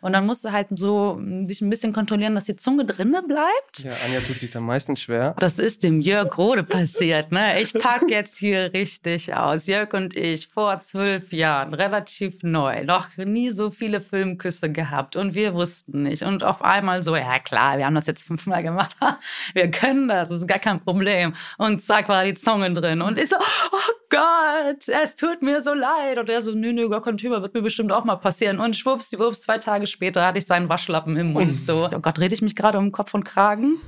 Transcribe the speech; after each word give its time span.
Und 0.00 0.12
dann 0.12 0.26
musst 0.26 0.44
du 0.44 0.52
halt 0.52 0.68
so 0.74 1.18
dich 1.20 1.60
ein 1.60 1.70
bisschen 1.70 1.92
kontrollieren, 1.92 2.34
dass 2.34 2.44
die 2.44 2.56
Zunge 2.56 2.84
drinne 2.84 3.22
bleibt. 3.22 3.84
Ja, 3.84 3.92
Anja 4.04 4.20
tut 4.20 4.36
sich 4.36 4.50
da 4.50 4.60
meistens 4.60 5.00
schwer. 5.00 5.34
Das 5.38 5.58
ist 5.58 5.82
dem 5.82 6.00
Jörg 6.00 6.36
Rode 6.36 6.62
passiert. 6.62 7.32
Ne? 7.32 7.60
Ich 7.60 7.72
packe 7.74 8.10
jetzt 8.10 8.38
hier 8.38 8.72
richtig 8.72 9.34
aus. 9.34 9.66
Jörg 9.66 9.92
und 9.92 10.16
ich 10.16 10.48
vor 10.48 10.80
zwölf 10.80 11.32
Jahren, 11.32 11.74
relativ 11.74 12.42
neu, 12.42 12.84
noch 12.84 13.08
nie 13.16 13.50
so 13.50 13.70
viele 13.70 14.00
Filmküsse 14.00 14.70
gehabt 14.70 15.16
und 15.16 15.34
wir 15.34 15.54
wussten 15.54 16.04
nicht. 16.04 16.22
Und 16.22 16.44
auf 16.44 16.62
einmal 16.62 17.02
so, 17.02 17.16
ja 17.16 17.38
klar, 17.38 17.78
wir 17.78 17.86
haben 17.86 17.94
das 17.94 18.06
jetzt 18.06 18.24
fünfmal 18.24 18.62
gemacht. 18.62 18.96
wir 19.54 19.70
können 19.70 20.08
das, 20.08 20.28
das 20.28 20.40
ist 20.40 20.48
gar 20.48 20.58
kein 20.58 20.80
Problem. 20.80 21.34
Und 21.58 21.82
zack, 21.82 22.08
war 22.08 22.24
die 22.24 22.34
Zunge 22.34 22.72
drin. 22.72 23.02
Und 23.02 23.18
ich 23.18 23.28
so, 23.28 23.36
oh 23.36 24.03
Gott, 24.14 24.86
es 24.86 25.16
tut 25.16 25.42
mir 25.42 25.60
so 25.60 25.74
leid. 25.74 26.18
Und 26.18 26.30
er 26.30 26.40
so, 26.40 26.52
nö, 26.52 26.72
nö, 26.72 26.88
gar 26.88 27.02
kein 27.02 27.16
Thema, 27.16 27.42
wird 27.42 27.52
mir 27.52 27.62
bestimmt 27.62 27.90
auch 27.90 28.04
mal 28.04 28.14
passieren. 28.14 28.60
Und 28.60 28.76
schwupps, 28.76 29.10
die 29.10 29.18
Wupps, 29.18 29.40
zwei 29.40 29.58
Tage 29.58 29.88
später 29.88 30.24
hatte 30.24 30.38
ich 30.38 30.46
seinen 30.46 30.68
Waschlappen 30.68 31.16
im 31.16 31.32
Mund. 31.32 31.60
So, 31.60 31.88
oh 31.92 31.98
Gott, 31.98 32.20
rede 32.20 32.32
ich 32.32 32.40
mich 32.40 32.54
gerade 32.54 32.78
um 32.78 32.92
Kopf 32.92 33.12
und 33.14 33.24
Kragen? 33.24 33.80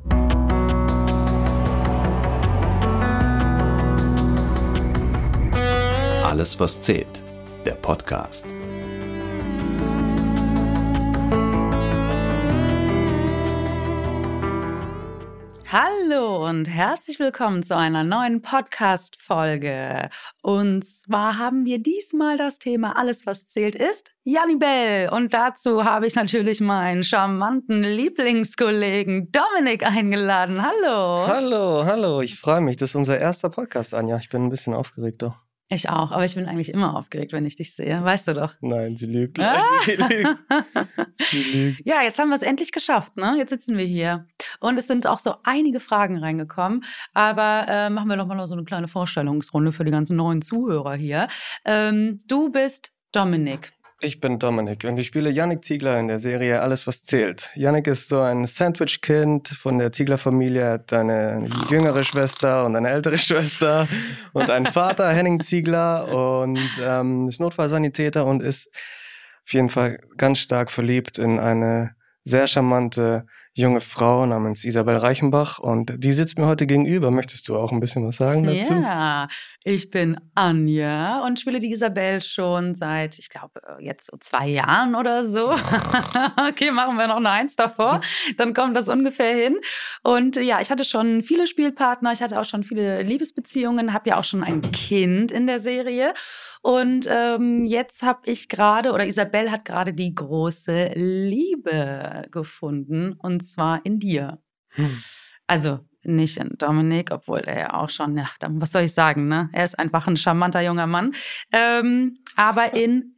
Alles, 6.25 6.59
was 6.59 6.81
zählt. 6.81 7.23
Der 7.65 7.75
Podcast. 7.75 8.53
Hallo 15.79 16.49
und 16.49 16.65
herzlich 16.65 17.19
willkommen 17.19 17.63
zu 17.63 17.77
einer 17.77 18.03
neuen 18.03 18.41
Podcast-Folge. 18.41 20.09
Und 20.41 20.87
zwar 20.87 21.37
haben 21.37 21.67
wir 21.67 21.83
diesmal 21.83 22.39
das 22.39 22.59
Thema 22.59 22.97
Alles, 22.97 23.27
was 23.27 23.47
zählt, 23.47 23.75
ist 23.75 24.11
Janibel. 24.25 25.11
Und 25.13 25.35
dazu 25.35 25.85
habe 25.85 26.07
ich 26.07 26.15
natürlich 26.15 26.63
meinen 26.63 27.03
charmanten 27.03 27.83
Lieblingskollegen 27.83 29.31
Dominik 29.31 29.85
eingeladen. 29.85 30.63
Hallo. 30.63 31.27
Hallo, 31.27 31.85
hallo. 31.85 32.23
Ich 32.23 32.41
freue 32.41 32.63
mich. 32.63 32.79
Das 32.79 32.93
ist 32.93 32.97
unser 32.97 33.19
erster 33.19 33.51
Podcast, 33.51 33.93
Anja. 33.93 34.17
Ich 34.17 34.31
bin 34.31 34.47
ein 34.47 34.49
bisschen 34.51 34.73
aufgeregt 34.73 35.21
doch. 35.21 35.46
Ich 35.69 35.89
auch, 35.89 36.13
aber 36.13 36.25
ich 36.25 36.37
bin 36.37 36.47
eigentlich 36.47 36.73
immer 36.73 36.97
aufgeregt, 36.97 37.33
wenn 37.33 37.45
ich 37.45 37.57
dich 37.57 37.75
sehe. 37.75 38.03
Weißt 38.03 38.29
du 38.29 38.35
doch. 38.35 38.55
Nein, 38.61 38.97
sie 38.97 39.07
lügt. 39.07 39.41
Ah. 39.41 39.59
Sie 39.85 39.97
lügt. 39.97 40.39
sie 41.31 41.43
lügt. 41.43 41.83
Ja, 41.85 42.03
jetzt 42.03 42.21
haben 42.21 42.29
wir 42.29 42.37
es 42.37 42.43
endlich 42.43 42.71
geschafft, 42.71 43.17
ne? 43.17 43.35
Jetzt 43.37 43.51
sitzen 43.51 43.77
wir 43.77 43.85
hier. 43.85 44.27
Und 44.61 44.79
es 44.79 44.87
sind 44.87 45.09
auch 45.09 45.19
so 45.19 45.35
einige 45.43 45.81
Fragen 45.81 46.19
reingekommen. 46.19 46.85
Aber 47.15 47.67
äh, 47.69 47.91
machen 47.91 48.09
wir 48.09 48.17
doch 48.17 48.27
mal 48.27 48.37
noch 48.37 48.47
so 48.47 48.55
eine 48.55 48.65
kleine 48.65 48.87
Vorstellungsrunde 48.87 49.73
für 49.73 49.85
die 49.85 49.91
ganzen 49.91 50.17
neuen 50.17 50.41
Zuhörer 50.41 50.95
hier. 50.95 51.27
Ähm, 51.65 52.23
du 52.29 52.51
bist 52.51 52.93
Dominik. 53.11 53.73
Ich 54.03 54.21
bin 54.21 54.39
Dominik 54.39 54.85
und 54.85 54.99
ich 54.99 55.07
spiele 55.07 55.31
Yannick 55.31 55.65
Ziegler 55.65 55.99
in 55.99 56.09
der 56.09 56.21
Serie 56.21 56.61
Alles, 56.61 56.87
was 56.87 57.03
zählt. 57.03 57.51
Yannick 57.55 57.87
ist 57.87 58.11
so 58.11 58.21
ein 58.21 58.47
Sandwich-Kind 58.47 59.49
von 59.49 59.79
der 59.79 59.91
Ziegler-Familie, 59.91 60.61
Er 60.61 60.73
hat 60.75 60.93
eine 60.93 61.49
jüngere 61.71 62.05
Schwester 62.05 62.67
und 62.67 62.77
eine 62.77 62.91
ältere 62.91 63.17
Schwester 63.19 63.89
und 64.35 64.51
einen 64.51 64.67
Vater, 64.67 65.11
Henning 65.11 65.41
Ziegler, 65.41 66.09
und 66.09 66.61
ähm, 66.79 67.29
ist 67.29 67.41
Notfallsanitäter 67.41 68.27
und 68.27 68.43
ist 68.43 68.69
auf 69.47 69.55
jeden 69.55 69.71
Fall 69.71 69.99
ganz 70.19 70.41
stark 70.41 70.71
verliebt 70.71 71.17
in 71.17 71.39
eine 71.39 71.97
sehr 72.23 72.47
charmante 72.49 73.25
junge 73.57 73.81
Frau 73.81 74.27
namens 74.27 74.65
Isabel 74.65 74.99
Reichenbach 74.99 75.59
und 75.59 75.95
die 75.97 76.13
sitzt 76.13 76.39
mir 76.39 76.47
heute 76.47 76.67
gegenüber. 76.67 77.11
Möchtest 77.11 77.49
du 77.49 77.57
auch 77.57 77.73
ein 77.73 77.81
bisschen 77.81 78.07
was 78.07 78.17
sagen 78.17 78.45
dazu? 78.45 78.75
Ja, 78.75 79.29
ich 79.65 79.91
bin 79.91 80.21
Anja 80.35 81.25
und 81.25 81.41
spiele 81.41 81.59
die 81.59 81.73
Isabel 81.73 82.21
schon 82.21 82.75
seit, 82.75 83.19
ich 83.19 83.31
glaube, 83.31 83.63
jetzt 83.81 84.11
so 84.11 84.19
zwei 84.19 84.49
Jahren 84.49 84.95
oder 84.95 85.23
so. 85.23 85.53
okay, 86.49 86.71
machen 86.71 86.99
wir 86.99 87.07
noch 87.07 87.17
eine 87.17 87.31
Eins 87.31 87.57
davor, 87.57 88.03
dann 88.37 88.53
kommt 88.53 88.77
das 88.77 88.91
ungefähr 88.91 89.35
hin. 89.35 89.57
Und 90.03 90.37
ja, 90.37 90.61
ich 90.61 90.71
hatte 90.71 90.85
schon 90.85 91.23
viele 91.23 91.47
Spielpartner, 91.47 92.13
ich 92.13 92.21
hatte 92.21 92.39
auch 92.39 92.45
schon 92.45 92.63
viele 92.63 93.03
Liebesbeziehungen, 93.03 93.95
habe 93.95 94.11
ja 94.11 94.19
auch 94.19 94.25
schon 94.25 94.45
ein 94.45 94.61
Kind 94.71 95.33
in 95.33 95.47
der 95.47 95.61
Serie. 95.61 96.13
Und 96.61 97.09
ähm, 97.09 97.65
jetzt 97.65 98.03
habe 98.03 98.21
ich 98.25 98.51
gerade, 98.51 98.93
oder 98.93 99.07
Isabel 99.07 99.51
hat 99.51 99.65
gerade 99.65 99.95
die 99.95 100.15
große 100.15 100.91
Liebe 100.95 102.27
gefunden. 102.31 103.15
Und 103.19 103.46
zwar 103.47 103.85
in 103.85 103.99
dir. 103.99 104.39
Hm. 104.71 105.03
Also 105.47 105.81
nicht 106.03 106.37
in 106.37 106.51
Dominik, 106.59 107.11
obwohl 107.11 107.41
er 107.41 107.59
ja 107.59 107.75
auch 107.75 107.89
schon, 107.89 108.17
ja, 108.17 108.29
was 108.41 108.73
soll 108.73 108.83
ich 108.83 108.95
sagen, 108.95 109.29
ne? 109.29 109.49
Er 109.53 109.65
ist 109.65 109.79
einfach 109.79 110.07
ein 110.07 110.17
charmanter 110.17 110.61
junger 110.61 110.87
Mann. 110.87 111.13
Ähm, 111.53 112.19
aber 112.37 112.75
in 112.75 113.17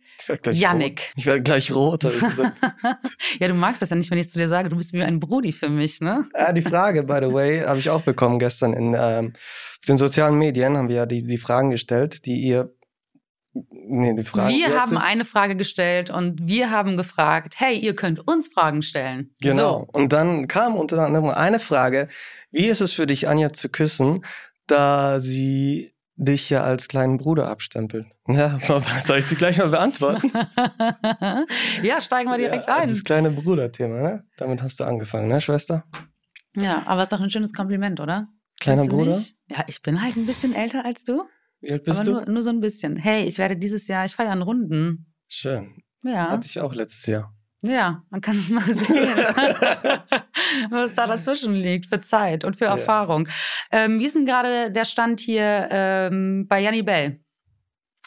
Yannick. 0.53 1.00
Rot. 1.00 1.12
Ich 1.16 1.27
werde 1.27 1.43
gleich 1.43 1.75
rot. 1.75 2.05
ja, 3.39 3.49
du 3.49 3.55
magst 3.55 3.83
das 3.83 3.91
ja 3.91 3.97
nicht, 3.97 4.11
wenn 4.11 4.19
ich 4.19 4.31
zu 4.31 4.39
dir 4.39 4.49
sage, 4.49 4.69
du 4.69 4.77
bist 4.77 4.93
wie 4.93 5.03
ein 5.03 5.21
Brudi 5.21 5.53
für 5.53 5.69
mich, 5.69 6.00
ne? 6.00 6.27
Ja, 6.37 6.53
die 6.53 6.62
Frage, 6.62 7.05
by 7.05 7.21
the 7.22 7.33
way, 7.33 7.60
habe 7.60 7.78
ich 7.78 7.89
auch 7.91 8.03
bekommen 8.03 8.39
gestern 8.39 8.72
in 8.72 8.97
ähm, 8.99 9.34
den 9.87 9.97
sozialen 9.97 10.37
Medien, 10.37 10.77
haben 10.77 10.89
wir 10.89 10.97
ja 10.97 11.06
die, 11.06 11.22
die 11.22 11.39
Fragen 11.39 11.71
gestellt, 11.71 12.27
die 12.27 12.41
ihr 12.41 12.75
Nee, 13.71 14.15
die 14.15 14.25
Frage, 14.25 14.55
wir 14.55 14.81
haben 14.81 14.97
eine 14.99 15.25
Frage 15.25 15.57
gestellt 15.57 16.11
und 16.11 16.47
wir 16.47 16.71
haben 16.71 16.97
gefragt, 16.97 17.55
hey, 17.59 17.77
ihr 17.79 17.95
könnt 17.95 18.27
uns 18.27 18.49
Fragen 18.49 18.83
stellen. 18.83 19.35
Genau. 19.41 19.81
So. 19.81 19.89
Und 19.93 20.13
dann 20.13 20.49
kam 20.49 20.77
unter 20.77 20.99
anderem 20.99 21.31
eine 21.31 21.59
Frage, 21.59 22.09
wie 22.51 22.67
ist 22.67 22.81
es 22.81 22.93
für 22.93 23.07
dich, 23.07 23.29
Anja, 23.29 23.53
zu 23.53 23.69
küssen, 23.69 24.25
da 24.67 25.21
sie 25.21 25.93
dich 26.17 26.51
ja 26.51 26.63
als 26.63 26.89
kleinen 26.89 27.19
Bruder 27.19 27.49
abstempelt? 27.49 28.07
Ja, 28.31 28.59
soll 29.07 29.21
ich 29.21 29.25
sie 29.25 29.37
gleich 29.37 29.57
mal 29.57 29.69
beantworten? 29.69 30.31
ja, 31.83 31.99
steigen 31.99 32.29
wir 32.29 32.37
direkt 32.37 32.67
ja, 32.67 32.77
ein. 32.77 32.89
Das 32.89 33.03
kleine 33.03 33.31
Bruder-Thema, 33.31 34.03
ne? 34.03 34.25
Damit 34.37 34.63
hast 34.63 34.81
du 34.81 34.85
angefangen, 34.85 35.29
ne, 35.29 35.41
Schwester? 35.41 35.85
Ja, 36.55 36.83
aber 36.85 37.01
ist 37.01 37.11
doch 37.11 37.21
ein 37.23 37.31
schönes 37.31 37.55
Kompliment, 37.55 38.01
oder? 38.01 38.29
Kleiner 38.61 38.85
Bruder? 38.85 39.13
Nicht? 39.13 39.37
Ja, 39.49 39.65
ich 39.67 39.81
bin 39.81 40.03
halt 40.03 40.17
ein 40.17 40.27
bisschen 40.27 40.55
älter 40.55 40.85
als 40.85 41.05
du. 41.05 41.23
Wie 41.61 41.73
alt 41.73 41.85
bist 41.85 42.01
Aber 42.01 42.05
du? 42.05 42.13
Nur, 42.13 42.27
nur 42.27 42.43
so 42.43 42.51
ein 42.51 42.61
bisschen. 42.61 42.97
Hey, 42.97 43.25
ich 43.25 43.39
werde 43.39 43.57
dieses 43.57 43.89
Jahr, 43.89 44.05
ich 44.05 44.15
feiere 44.15 44.33
einen 44.33 44.43
Runden. 44.43 45.13
Schön. 45.27 45.83
Ja. 46.03 46.31
Hatte 46.31 46.47
ich 46.47 46.61
auch 46.61 46.75
letztes 46.75 47.07
Jahr. 47.07 47.35
Ja, 47.61 48.05
man 48.11 48.21
kann 48.21 48.37
es 48.37 48.51
mal 48.51 48.63
sehen, 48.75 49.09
was 50.71 50.95
da 50.95 51.07
dazwischen 51.07 51.55
liegt 51.55 51.87
für 51.87 52.01
Zeit 52.01 52.45
und 52.45 52.57
für 52.57 52.67
ja. 52.67 52.71
Erfahrung. 52.73 53.29
Ähm, 53.73 53.99
wie 53.99 54.05
ist 54.05 54.15
denn 54.15 54.27
gerade 54.27 54.71
der 54.71 54.85
Stand 54.85 55.19
hier 55.21 55.69
ähm, 55.71 56.47
bei 56.49 56.61
Janni 56.61 56.83
Bell? 56.83 57.21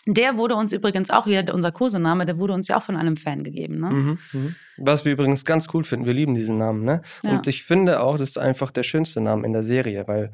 Der 0.08 0.38
wurde 0.38 0.56
uns 0.56 0.74
übrigens 0.74 1.12
auch 1.12 1.26
hier, 1.26 1.46
unser 1.54 1.72
Kosename, 1.72 2.26
der 2.26 2.40
wurde 2.40 2.54
uns 2.54 2.68
ja 2.68 2.78
auch 2.78 2.84
von 2.84 2.96
einem 2.96 3.18
Fan 3.18 3.44
gegeben. 3.44 3.80
Ne? 3.82 3.90
Mhm, 3.90 4.20
mh. 4.32 4.52
Was 4.78 5.06
wir 5.06 5.12
übrigens 5.12 5.46
ganz 5.46 5.68
cool 5.74 5.84
finden, 5.84 6.08
wir 6.08 6.14
lieben 6.14 6.34
diesen 6.34 6.58
Namen. 6.58 6.84
Ne? 6.84 7.02
Ja. 7.24 7.32
Und 7.32 7.46
ich 7.46 7.64
finde 7.64 8.00
auch, 8.00 8.18
das 8.18 8.30
ist 8.30 8.38
einfach 8.40 8.72
der 8.72 8.84
schönste 8.84 9.22
Name 9.22 9.46
in 9.46 9.54
der 9.54 9.64
Serie, 9.64 10.08
weil 10.08 10.32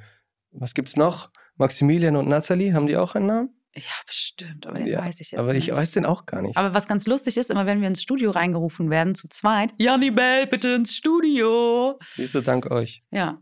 was 0.52 0.74
gibt's 0.74 0.96
noch? 0.96 1.32
Maximilian 1.58 2.16
und 2.16 2.28
Nathalie, 2.28 2.74
haben 2.74 2.88
die 2.88 2.98
auch 2.98 3.16
einen 3.16 3.28
Namen? 3.28 3.50
Ja, 3.76 3.84
bestimmt, 4.08 4.66
aber 4.66 4.80
den 4.80 4.88
ja, 4.88 5.00
weiß 5.00 5.22
ich 5.22 5.32
jetzt 5.32 5.40
aber 5.40 5.54
nicht. 5.54 5.70
Aber 5.70 5.78
ich 5.80 5.84
weiß 5.84 5.92
den 5.92 6.06
auch 6.06 6.26
gar 6.26 6.42
nicht. 6.42 6.58
Aber 6.58 6.74
was 6.74 6.88
ganz 6.88 7.06
lustig 7.06 7.38
ist, 7.38 7.52
immer 7.52 7.68
wenn 7.68 7.80
wir 7.80 7.88
ins 7.88 8.02
Studio 8.02 8.32
reingerufen 8.32 8.90
werden, 8.90 9.14
zu 9.14 9.28
zweit, 9.28 9.74
Janibel, 9.78 10.48
bitte 10.48 10.70
ins 10.70 10.96
Studio. 10.96 12.00
Siehst 12.16 12.34
du, 12.34 12.42
dank 12.42 12.72
euch. 12.72 13.04
Ja, 13.12 13.40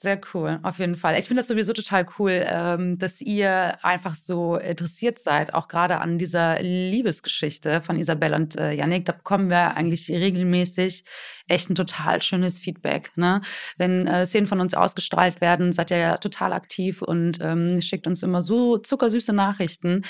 sehr 0.00 0.20
cool, 0.32 0.60
auf 0.62 0.78
jeden 0.78 0.94
Fall. 0.94 1.18
Ich 1.18 1.24
finde 1.24 1.40
das 1.40 1.48
sowieso 1.48 1.72
total 1.72 2.06
cool, 2.18 2.44
ähm, 2.46 2.98
dass 2.98 3.20
ihr 3.20 3.84
einfach 3.84 4.14
so 4.14 4.54
interessiert 4.54 5.18
seid, 5.18 5.52
auch 5.54 5.66
gerade 5.66 5.98
an 5.98 6.18
dieser 6.18 6.62
Liebesgeschichte 6.62 7.80
von 7.80 7.98
Isabel 7.98 8.32
und 8.32 8.56
äh, 8.56 8.70
Yannick. 8.72 9.06
Da 9.06 9.12
bekommen 9.12 9.50
wir 9.50 9.76
eigentlich 9.76 10.08
regelmäßig 10.08 11.02
echt 11.48 11.68
ein 11.68 11.74
total 11.74 12.22
schönes 12.22 12.60
Feedback. 12.60 13.10
Ne? 13.16 13.40
Wenn 13.76 14.06
äh, 14.06 14.24
Szenen 14.24 14.46
von 14.46 14.60
uns 14.60 14.72
ausgestrahlt 14.72 15.40
werden, 15.40 15.72
seid 15.72 15.90
ihr 15.90 15.98
ja 15.98 16.16
total 16.18 16.52
aktiv 16.52 17.02
und 17.02 17.40
ähm, 17.40 17.80
schickt 17.80 18.06
uns 18.06 18.22
immer 18.22 18.40
so 18.40 18.78
zuckersüße 18.78 19.32
Nachrichten, 19.32 20.02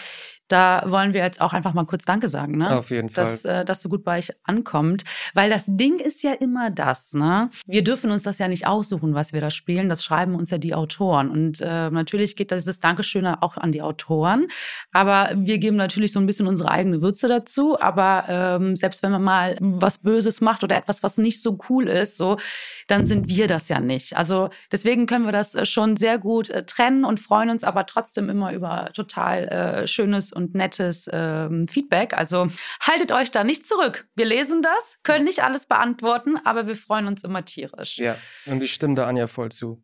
da 0.48 0.82
wollen 0.86 1.12
wir 1.12 1.22
jetzt 1.22 1.40
auch 1.40 1.52
einfach 1.52 1.74
mal 1.74 1.84
kurz 1.84 2.04
Danke 2.04 2.28
sagen, 2.28 2.56
ne? 2.56 2.78
Auf 2.78 2.90
jeden 2.90 3.10
Fall. 3.10 3.24
Dass 3.24 3.44
äh, 3.44 3.64
das 3.64 3.82
so 3.82 3.88
gut 3.88 4.04
bei 4.04 4.18
euch 4.18 4.32
ankommt. 4.44 5.04
Weil 5.34 5.50
das 5.50 5.66
Ding 5.68 5.98
ist 5.98 6.22
ja 6.22 6.32
immer 6.32 6.70
das, 6.70 7.12
ne? 7.12 7.50
Wir 7.66 7.84
dürfen 7.84 8.10
uns 8.10 8.22
das 8.22 8.38
ja 8.38 8.48
nicht 8.48 8.66
aussuchen, 8.66 9.14
was 9.14 9.32
wir 9.32 9.40
da 9.40 9.50
spielen. 9.50 9.88
Das 9.88 10.02
schreiben 10.02 10.34
uns 10.34 10.50
ja 10.50 10.58
die 10.58 10.74
Autoren. 10.74 11.30
Und 11.30 11.60
äh, 11.60 11.90
natürlich 11.90 12.34
geht 12.34 12.50
dieses 12.50 12.80
Dankeschön 12.80 13.26
auch 13.26 13.56
an 13.56 13.72
die 13.72 13.82
Autoren. 13.82 14.48
Aber 14.92 15.30
wir 15.34 15.58
geben 15.58 15.76
natürlich 15.76 16.12
so 16.12 16.20
ein 16.20 16.26
bisschen 16.26 16.46
unsere 16.46 16.70
eigene 16.70 17.02
Würze 17.02 17.28
dazu. 17.28 17.78
Aber 17.78 18.24
ähm, 18.28 18.74
selbst 18.74 19.02
wenn 19.02 19.12
man 19.12 19.22
mal 19.22 19.56
was 19.60 19.98
Böses 19.98 20.40
macht 20.40 20.64
oder 20.64 20.76
etwas, 20.76 21.02
was 21.02 21.18
nicht 21.18 21.42
so 21.42 21.58
cool 21.68 21.88
ist, 21.88 22.16
so, 22.16 22.38
dann 22.86 23.04
sind 23.04 23.28
wir 23.28 23.48
das 23.48 23.68
ja 23.68 23.80
nicht. 23.80 24.16
Also 24.16 24.48
deswegen 24.72 25.06
können 25.06 25.26
wir 25.26 25.32
das 25.32 25.54
äh, 25.54 25.66
schon 25.66 25.96
sehr 25.96 26.18
gut 26.18 26.48
äh, 26.48 26.64
trennen 26.64 27.04
und 27.04 27.20
freuen 27.20 27.50
uns 27.50 27.64
aber 27.64 27.84
trotzdem 27.86 28.30
immer 28.30 28.52
über 28.52 28.90
total 28.94 29.48
äh, 29.48 29.86
schönes 29.86 30.32
und 30.38 30.54
nettes 30.54 31.10
ähm, 31.12 31.66
Feedback. 31.68 32.14
Also 32.14 32.46
haltet 32.80 33.12
euch 33.12 33.30
da 33.30 33.44
nicht 33.44 33.66
zurück. 33.66 34.08
Wir 34.14 34.24
lesen 34.24 34.62
das, 34.62 35.00
können 35.02 35.24
nicht 35.24 35.42
alles 35.42 35.66
beantworten, 35.66 36.38
aber 36.44 36.66
wir 36.66 36.76
freuen 36.76 37.08
uns 37.08 37.24
immer 37.24 37.44
tierisch. 37.44 37.98
Ja, 37.98 38.16
und 38.46 38.62
ich 38.62 38.72
stimme 38.72 38.94
da 38.94 39.06
Anja 39.06 39.26
voll 39.26 39.50
zu. 39.50 39.82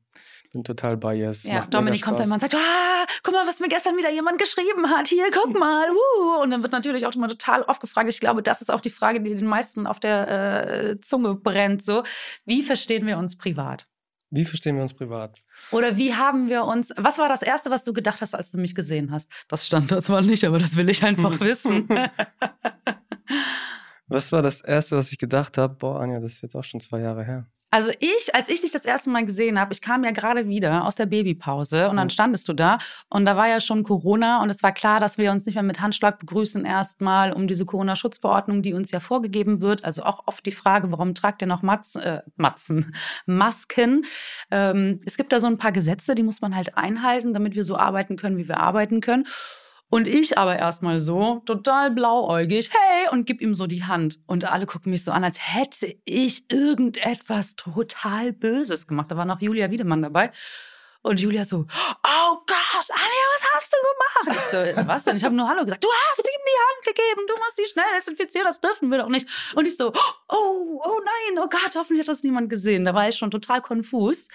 bin 0.52 0.62
total 0.62 0.96
bei 0.96 1.16
ihr. 1.16 1.30
Es 1.30 1.42
Ja, 1.42 1.54
macht 1.54 1.74
Dominik 1.74 2.02
kommt 2.02 2.20
dann 2.20 2.26
immer 2.26 2.36
und 2.36 2.40
sagt, 2.40 2.54
ah, 2.54 3.06
guck 3.24 3.34
mal, 3.34 3.46
was 3.46 3.58
mir 3.58 3.68
gestern 3.68 3.96
wieder 3.96 4.10
jemand 4.10 4.38
geschrieben 4.38 4.88
hat. 4.88 5.08
Hier, 5.08 5.26
guck 5.32 5.58
mal. 5.58 5.88
Uh. 5.90 6.42
Und 6.42 6.52
dann 6.52 6.62
wird 6.62 6.72
natürlich 6.72 7.04
auch 7.06 7.14
immer 7.14 7.28
total 7.28 7.62
oft 7.62 7.80
gefragt. 7.80 8.08
Ich 8.08 8.20
glaube, 8.20 8.42
das 8.42 8.62
ist 8.62 8.70
auch 8.70 8.80
die 8.80 8.90
Frage, 8.90 9.20
die 9.20 9.34
den 9.34 9.46
meisten 9.46 9.88
auf 9.88 9.98
der 9.98 10.28
äh, 10.28 11.00
Zunge 11.00 11.34
brennt. 11.34 11.82
So, 11.82 12.04
wie 12.46 12.62
verstehen 12.62 13.06
wir 13.06 13.18
uns 13.18 13.36
privat? 13.36 13.88
Wie 14.34 14.44
verstehen 14.44 14.74
wir 14.74 14.82
uns 14.82 14.94
privat? 14.94 15.38
Oder 15.70 15.96
wie 15.96 16.12
haben 16.12 16.48
wir 16.48 16.64
uns, 16.64 16.92
was 16.96 17.18
war 17.18 17.28
das 17.28 17.42
Erste, 17.42 17.70
was 17.70 17.84
du 17.84 17.92
gedacht 17.92 18.20
hast, 18.20 18.34
als 18.34 18.50
du 18.50 18.58
mich 18.58 18.74
gesehen 18.74 19.12
hast? 19.12 19.30
Das 19.46 19.64
stand 19.64 19.92
da 19.92 20.02
zwar 20.02 20.22
nicht, 20.22 20.44
aber 20.44 20.58
das 20.58 20.74
will 20.74 20.88
ich 20.88 21.04
einfach 21.04 21.38
wissen. 21.40 21.88
Was 24.08 24.32
war 24.32 24.42
das 24.42 24.60
Erste, 24.60 24.96
was 24.96 25.12
ich 25.12 25.18
gedacht 25.18 25.56
habe? 25.56 25.76
Boah, 25.76 26.00
Anja, 26.00 26.18
das 26.18 26.32
ist 26.32 26.42
jetzt 26.42 26.56
auch 26.56 26.64
schon 26.64 26.80
zwei 26.80 26.98
Jahre 26.98 27.24
her. 27.24 27.46
Also 27.74 27.90
ich, 27.98 28.32
als 28.36 28.48
ich 28.48 28.60
dich 28.60 28.70
das 28.70 28.84
erste 28.84 29.10
Mal 29.10 29.26
gesehen 29.26 29.58
habe, 29.58 29.72
ich 29.72 29.80
kam 29.80 30.04
ja 30.04 30.12
gerade 30.12 30.46
wieder 30.46 30.84
aus 30.84 30.94
der 30.94 31.06
Babypause 31.06 31.88
und 31.88 31.96
dann 31.96 32.06
Mhm. 32.06 32.10
standest 32.10 32.48
du 32.48 32.52
da 32.52 32.78
und 33.08 33.24
da 33.24 33.36
war 33.36 33.48
ja 33.48 33.58
schon 33.58 33.82
Corona 33.82 34.40
und 34.44 34.48
es 34.48 34.62
war 34.62 34.70
klar, 34.70 35.00
dass 35.00 35.18
wir 35.18 35.32
uns 35.32 35.44
nicht 35.44 35.56
mehr 35.56 35.64
mit 35.64 35.80
Handschlag 35.80 36.20
begrüßen 36.20 36.64
erstmal 36.64 37.32
um 37.32 37.48
diese 37.48 37.66
Corona-Schutzverordnung, 37.66 38.62
die 38.62 38.74
uns 38.74 38.92
ja 38.92 39.00
vorgegeben 39.00 39.60
wird. 39.60 39.84
Also 39.84 40.04
auch 40.04 40.22
oft 40.26 40.46
die 40.46 40.52
Frage, 40.52 40.92
warum 40.92 41.16
tragt 41.16 41.42
ihr 41.42 41.48
noch 41.48 41.62
Matz, 41.62 41.96
äh, 41.96 42.20
Matzen, 42.36 42.94
Masken? 43.26 44.04
Ähm, 44.52 45.00
es 45.04 45.16
gibt 45.16 45.32
da 45.32 45.40
so 45.40 45.48
ein 45.48 45.58
paar 45.58 45.72
Gesetze, 45.72 46.14
die 46.14 46.22
muss 46.22 46.40
man 46.40 46.54
halt 46.54 46.76
einhalten, 46.76 47.34
damit 47.34 47.56
wir 47.56 47.64
so 47.64 47.76
arbeiten 47.76 48.14
können, 48.14 48.36
wie 48.36 48.46
wir 48.46 48.58
arbeiten 48.60 49.00
können. 49.00 49.26
Und 49.94 50.08
ich 50.08 50.36
aber 50.38 50.58
erstmal 50.58 51.00
so, 51.00 51.40
total 51.46 51.92
blauäugig, 51.92 52.68
hey, 52.72 53.08
und 53.12 53.26
gib 53.26 53.40
ihm 53.40 53.54
so 53.54 53.68
die 53.68 53.84
Hand. 53.84 54.18
Und 54.26 54.44
alle 54.44 54.66
gucken 54.66 54.90
mich 54.90 55.04
so 55.04 55.12
an, 55.12 55.22
als 55.22 55.38
hätte 55.54 55.94
ich 56.04 56.50
irgendetwas 56.50 57.54
total 57.54 58.32
Böses 58.32 58.88
gemacht. 58.88 59.12
Da 59.12 59.16
war 59.16 59.24
noch 59.24 59.40
Julia 59.40 59.70
Wiedemann 59.70 60.02
dabei. 60.02 60.32
Und 61.02 61.20
Julia 61.20 61.44
so, 61.44 61.58
oh 61.58 62.36
Gott, 62.44 62.90
Anja, 62.90 63.24
was 63.34 63.44
hast 63.54 63.72
du 63.72 64.26
gemacht? 64.26 64.36
Ich 64.36 64.50
so, 64.50 64.88
was 64.88 65.04
denn? 65.04 65.16
Ich 65.16 65.22
habe 65.22 65.36
nur 65.36 65.48
Hallo 65.48 65.62
gesagt. 65.62 65.84
Du 65.84 65.88
hast 66.10 66.26
ihm 66.26 66.42
die 66.44 66.58
Hand 66.66 66.86
gegeben, 66.86 67.26
du 67.28 67.34
musst 67.36 67.56
die 67.56 67.66
schnell 67.66 67.84
desinfizieren, 67.96 68.48
das 68.48 68.60
dürfen 68.60 68.90
wir 68.90 68.98
doch 68.98 69.08
nicht. 69.08 69.28
Und 69.54 69.64
ich 69.64 69.76
so, 69.76 69.92
oh, 70.28 70.82
oh 70.84 71.00
nein, 71.04 71.38
oh 71.40 71.48
Gott, 71.48 71.76
hoffentlich 71.76 72.00
hat 72.00 72.08
das 72.08 72.24
niemand 72.24 72.50
gesehen. 72.50 72.84
Da 72.84 72.94
war 72.94 73.08
ich 73.08 73.14
schon 73.14 73.30
total 73.30 73.62
konfus. 73.62 74.26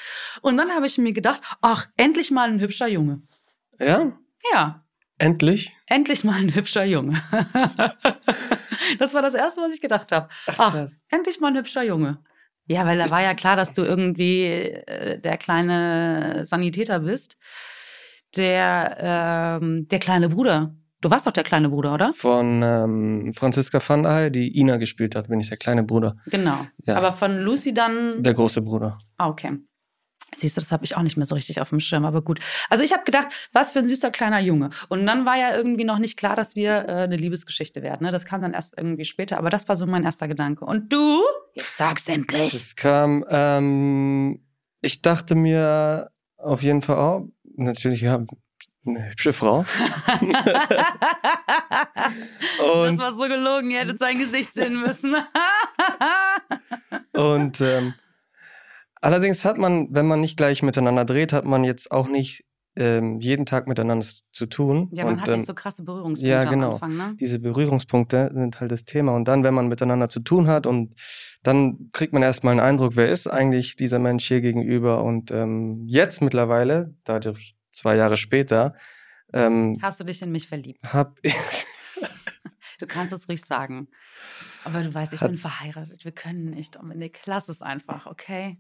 Und 0.42 0.56
dann 0.56 0.74
habe 0.74 0.86
ich 0.86 0.98
mir 0.98 1.12
gedacht, 1.12 1.42
ach, 1.60 1.88
endlich 1.98 2.32
mal 2.32 2.48
ein 2.48 2.62
hübscher 2.62 2.88
Junge. 2.88 3.24
Ja, 3.78 4.18
Ja, 4.54 4.86
endlich. 5.20 5.76
Endlich 5.86 6.24
mal 6.24 6.40
ein 6.40 6.54
hübscher 6.54 6.84
Junge. 6.84 7.22
das 9.00 9.14
war 9.14 9.22
das 9.22 9.36
Erste, 9.36 9.62
was 9.62 9.74
ich 9.74 9.82
gedacht 9.82 10.12
habe. 10.12 10.30
Ach, 10.48 10.56
krass. 10.56 10.90
endlich 11.10 11.40
mal 11.40 11.50
ein 11.50 11.58
hübscher 11.58 11.84
Junge. 11.84 12.18
Ja, 12.66 12.86
weil 12.86 12.98
da 12.98 13.10
war 13.10 13.22
ja 13.22 13.34
klar, 13.34 13.56
dass 13.56 13.74
du 13.74 13.82
irgendwie 13.82 14.44
äh, 14.46 15.20
der 15.20 15.38
kleine 15.38 16.46
Sanitäter 16.46 17.00
bist. 17.00 17.38
Der, 18.36 19.60
ähm, 19.62 19.88
der 19.88 20.00
kleine 20.00 20.30
Bruder. 20.30 20.76
Du 21.02 21.10
warst 21.10 21.26
doch 21.26 21.32
der 21.32 21.44
kleine 21.44 21.70
Bruder, 21.70 21.94
oder? 21.94 22.14
Von 22.14 22.62
ähm, 22.62 23.34
Franziska 23.34 23.80
van 23.86 24.04
der 24.04 24.14
Heij, 24.14 24.30
die 24.30 24.60
Ina 24.60 24.78
gespielt 24.78 25.16
hat, 25.16 25.30
bin 25.30 25.40
ich 25.40 25.50
der 25.50 25.58
kleine 25.58 25.84
Bruder. 25.84 26.18
Genau. 26.26 26.68
Ja. 26.86 26.98
Aber 26.98 27.12
von 27.12 27.38
Lucy 27.38 27.74
dann. 27.74 28.22
Der 28.22 28.34
große 28.34 28.62
Bruder. 28.62 29.00
Ah, 29.18 29.30
okay. 29.30 29.58
Siehst 30.36 30.58
du, 30.58 30.62
das 30.62 30.72
habe 30.72 30.86
ich 30.86 30.96
auch 30.96 31.02
nicht 31.02 31.18
mehr 31.18 31.26
so 31.26 31.36
richtig 31.36 31.62
auf 31.62 31.70
dem 31.70 31.80
Schirm, 31.80 32.06
aber 32.06 32.22
gut. 32.22 32.40
Also 32.70 32.84
ich 32.84 32.94
habe 32.94 33.04
gedacht, 33.04 33.28
was 33.54 33.72
für 33.72 33.80
ein 33.80 33.86
süßer 33.86 34.12
kleiner 34.12 34.40
Junge. 34.40 34.70
Und 34.88 35.06
dann 35.06 35.26
war 35.26 35.38
ja 35.38 35.56
irgendwie 35.56 35.84
noch 35.84 36.00
nicht 36.00 36.18
klar, 36.18 36.36
dass 36.36 36.56
wir 36.56 36.86
äh, 36.88 36.92
eine 37.04 37.18
Liebesgeschichte 37.18 37.82
werden. 37.82 38.06
Ne? 38.06 38.12
Das 38.12 38.26
kam 38.26 38.42
dann 38.42 38.54
erst 38.54 38.78
irgendwie 38.78 39.06
später, 39.06 39.38
aber 39.38 39.50
das 39.50 39.68
war 39.68 39.76
so 39.76 39.86
mein 39.86 40.04
erster 40.04 40.28
Gedanke. 40.28 40.66
Und 40.66 40.92
du? 40.94 41.22
Jetzt 41.54 41.78
sag's 41.78 42.08
endlich. 42.08 42.54
Es 42.54 42.76
kam, 42.76 43.26
ähm, 43.30 44.42
ich 44.82 45.02
dachte 45.02 45.36
mir 45.36 46.12
auf 46.38 46.62
jeden 46.62 46.82
Fall 46.82 46.98
auch, 46.98 47.28
natürlich, 47.56 48.02
ja, 48.02 48.24
eine 48.86 49.10
hübsche 49.12 49.34
Frau. 49.34 49.66
das 50.22 50.22
Und, 52.60 52.98
war 52.98 53.14
so 53.14 53.28
gelogen, 53.28 53.72
ihr 53.72 53.80
hättet 53.80 54.00
sein 54.00 54.18
Gesicht 54.18 54.54
sehen 54.54 54.80
müssen. 54.82 55.16
und 57.14 57.62
ähm, 57.62 57.94
allerdings 59.02 59.46
hat 59.46 59.58
man, 59.58 59.88
wenn 59.92 60.08
man 60.08 60.22
nicht 60.22 60.38
gleich 60.38 60.64
miteinander 60.64 61.06
dreht, 61.06 61.34
hat 61.34 61.46
man 61.46 61.64
jetzt 61.64 61.92
auch 61.92 62.08
nicht 62.08 62.46
ähm, 62.76 63.20
jeden 63.20 63.46
Tag 63.46 63.68
miteinander 63.68 64.06
zu 64.32 64.46
tun. 64.46 64.90
ja, 64.92 65.04
man 65.04 65.16
und, 65.16 65.22
hat 65.22 65.28
ähm, 65.30 65.36
nicht 65.36 65.46
so 65.46 65.54
krasse 65.54 65.84
Berührungspunkte 65.84 66.30
ja, 66.32 66.44
genau. 66.50 66.68
am 66.68 66.74
Anfang, 66.74 66.98
ne? 66.98 67.16
diese 67.20 67.40
Berührungspunkte 67.40 68.32
sind 68.34 68.60
halt 68.60 68.72
das 68.72 68.86
Thema. 68.86 69.16
Und 69.16 69.28
dann, 69.28 69.44
wenn 69.44 69.54
man 69.54 69.68
miteinander 69.68 70.08
zu 70.08 70.20
tun 70.22 70.48
hat 70.48 70.66
und 70.66 70.94
dann 71.44 71.90
kriegt 71.92 72.14
man 72.14 72.22
erstmal 72.24 72.52
einen 72.52 72.62
Eindruck, 72.62 72.96
wer 72.96 73.10
ist 73.10 73.28
eigentlich 73.28 73.76
dieser 73.76 74.00
Mensch 74.00 74.26
hier 74.28 74.42
gegenüber. 74.42 75.04
Und 75.04 75.32
ähm, 75.32 75.84
jetzt 75.88 76.22
mittlerweile, 76.22 76.96
dadurch 77.04 77.56
zwei 77.72 77.96
Jahre 77.96 78.18
später, 78.18 78.76
ähm, 79.34 79.78
Hast 79.82 80.00
du 80.00 80.04
dich 80.06 80.22
in 80.22 80.32
mich 80.32 80.48
verliebt? 80.48 80.80
hab 80.94 81.18
ich, 81.24 81.36
Du 82.80 82.88
kannst 82.88 83.14
es 83.14 83.28
ruhig 83.28 83.42
sagen. 83.42 83.90
Aber 84.64 84.82
du 84.82 84.94
weißt, 84.94 85.14
ich 85.14 85.22
Hat- 85.22 85.30
bin 85.30 85.38
verheiratet. 85.38 86.06
Wir 86.06 86.14
können 86.14 86.52
nicht, 86.52 86.76
Dominik. 86.76 87.20
Lass 87.26 87.50
es 87.50 87.62
einfach, 87.62 88.06
okay? 88.06 88.58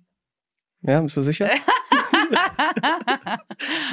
Ja, 0.81 1.01
bist 1.01 1.17
du 1.17 1.21
sicher? 1.21 1.49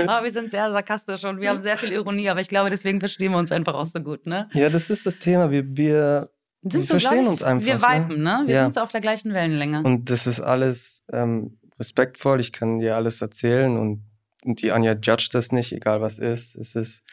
aber 0.06 0.23
wir 0.25 0.31
sind 0.31 0.50
sehr 0.50 0.71
sarkastisch 0.71 1.25
und 1.25 1.41
wir 1.41 1.50
haben 1.50 1.59
sehr 1.59 1.77
viel 1.79 1.93
Ironie, 1.93 2.29
aber 2.29 2.41
ich 2.41 2.49
glaube, 2.49 2.71
deswegen 2.71 3.00
verstehen 3.00 3.33
wir 3.33 3.38
uns 3.38 3.53
einfach 3.53 3.75
auch 3.75 3.87
so 3.87 4.00
gut, 4.00 4.27
ne? 4.27 4.49
Ja, 4.53 4.69
das 4.71 4.91
ist 4.91 5.06
das 5.06 5.19
Thema. 5.19 5.50
Wir, 5.50 5.65
wir 5.77 6.31
Wir 6.62 6.81
so, 6.81 6.85
verstehen 6.85 7.23
ich, 7.23 7.29
uns 7.29 7.43
einfach, 7.43 7.67
Wir 7.67 7.75
ne? 7.77 7.83
viben, 7.83 8.23
ne? 8.23 8.43
Wir 8.47 8.55
Ja. 8.55 8.62
sind 8.62 8.75
so 8.75 8.81
auf 8.81 8.91
der 8.93 9.00
gleichen 9.00 9.33
Wellenlänge. 9.35 9.83
und 9.83 10.11
das 10.11 10.27
ist 10.27 10.41
alles 10.41 11.05
ähm, 11.12 11.59
respektvoll. 11.79 12.41
Ich 12.41 12.53
kann 12.53 12.79
dir 12.79 12.97
alles 12.97 13.21
erzählen 13.23 13.77
und, 13.77 14.05
und 14.44 14.62
die 14.62 14.73
Anja 14.73 14.93
judgt 14.93 15.35
das 15.35 15.53
nicht, 15.53 15.73
egal 15.73 16.00
was 16.00 16.19
ist. 16.19 16.56
Es 16.56 16.75
ist. 16.77 17.05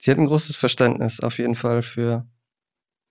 Sie 0.00 0.10
hat 0.12 0.18
ein 0.18 0.26
großes 0.26 0.54
Verständnis 0.56 1.18
auf 1.20 1.38
jeden 1.38 1.56
Fall 1.56 1.82
für, 1.82 2.26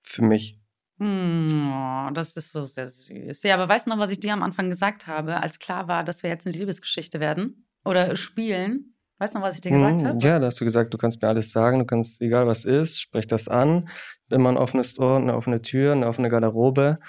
für 0.04 0.22
mich. 0.22 0.58
Hm, 1.00 1.72
oh, 1.72 2.10
das 2.14 2.36
ist 2.36 2.52
so 2.52 2.64
sehr 2.64 2.88
süß. 2.88 3.44
Ja, 3.44 3.54
aber 3.56 3.70
weißt 3.70 3.86
du 3.86 3.92
noch, 3.92 4.00
was 4.00 4.10
ich 4.10 4.20
dir 4.20 4.34
am 4.34 4.42
Anfang 4.44 4.70
gesagt 4.70 5.06
habe, 5.08 5.42
als 5.42 5.60
klar 5.60 5.88
war, 5.88 6.04
dass 6.04 6.24
wir 6.24 6.30
jetzt 6.30 6.48
eine 6.48 6.58
Liebesgeschichte 6.58 7.20
werden 7.20 7.68
oder 7.86 8.16
spielen? 8.16 8.96
Weißt 9.20 9.34
du 9.36 9.40
noch, 9.40 9.46
was 9.46 9.56
ich 9.56 9.62
dir 9.62 9.72
gesagt 9.72 10.02
Mhm, 10.02 10.06
habe? 10.08 10.18
Ja, 10.28 10.40
da 10.40 10.46
hast 10.48 10.60
du 10.62 10.66
gesagt, 10.66 10.94
du 10.94 10.98
kannst 10.98 11.22
mir 11.22 11.28
alles 11.28 11.52
sagen, 11.52 11.80
du 11.80 11.86
kannst, 11.86 12.22
egal 12.22 12.48
was 12.48 12.66
ist, 12.66 13.00
sprech 13.02 13.28
das 13.28 13.48
an. 13.48 13.90
Immer 14.30 14.50
ein 14.50 14.58
offenes 14.58 15.00
Ohr, 15.00 15.18
eine 15.18 15.36
offene 15.36 15.62
Tür, 15.62 15.92
eine 15.94 16.08
offene 16.08 16.30
Garderobe 16.30 17.00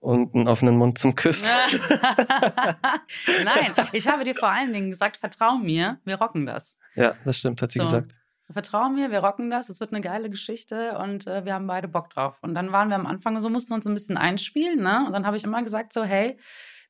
und 0.00 0.34
einen 0.34 0.48
offenen 0.48 0.76
Mund 0.76 0.96
zum 0.98 1.14
Küssen. 1.14 1.50
Nein, 3.44 3.72
ich 3.92 4.06
habe 4.08 4.24
dir 4.24 4.34
vor 4.34 4.48
allen 4.50 4.72
Dingen 4.72 4.90
gesagt, 4.90 5.16
vertrau 5.16 5.56
mir, 5.58 5.98
wir 6.04 6.16
rocken 6.16 6.46
das. 6.46 6.78
ja, 6.94 7.14
das 7.24 7.38
stimmt, 7.38 7.60
hat 7.62 7.70
sie 7.72 7.78
So. 7.80 7.84
gesagt. 7.84 8.14
Vertrau 8.50 8.88
mir, 8.88 9.10
wir 9.10 9.18
rocken 9.18 9.50
das, 9.50 9.68
es 9.68 9.80
wird 9.80 9.92
eine 9.92 10.00
geile 10.00 10.30
Geschichte 10.30 10.98
und 10.98 11.26
äh, 11.26 11.44
wir 11.44 11.54
haben 11.54 11.66
beide 11.66 11.88
Bock 11.88 12.10
drauf. 12.10 12.38
Und 12.42 12.54
dann 12.54 12.72
waren 12.72 12.88
wir 12.88 12.96
am 12.96 13.06
Anfang, 13.06 13.38
so 13.40 13.50
mussten 13.50 13.70
wir 13.70 13.76
uns 13.76 13.86
ein 13.86 13.94
bisschen 13.94 14.16
einspielen, 14.16 14.82
ne? 14.82 15.04
Und 15.06 15.12
dann 15.12 15.26
habe 15.26 15.36
ich 15.36 15.44
immer 15.44 15.62
gesagt 15.62 15.92
so, 15.92 16.04
hey, 16.04 16.38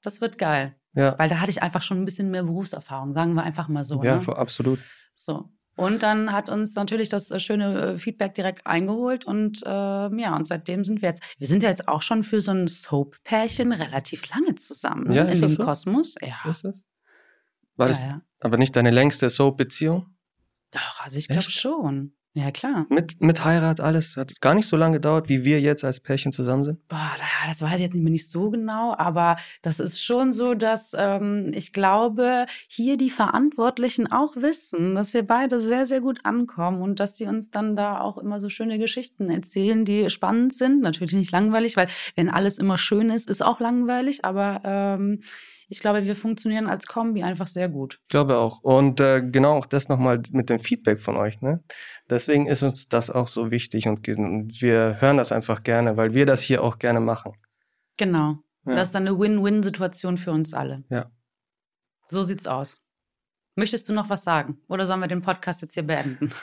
das 0.02 0.20
wird 0.20 0.38
geil. 0.38 0.76
Ja, 0.94 1.18
Weil 1.18 1.28
da 1.28 1.40
hatte 1.40 1.50
ich 1.50 1.62
einfach 1.62 1.82
schon 1.82 1.98
ein 1.98 2.04
bisschen 2.04 2.30
mehr 2.30 2.42
Berufserfahrung, 2.42 3.12
sagen 3.14 3.34
wir 3.34 3.42
einfach 3.42 3.68
mal 3.68 3.84
so. 3.84 4.02
ja, 4.02 4.16
ne? 4.16 4.36
absolut. 4.36 4.78
So. 5.14 5.50
Und 5.76 6.02
dann 6.02 6.32
hat 6.32 6.48
uns 6.48 6.74
natürlich 6.74 7.08
das 7.08 7.30
äh, 7.30 7.38
schöne 7.38 7.80
äh, 7.80 7.98
Feedback 7.98 8.34
direkt 8.34 8.66
eingeholt 8.66 9.24
und 9.24 9.62
äh, 9.64 9.68
ja, 9.68 10.34
und 10.34 10.46
seitdem 10.46 10.84
sind 10.84 11.02
wir 11.02 11.10
jetzt, 11.10 11.22
wir 11.38 11.46
sind 11.46 11.62
ja 11.62 11.68
jetzt 11.68 11.86
auch 11.86 12.02
schon 12.02 12.24
für 12.24 12.40
so 12.40 12.50
ein 12.50 12.66
Soap-Pärchen 12.66 13.72
relativ 13.72 14.28
lange 14.28 14.56
zusammen 14.56 15.08
ne? 15.08 15.14
Ja, 15.14 15.22
in 15.22 15.28
ist 15.28 15.38
dem 15.38 15.42
das 15.42 15.54
so? 15.54 15.64
Kosmos. 15.64 16.14
Ja. 16.20 16.50
Ist 16.50 16.64
das? 16.64 16.84
War 17.76 17.86
das 17.86 18.02
ja, 18.02 18.08
ja. 18.08 18.20
aber 18.40 18.56
nicht 18.56 18.74
deine 18.74 18.90
längste 18.90 19.30
Soap-Beziehung? 19.30 20.06
Doch, 20.72 21.00
also 21.04 21.18
ich 21.18 21.28
glaube 21.28 21.50
schon. 21.50 22.12
Ja, 22.34 22.52
klar. 22.52 22.86
Mit, 22.88 23.20
mit 23.20 23.44
Heirat, 23.44 23.80
alles? 23.80 24.16
Hat 24.16 24.30
es 24.30 24.40
gar 24.40 24.54
nicht 24.54 24.68
so 24.68 24.76
lange 24.76 24.98
gedauert, 24.98 25.28
wie 25.28 25.44
wir 25.44 25.60
jetzt 25.60 25.82
als 25.82 25.98
Pärchen 25.98 26.30
zusammen 26.30 26.62
sind? 26.62 26.86
Boah, 26.86 27.10
da- 27.16 27.48
das 27.48 27.62
weiß 27.62 27.76
ich 27.76 27.80
jetzt 27.80 27.94
nicht 27.94 28.30
so 28.30 28.50
genau, 28.50 28.94
aber 28.96 29.36
das 29.62 29.80
ist 29.80 30.04
schon 30.04 30.32
so, 30.32 30.54
dass 30.54 30.92
ähm, 30.96 31.50
ich 31.54 31.72
glaube, 31.72 32.46
hier 32.68 32.96
die 32.96 33.10
Verantwortlichen 33.10 34.12
auch 34.12 34.36
wissen, 34.36 34.94
dass 34.94 35.14
wir 35.14 35.26
beide 35.26 35.58
sehr, 35.58 35.84
sehr 35.84 36.00
gut 36.00 36.20
ankommen 36.24 36.82
und 36.82 37.00
dass 37.00 37.14
die 37.14 37.24
uns 37.24 37.50
dann 37.50 37.74
da 37.74 38.00
auch 38.00 38.18
immer 38.18 38.38
so 38.38 38.50
schöne 38.50 38.78
Geschichten 38.78 39.30
erzählen, 39.30 39.84
die 39.84 40.08
spannend 40.10 40.52
sind. 40.52 40.80
Natürlich 40.82 41.14
nicht 41.14 41.32
langweilig, 41.32 41.76
weil 41.76 41.88
wenn 42.14 42.28
alles 42.28 42.58
immer 42.58 42.78
schön 42.78 43.10
ist, 43.10 43.28
ist 43.30 43.42
auch 43.42 43.58
langweilig, 43.58 44.24
aber 44.24 44.60
ähm, 44.64 45.22
ich 45.68 45.80
glaube, 45.80 46.04
wir 46.04 46.16
funktionieren 46.16 46.66
als 46.66 46.86
Kombi 46.86 47.22
einfach 47.22 47.46
sehr 47.46 47.68
gut. 47.68 48.00
Ich 48.02 48.08
glaube 48.08 48.38
auch. 48.38 48.62
Und 48.62 49.00
äh, 49.00 49.20
genau 49.22 49.58
auch 49.58 49.66
das 49.66 49.88
nochmal 49.88 50.22
mit 50.32 50.48
dem 50.48 50.58
Feedback 50.58 51.00
von 51.00 51.16
euch. 51.16 51.40
Ne? 51.42 51.62
Deswegen 52.08 52.46
ist 52.46 52.62
uns 52.62 52.88
das 52.88 53.10
auch 53.10 53.28
so 53.28 53.50
wichtig 53.50 53.86
und, 53.86 54.06
wir 54.08 54.96
hören 55.00 55.18
das 55.18 55.30
einfach 55.30 55.62
gerne, 55.62 55.96
weil 55.96 56.14
wir 56.14 56.24
das 56.24 56.40
hier 56.40 56.62
auch 56.62 56.78
gerne 56.78 57.00
machen. 57.00 57.32
Genau. 57.98 58.38
Ja. 58.64 58.74
Das 58.76 58.88
ist 58.88 58.94
dann 58.94 59.06
eine 59.06 59.18
Win-Win-Situation 59.18 60.16
für 60.16 60.32
uns 60.32 60.54
alle. 60.54 60.84
Ja. 60.88 61.10
So 62.06 62.22
sieht's 62.22 62.46
aus. 62.46 62.80
Möchtest 63.54 63.88
du 63.88 63.92
noch 63.92 64.08
was 64.08 64.22
sagen? 64.22 64.58
Oder 64.68 64.86
sollen 64.86 65.00
wir 65.00 65.08
den 65.08 65.20
Podcast 65.22 65.60
jetzt 65.60 65.74
hier 65.74 65.82
beenden? 65.82 66.32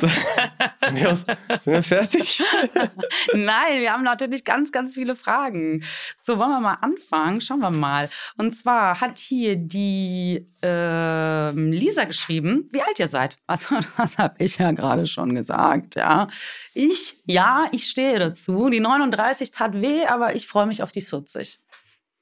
Sind 1.14 1.66
wir 1.66 1.82
fertig? 1.82 2.42
Nein, 3.32 3.80
wir 3.80 3.92
haben 3.92 4.04
natürlich 4.04 4.44
ganz, 4.44 4.72
ganz 4.72 4.94
viele 4.94 5.16
Fragen. 5.16 5.84
So, 6.18 6.38
wollen 6.38 6.50
wir 6.50 6.60
mal 6.60 6.78
anfangen? 6.80 7.40
Schauen 7.40 7.60
wir 7.60 7.70
mal. 7.70 8.08
Und 8.36 8.58
zwar 8.58 9.00
hat 9.00 9.18
hier 9.18 9.56
die 9.56 10.46
äh, 10.62 11.50
Lisa 11.50 12.04
geschrieben, 12.04 12.68
wie 12.72 12.82
alt 12.82 12.98
ihr 12.98 13.08
seid. 13.08 13.38
Also, 13.46 13.76
das 13.96 14.18
habe 14.18 14.34
ich 14.44 14.58
ja 14.58 14.72
gerade 14.72 15.06
schon 15.06 15.34
gesagt, 15.34 15.96
ja. 15.96 16.28
Ich, 16.74 17.16
ja, 17.26 17.68
ich 17.72 17.86
stehe 17.86 18.18
dazu. 18.18 18.68
Die 18.70 18.80
39 18.80 19.50
tat 19.50 19.74
weh, 19.74 20.06
aber 20.06 20.34
ich 20.34 20.46
freue 20.46 20.66
mich 20.66 20.82
auf 20.82 20.92
die 20.92 21.02
40. 21.02 21.58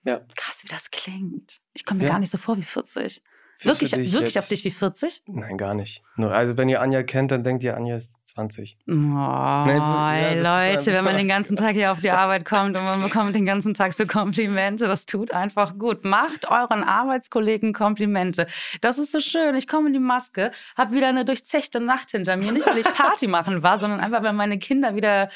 Ja. 0.04 0.20
Krass, 0.36 0.64
wie 0.64 0.68
das 0.68 0.90
klingt. 0.90 1.58
Ich 1.74 1.84
komme 1.84 1.98
mir 2.00 2.06
Ja. 2.06 2.12
gar 2.12 2.18
nicht 2.18 2.30
so 2.30 2.38
vor 2.38 2.56
wie 2.56 2.62
40. 2.62 3.22
Fühlst 3.58 3.80
Wirklich, 3.80 4.12
wirklich 4.12 4.34
jetzt- 4.34 4.38
auf 4.44 4.48
dich 4.48 4.64
wie 4.64 4.70
40? 4.70 5.22
Nein, 5.26 5.56
gar 5.56 5.74
nicht. 5.74 6.02
Nur, 6.16 6.32
also 6.32 6.56
wenn 6.56 6.68
ihr 6.68 6.80
Anja 6.80 7.04
kennt, 7.04 7.30
dann 7.30 7.44
denkt 7.44 7.62
ihr, 7.62 7.76
Anja 7.76 7.96
ist 7.98 8.12
20. 8.34 8.78
Oh, 8.88 8.92
ja, 8.92 9.64
das 9.64 10.36
ist 10.36 10.86
Leute, 10.86 10.96
wenn 10.96 11.04
man 11.04 11.16
den 11.16 11.28
ganzen 11.36 11.56
Tag 11.56 11.74
hier 11.74 11.92
auf 11.92 12.00
die 12.00 12.10
Arbeit 12.10 12.44
kommt 12.44 12.76
und 12.76 12.84
man 12.84 13.02
bekommt 13.02 13.34
den 13.34 13.44
ganzen 13.44 13.74
Tag 13.74 13.92
so 13.92 14.06
Komplimente, 14.06 14.86
das 14.86 15.04
tut 15.04 15.32
einfach 15.32 15.78
gut. 15.78 16.04
Macht 16.04 16.50
euren 16.50 16.82
Arbeitskollegen 16.82 17.72
Komplimente. 17.72 18.46
Das 18.80 18.98
ist 18.98 19.12
so 19.12 19.20
schön. 19.20 19.54
Ich 19.54 19.68
komme 19.68 19.88
in 19.88 19.92
die 19.92 19.98
Maske, 19.98 20.50
habe 20.76 20.94
wieder 20.94 21.08
eine 21.08 21.24
durchzechte 21.24 21.80
Nacht 21.80 22.12
hinter 22.12 22.36
mir. 22.36 22.52
Nicht, 22.52 22.66
weil 22.66 22.78
ich 22.78 22.86
Party 22.94 23.26
machen 23.26 23.62
war, 23.62 23.76
sondern 23.76 24.00
einfach, 24.00 24.22
weil 24.22 24.32
meine 24.32 24.58
Kinder 24.58 24.96
wieder 24.96 25.28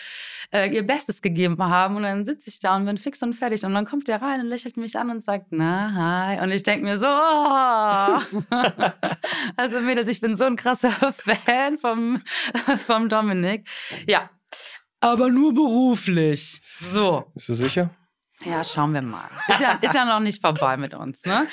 äh, 0.53 0.69
ihr 0.75 0.87
Bestes 0.87 1.21
gegeben 1.21 1.63
haben. 1.63 1.97
Und 1.97 2.05
dann 2.05 2.25
sitze 2.25 2.49
ich 2.49 2.61
da 2.61 2.77
und 2.77 2.87
bin 2.87 2.97
fix 2.97 3.23
und 3.23 3.35
fertig. 3.35 3.65
Und 3.65 3.75
dann 3.75 3.85
kommt 3.85 4.09
der 4.09 4.23
rein 4.23 4.41
und 4.41 4.47
lächelt 4.47 4.77
mich 4.77 4.99
an 4.99 5.11
und 5.11 5.23
sagt, 5.23 5.47
na, 5.51 5.93
hi. 5.95 6.43
Und 6.43 6.51
ich 6.51 6.63
denke 6.63 6.85
mir 6.85 6.97
so, 6.97 7.07
oh. 7.07 8.21
also 9.57 9.81
Mädels, 9.81 10.09
ich 10.09 10.21
bin 10.21 10.37
so 10.37 10.45
ein 10.45 10.57
krasser 10.57 10.91
Fan 11.13 11.79
vom, 11.79 12.23
vom 12.87 13.09
Dominik. 13.09 13.69
Ja, 14.07 14.31
aber 15.01 15.29
nur 15.31 15.53
beruflich. 15.55 16.61
So. 16.93 17.31
Bist 17.35 17.49
du 17.51 17.55
sicher? 17.55 17.91
Ja, 18.45 18.63
schauen 18.65 18.93
wir 18.93 19.03
mal. 19.03 19.29
Ist 19.49 19.61
ja, 19.61 19.73
ist 19.73 19.95
ja 19.95 20.05
noch 20.05 20.21
nicht 20.21 20.41
vorbei 20.41 20.77
mit 20.77 20.95
uns, 20.95 21.25
ne? 21.25 21.47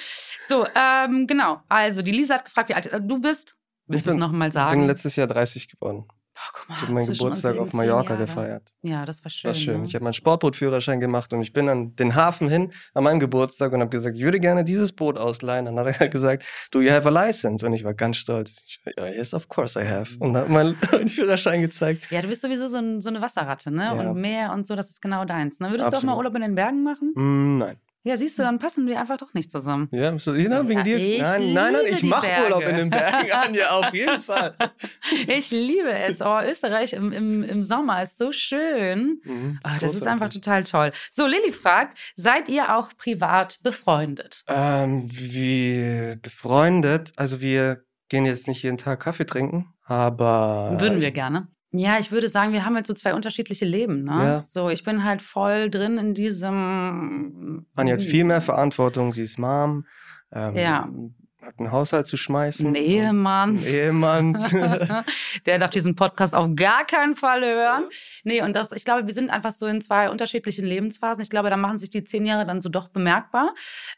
So, 0.47 0.65
ähm, 0.75 1.27
genau. 1.27 1.61
Also, 1.69 2.01
die 2.01 2.11
Lisa 2.11 2.35
hat 2.35 2.45
gefragt, 2.45 2.69
wie 2.69 2.73
alt 2.73 2.87
äh, 2.87 2.99
du 3.01 3.19
bist. 3.19 3.55
Willst 3.87 4.07
du 4.07 4.11
es 4.11 4.17
nochmal 4.17 4.47
Ich 4.49 4.53
bin 4.53 4.61
sagen? 4.61 4.87
letztes 4.87 5.15
Jahr 5.15 5.27
30 5.27 5.69
geworden. 5.69 6.07
Boah, 6.33 6.67
mal, 6.67 6.75
Ich 6.75 6.81
habe 6.81 6.93
meinen 6.93 7.07
Geburtstag 7.07 7.57
auf 7.57 7.73
Mallorca 7.73 8.15
gefeiert. 8.15 8.73
Ja, 8.81 9.05
das 9.05 9.23
war 9.23 9.29
schön. 9.29 9.49
War 9.49 9.55
schön. 9.55 9.79
Ne? 9.81 9.85
Ich 9.85 9.93
habe 9.95 10.03
meinen 10.03 10.13
Sportbootführerschein 10.13 10.99
gemacht 10.99 11.31
und 11.33 11.41
ich 11.41 11.53
bin 11.53 11.69
an 11.69 11.95
den 11.95 12.15
Hafen 12.15 12.49
hin 12.49 12.71
an 12.93 13.03
meinem 13.03 13.19
Geburtstag 13.19 13.71
und 13.73 13.81
habe 13.81 13.89
gesagt, 13.89 14.17
ich 14.17 14.23
würde 14.23 14.39
gerne 14.39 14.63
dieses 14.63 14.91
Boot 14.93 15.17
ausleihen. 15.17 15.65
Dann 15.65 15.77
hat 15.77 15.99
er 16.01 16.09
gesagt, 16.09 16.43
do 16.71 16.81
you 16.81 16.91
have 16.91 17.07
a 17.07 17.11
license? 17.11 17.65
Und 17.65 17.73
ich 17.73 17.83
war 17.83 17.93
ganz 17.93 18.17
stolz. 18.17 18.63
Ich, 18.67 18.79
yes, 18.97 19.33
of 19.33 19.47
course 19.47 19.79
I 19.79 19.87
have. 19.87 20.17
Und 20.19 20.35
habe 20.35 20.49
meinen 20.51 20.75
Führerschein 21.07 21.61
gezeigt. 21.61 22.09
ja, 22.09 22.21
du 22.21 22.27
bist 22.27 22.41
sowieso 22.41 22.67
so, 22.67 22.77
ein, 22.77 22.99
so 23.01 23.09
eine 23.09 23.21
Wasserratte, 23.21 23.69
ne? 23.71 23.83
Ja. 23.83 23.91
Und 23.91 24.19
Meer 24.19 24.53
und 24.53 24.65
so, 24.65 24.75
das 24.75 24.89
ist 24.89 25.01
genau 25.01 25.25
deins. 25.25 25.59
Ne? 25.59 25.69
Würdest 25.69 25.87
du 25.91 25.93
auch 25.93 25.97
Absolut. 25.97 26.15
mal 26.15 26.17
Urlaub 26.17 26.35
in 26.35 26.41
den 26.41 26.55
Bergen 26.55 26.83
machen? 26.83 27.13
Mm, 27.15 27.57
nein. 27.59 27.77
Ja, 28.05 28.17
siehst 28.17 28.38
du, 28.38 28.43
dann 28.43 28.60
passen 28.60 28.86
wir 28.86 29.00
einfach 29.00 29.15
doch 29.15 29.33
nicht 29.33 29.50
zusammen. 29.50 29.88
Ja, 29.91 30.12
ja, 30.12 30.12
wegen 30.67 30.77
Ja, 30.79 30.83
dir. 30.83 30.98
ich 30.98 31.22
nein, 31.22 31.53
nein, 31.53 31.74
nein, 31.74 31.86
ich 31.88 32.03
mache 32.03 32.27
Urlaub 32.43 32.63
in 32.63 32.75
den 32.75 32.89
Bergen, 32.89 33.31
Anja, 33.31 33.69
auf 33.72 33.93
jeden 33.93 34.19
Fall. 34.19 34.55
Ich 35.27 35.51
liebe 35.51 35.91
es. 35.93 36.22
Oh, 36.22 36.39
Österreich 36.43 36.93
im, 36.93 37.13
im, 37.13 37.43
im 37.43 37.63
Sommer 37.63 38.03
ist 38.03 38.17
so 38.17 38.33
schön. 38.33 39.22
Mhm, 39.24 39.60
Ah, 39.63 39.77
das 39.79 39.95
ist 39.95 40.05
einfach 40.05 40.27
total 40.29 40.65
toll. 40.65 40.91
So, 41.12 41.25
Lilly 41.25 41.53
fragt, 41.53 41.98
seid 42.17 42.50
ihr 42.50 42.75
auch 42.75 42.91
privat 42.98 43.60
befreundet? 43.63 44.43
Ähm, 44.48 45.07
wir 45.10 46.17
befreundet, 46.17 47.13
also 47.15 47.39
wir 47.39 47.86
gehen 48.10 48.25
jetzt 48.25 48.48
nicht 48.50 48.62
jeden 48.63 48.77
Tag 48.77 49.00
Kaffee 49.00 49.25
trinken, 49.25 49.74
aber. 49.86 50.75
Würden 50.77 51.01
wir 51.01 51.12
gerne. 51.12 51.48
Ja, 51.75 51.98
ich 52.00 52.12
würde 52.12 52.27
sagen, 52.27 52.53
wir 52.53 52.65
haben 52.65 52.75
halt 52.75 52.86
so 52.86 52.94
zwei 52.94 53.15
unterschiedliche 53.15 53.65
Leben. 53.65 54.03
Ne? 54.03 54.12
Ja. 54.12 54.44
So, 54.46 54.70
ich 54.70 54.84
bin 54.84 55.03
halt 55.03 55.24
voll 55.24 55.72
drin 55.72 55.98
in 55.98 56.13
diesem. 56.13 57.65
Anja 57.75 57.94
hat 57.94 58.01
viel 58.03 58.24
mehr 58.24 58.42
Verantwortung, 58.42 59.12
sie 59.12 59.24
ist 59.24 59.39
Mom, 59.39 59.86
ähm, 60.32 60.56
Ja. 60.56 60.88
Hat 61.45 61.59
einen 61.59 61.71
Haushalt 61.71 62.07
zu 62.07 62.17
schmeißen. 62.17 62.67
Ein 62.67 62.75
Ehemann. 62.75 63.57
Ein 63.57 63.65
Ehemann. 63.65 64.33
Der 65.45 65.59
darf 65.59 65.69
diesen 65.71 65.95
Podcast 65.95 66.33
auf 66.33 66.50
gar 66.55 66.85
keinen 66.85 67.15
Fall 67.15 67.41
hören. 67.43 67.85
Nee, 68.23 68.41
und 68.41 68.55
das, 68.55 68.71
ich 68.71 68.85
glaube, 68.85 69.05
wir 69.07 69.13
sind 69.13 69.29
einfach 69.29 69.51
so 69.51 69.65
in 69.67 69.81
zwei 69.81 70.09
unterschiedlichen 70.09 70.65
Lebensphasen. 70.65 71.21
Ich 71.21 71.29
glaube, 71.29 71.50
da 71.50 71.57
machen 71.57 71.77
sich 71.77 71.89
die 71.89 72.03
zehn 72.03 72.25
Jahre 72.25 72.45
dann 72.45 72.62
so 72.62 72.69
doch 72.69 72.88
bemerkbar. 72.88 73.53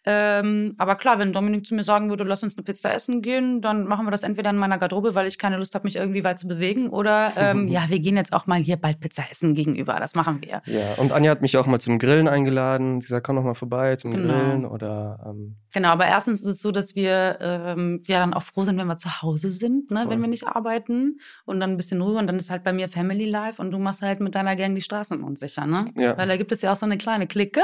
Ähm, 0.06 0.76
aber 0.78 0.96
klar, 0.96 1.20
wenn 1.20 1.34
Dominik 1.34 1.66
zu 1.66 1.76
mir 1.76 1.84
sagen 1.84 2.10
würde, 2.10 2.24
lass 2.24 2.44
uns 2.44 2.58
eine 2.58 2.64
Pizza 2.64 2.94
essen 2.94 3.22
gehen, 3.22 3.62
dann 3.62 3.86
machen 3.86 4.06
wir 4.06 4.12
das 4.12 4.24
entweder 4.24 4.50
in 4.50 4.58
meiner 4.58 4.78
Garderobe, 4.78 5.16
weil 5.16 5.28
ich 5.28 5.38
keine 5.38 5.58
Lust 5.58 5.76
habe, 5.76 5.86
mich 5.86 5.96
irgendwie 5.96 6.24
weit 6.24 6.40
zu 6.40 6.48
bewegen. 6.48 6.90
Oder 6.90 7.34
ähm, 7.38 7.68
ja, 7.70 7.84
wir 7.90 8.00
gehen 8.00 8.18
jetzt 8.18 8.34
auch 8.34 8.48
mal 8.48 8.60
hier 8.60 8.78
bald 8.78 9.00
Pizza 9.00 9.24
essen 9.30 9.54
gegenüber. 9.56 9.98
Das 10.00 10.16
machen 10.16 10.40
wir. 10.42 10.62
ja, 10.66 10.94
und 10.98 11.12
Anja 11.12 11.32
hat 11.32 11.42
mich 11.42 11.58
auch 11.58 11.66
mal 11.66 11.80
zum 11.80 12.00
Grillen 12.00 12.28
eingeladen. 12.28 13.02
Sie 13.02 13.08
sagt, 13.08 13.26
komm 13.26 13.36
doch 13.36 13.44
mal 13.44 13.54
vorbei 13.56 13.96
zum 13.96 14.12
Genau. 14.12 14.34
Grillen. 14.34 14.66
Oder 14.66 15.20
ähm, 15.26 15.56
Genau, 15.74 15.90
aber 15.90 16.06
erstens 16.06 16.40
ist 16.42 16.48
es 16.48 16.62
so, 16.62 16.72
dass 16.72 16.96
wir 16.96 17.35
ähm, 17.42 18.02
ja 18.06 18.20
dann 18.20 18.34
auch 18.34 18.44
froh 18.44 18.64
sind, 18.64 18.78
wenn 18.78 18.88
wir 18.88 18.98
zu 18.98 19.22
Hause 19.22 19.50
sind, 19.50 19.92
ne, 19.92 20.02
Voll. 20.02 20.10
wenn 20.10 20.22
wir 20.22 20.28
nicht 20.28 20.48
arbeiten 20.48 21.20
und 21.46 21.60
dann 21.60 21.72
ein 21.72 21.78
bisschen 21.78 22.02
Ruhe 22.02 22.18
und 22.18 22.28
dann 22.28 22.38
ist 22.38 22.50
halt 22.50 22.64
bei 22.64 22.74
mir 22.74 22.90
Family 22.90 23.26
Life 23.26 23.62
und 23.62 23.72
du 23.72 23.80
machst 23.80 24.02
halt 24.02 24.20
mit 24.20 24.36
deiner 24.36 24.56
Gang 24.56 24.76
die 24.76 24.82
Straßen 24.82 25.22
unsicher, 25.24 25.66
ne? 25.66 25.92
Ja. 25.96 26.18
Weil 26.18 26.28
da 26.28 26.38
gibt 26.38 26.52
es 26.52 26.62
ja 26.62 26.72
auch 26.72 26.76
so 26.76 26.86
eine 26.86 26.98
kleine 26.98 27.28
Clique. 27.28 27.62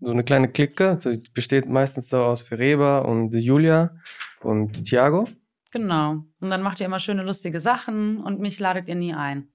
so 0.00 0.10
eine 0.10 0.24
kleine 0.24 0.48
Clique. 0.48 0.98
Die 1.04 1.22
besteht 1.32 1.68
meistens 1.68 2.10
so 2.10 2.18
aus 2.22 2.42
Fereba 2.42 2.98
und 3.00 3.34
Julia 3.34 3.94
und 4.40 4.84
Thiago. 4.84 5.28
Genau. 5.70 6.24
Und 6.40 6.50
dann 6.50 6.62
macht 6.62 6.80
ihr 6.80 6.86
immer 6.86 6.98
schöne, 7.00 7.22
lustige 7.24 7.58
Sachen 7.58 8.18
und 8.18 8.38
mich 8.40 8.60
ladet 8.60 8.86
ihr 8.88 8.94
nie 8.94 9.14
ein. 9.14 9.48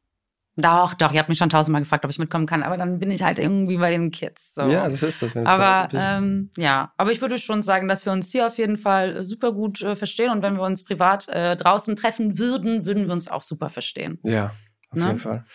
Doch, 0.62 0.94
doch, 0.94 1.12
ihr 1.12 1.20
habt 1.20 1.30
mich 1.30 1.38
schon 1.38 1.50
tausendmal 1.50 1.82
gefragt, 1.82 2.04
ob 2.06 2.12
ich 2.12 2.20
mitkommen 2.20 2.46
kann, 2.46 2.64
aber 2.64 2.78
dann 2.78 3.00
bin 3.00 3.12
ich 3.12 3.24
halt 3.24 3.40
irgendwie 3.40 3.78
bei 3.78 3.92
den 3.92 4.12
Kids. 4.12 4.54
So. 4.56 4.64
Ja, 4.64 4.88
das 4.88 5.04
ist 5.04 5.22
das, 5.22 5.36
wenn 5.36 5.46
du 5.46 5.52
zu 5.52 5.58
Aber 5.58 5.80
Hause 5.80 5.88
bist. 5.92 6.12
ähm, 6.12 6.50
ja, 6.58 6.92
aber 6.98 7.12
ich 7.12 7.22
würde 7.22 7.38
schon 7.38 7.62
sagen, 7.62 7.88
dass 7.88 8.06
wir 8.06 8.12
uns 8.12 8.32
hier 8.32 8.48
auf 8.48 8.58
jeden 8.58 8.78
Fall 8.78 9.24
super 9.24 9.54
gut 9.54 9.82
äh, 9.82 9.96
verstehen 9.96 10.32
und 10.32 10.42
wenn 10.42 10.56
wir 10.56 10.64
uns 10.64 10.84
privat 10.84 11.28
äh, 11.30 11.56
draußen 11.56 11.96
treffen 11.96 12.38
würden, 12.38 12.86
würden 12.86 13.08
wir 13.08 13.14
uns 13.14 13.28
auch 13.28 13.44
super 13.44 13.70
verstehen. 13.70 14.20
ja, 14.24 14.52
auf 14.92 14.98
ne? 14.98 15.06
jeden 15.08 15.20
Fall. 15.20 15.46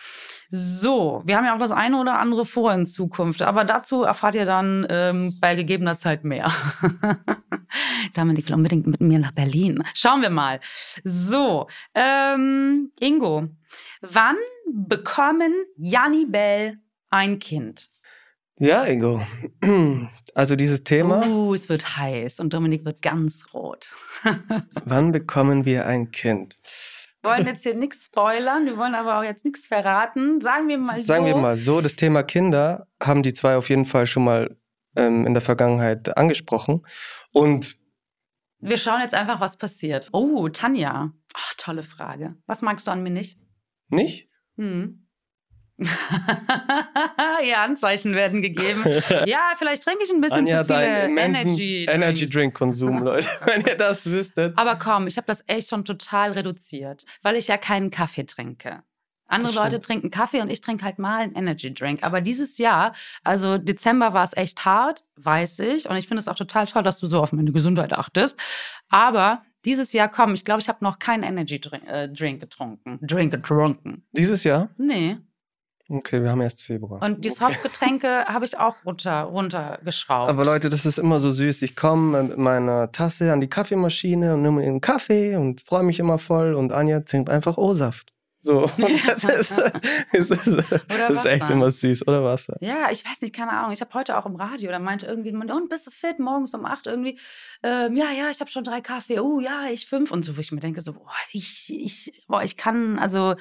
So, 0.49 1.21
wir 1.25 1.35
haben 1.35 1.45
ja 1.45 1.55
auch 1.55 1.59
das 1.59 1.71
eine 1.71 1.97
oder 1.97 2.19
andere 2.19 2.45
vor 2.45 2.73
in 2.73 2.85
Zukunft, 2.85 3.41
aber 3.41 3.65
dazu 3.65 4.03
erfahrt 4.03 4.35
ihr 4.35 4.45
dann 4.45 4.87
ähm, 4.89 5.37
bei 5.41 5.55
gegebener 5.55 5.97
Zeit 5.97 6.23
mehr. 6.23 6.49
Dominik 8.13 8.47
will 8.47 8.55
unbedingt 8.55 8.87
mit 8.87 9.01
mir 9.01 9.19
nach 9.19 9.33
Berlin. 9.33 9.83
Schauen 9.93 10.21
wir 10.21 10.29
mal. 10.29 10.59
So, 11.03 11.67
ähm, 11.93 12.91
Ingo, 12.99 13.49
wann 14.01 14.37
bekommen 14.73 15.53
Janni 15.77 16.25
Bell 16.25 16.77
ein 17.09 17.39
Kind? 17.39 17.89
Ja, 18.57 18.83
Ingo. 18.85 19.21
Also 20.37 20.57
dieses 20.57 20.83
Thema, 20.83 21.25
Uh, 21.25 21.53
es 21.53 21.69
wird 21.69 21.95
heiß 21.95 22.41
und 22.41 22.53
Dominik 22.53 22.83
wird 22.83 23.01
ganz 23.01 23.53
rot. 23.53 23.95
wann 24.83 25.13
bekommen 25.13 25.63
wir 25.63 25.85
ein 25.85 26.11
Kind? 26.11 26.57
Wir 27.25 27.31
wollen 27.31 27.47
jetzt 27.47 27.63
hier 27.63 27.73
nichts 27.73 28.05
spoilern, 28.05 28.65
wir 28.67 28.77
wollen 28.77 28.93
aber 28.93 29.17
auch 29.17 29.23
jetzt 29.23 29.45
nichts 29.45 29.65
verraten. 29.65 30.41
Sagen 30.41 30.67
wir 30.67 30.77
mal 30.77 30.99
Sagen 31.01 31.23
so. 31.23 31.27
wir 31.27 31.35
mal 31.35 31.57
so, 31.57 31.81
das 31.81 31.95
Thema 31.95 32.21
Kinder 32.21 32.87
haben 33.01 33.23
die 33.23 33.33
zwei 33.33 33.55
auf 33.57 33.69
jeden 33.69 33.85
Fall 33.85 34.05
schon 34.05 34.23
mal 34.23 34.55
ähm, 34.95 35.25
in 35.25 35.33
der 35.33 35.41
Vergangenheit 35.41 36.15
angesprochen. 36.17 36.85
Und 37.31 37.77
Wir 38.59 38.77
schauen 38.77 39.01
jetzt 39.01 39.15
einfach, 39.15 39.39
was 39.39 39.57
passiert. 39.57 40.09
Oh, 40.11 40.47
Tanja. 40.49 41.11
Oh, 41.35 41.53
tolle 41.57 41.81
Frage. 41.81 42.35
Was 42.45 42.61
magst 42.61 42.85
du 42.85 42.91
an 42.91 43.01
mir 43.01 43.09
nicht? 43.09 43.39
nicht? 43.89 44.29
Hm. 44.57 45.04
ja, 47.43 47.63
Anzeichen 47.63 48.15
werden 48.15 48.41
gegeben. 48.41 48.83
Ja, 49.25 49.53
vielleicht 49.57 49.83
trinke 49.83 50.03
ich 50.03 50.11
ein 50.11 50.21
bisschen 50.21 50.47
Anja, 50.47 50.65
zu 50.65 50.73
immensen 50.73 51.17
Energy. 51.17 51.85
Energy. 51.85 52.25
Drink 52.25 52.53
Konsum, 52.53 52.99
Leute. 53.03 53.27
Wenn 53.45 53.65
ihr 53.65 53.75
das 53.75 54.05
wüsstet. 54.05 54.57
Aber 54.57 54.77
komm, 54.77 55.07
ich 55.07 55.17
habe 55.17 55.27
das 55.27 55.43
echt 55.47 55.69
schon 55.69 55.83
total 55.83 56.31
reduziert, 56.31 57.05
weil 57.21 57.35
ich 57.35 57.47
ja 57.47 57.57
keinen 57.57 57.91
Kaffee 57.91 58.25
trinke. 58.25 58.83
Andere 59.27 59.53
Leute 59.53 59.81
trinken 59.81 60.11
Kaffee 60.11 60.41
und 60.41 60.51
ich 60.51 60.61
trinke 60.61 60.85
halt 60.85 60.99
mal 60.99 61.21
einen 61.21 61.35
Energy 61.35 61.73
Drink. 61.73 62.03
Aber 62.03 62.21
dieses 62.21 62.57
Jahr, 62.57 62.93
also 63.23 63.57
Dezember 63.57 64.13
war 64.13 64.23
es 64.23 64.37
echt 64.37 64.65
hart, 64.65 65.03
weiß 65.15 65.59
ich. 65.59 65.89
Und 65.89 65.95
ich 65.95 66.07
finde 66.07 66.19
es 66.19 66.27
auch 66.27 66.35
total 66.35 66.67
toll, 66.67 66.83
dass 66.83 66.99
du 66.99 67.07
so 67.07 67.19
auf 67.19 67.33
meine 67.33 67.51
Gesundheit 67.51 67.93
achtest. 67.93 68.37
Aber 68.89 69.41
dieses 69.65 69.93
Jahr, 69.93 70.09
komm, 70.09 70.35
ich 70.35 70.45
glaube, 70.45 70.61
ich 70.61 70.69
habe 70.69 70.83
noch 70.83 70.99
keinen 70.99 71.23
Energy 71.23 71.59
Drink, 71.59 71.87
äh, 71.87 72.07
Drink 72.07 72.39
getrunken. 72.39 72.99
Drink 73.01 73.31
getrunken. 73.31 74.05
Dieses 74.11 74.43
Jahr? 74.43 74.69
Nee. 74.77 75.17
Okay, 75.87 76.23
wir 76.23 76.31
haben 76.31 76.41
erst 76.41 76.63
Februar. 76.63 77.01
Und 77.03 77.23
die 77.23 77.29
okay. 77.29 77.37
Softgetränke 77.37 78.07
habe 78.25 78.45
ich 78.45 78.57
auch 78.57 78.75
runter, 78.85 79.21
runtergeschraubt. 79.23 80.29
Aber 80.29 80.43
Leute, 80.43 80.69
das 80.69 80.85
ist 80.85 80.97
immer 80.97 81.19
so 81.19 81.29
süß. 81.29 81.61
Ich 81.61 81.75
komme 81.75 82.23
mit 82.23 82.37
meiner 82.37 82.91
Tasse 82.91 83.31
an 83.31 83.39
die 83.39 83.49
Kaffeemaschine 83.49 84.33
und 84.33 84.41
nehme 84.41 84.63
einen 84.63 84.81
Kaffee 84.81 85.35
und 85.35 85.61
freue 85.61 85.83
mich 85.83 85.99
immer 85.99 86.17
voll. 86.17 86.55
Und 86.55 86.71
Anja 86.71 87.01
trinkt 87.01 87.29
einfach 87.29 87.57
O-Saft. 87.57 88.15
So, 88.45 88.69
das 88.77 89.23
ist, 89.23 89.51
das 89.51 90.29
ist, 90.29 90.71
das 90.71 91.09
ist 91.09 91.25
echt 91.25 91.49
immer 91.49 91.69
süß. 91.69 92.07
Oder 92.07 92.23
Wasser. 92.23 92.57
Ja, 92.61 92.91
ich 92.91 93.03
weiß 93.03 93.21
nicht, 93.21 93.35
keine 93.35 93.51
Ahnung. 93.51 93.71
Ich 93.71 93.81
habe 93.81 93.93
heute 93.93 94.17
auch 94.17 94.25
im 94.25 94.35
Radio, 94.35 94.71
da 94.71 94.79
meinte 94.79 95.05
irgendwie 95.05 95.29
jemand, 95.29 95.51
und 95.51 95.69
bist 95.69 95.85
du 95.85 95.91
fit? 95.91 96.19
Morgens 96.19 96.53
um 96.53 96.65
acht 96.65 96.87
irgendwie. 96.87 97.19
Ähm, 97.63 97.95
ja, 97.95 98.11
ja, 98.11 98.29
ich 98.31 98.39
habe 98.39 98.49
schon 98.49 98.63
drei 98.63 98.81
Kaffee. 98.81 99.19
Oh 99.19 99.39
ja, 99.39 99.67
ich 99.69 99.87
fünf. 99.87 100.11
Und 100.11 100.25
so, 100.25 100.35
wo 100.35 100.41
ich 100.41 100.51
mir 100.51 100.59
denke, 100.59 100.81
so, 100.81 100.93
boah, 100.93 101.11
ich, 101.31 101.71
ich, 101.75 102.23
boah, 102.27 102.43
ich 102.43 102.55
kann, 102.57 102.97
also 102.97 103.35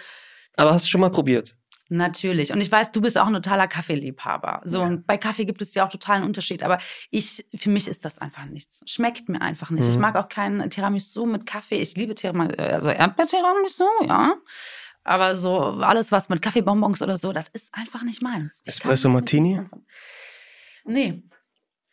Aber 0.56 0.72
hast 0.72 0.86
du 0.86 0.90
schon 0.90 1.02
mal 1.02 1.10
probiert? 1.10 1.54
Natürlich. 1.90 2.50
Und 2.52 2.60
ich 2.60 2.72
weiß, 2.72 2.92
du 2.92 3.00
bist 3.02 3.18
auch 3.18 3.26
ein 3.26 3.34
totaler 3.34 3.68
Kaffeeliebhaber. 3.68 4.62
So, 4.64 4.80
Ja. 4.80 4.86
und 4.86 5.06
bei 5.06 5.18
Kaffee 5.18 5.44
gibt 5.44 5.60
es 5.60 5.74
ja 5.74 5.84
auch 5.86 5.90
totalen 5.90 6.24
Unterschied. 6.24 6.62
Aber 6.62 6.78
ich, 7.10 7.44
für 7.54 7.68
mich 7.70 7.88
ist 7.88 8.04
das 8.06 8.18
einfach 8.18 8.46
nichts. 8.46 8.82
Schmeckt 8.86 9.28
mir 9.28 9.42
einfach 9.42 9.70
nicht. 9.70 9.88
Ich 9.88 9.96
Mhm. 9.96 10.00
mag 10.00 10.16
auch 10.16 10.28
keinen 10.28 10.70
Tiramisu 10.70 11.26
mit 11.26 11.44
Kaffee. 11.44 11.76
Ich 11.76 11.94
liebe 11.96 12.14
Tiramisu, 12.14 12.54
also 12.56 12.88
Erdbeer-Tiramisu, 12.90 13.84
ja. 14.06 14.34
Aber 15.06 15.34
so 15.36 15.58
alles, 15.60 16.10
was 16.10 16.30
mit 16.30 16.40
Kaffeebonbons 16.40 17.02
oder 17.02 17.18
so, 17.18 17.32
das 17.34 17.48
ist 17.52 17.74
einfach 17.74 18.02
nicht 18.02 18.22
meins. 18.22 18.62
Ich 18.64 18.68
Espresso 18.74 19.10
Martini? 19.10 19.60
Nee. 20.86 21.22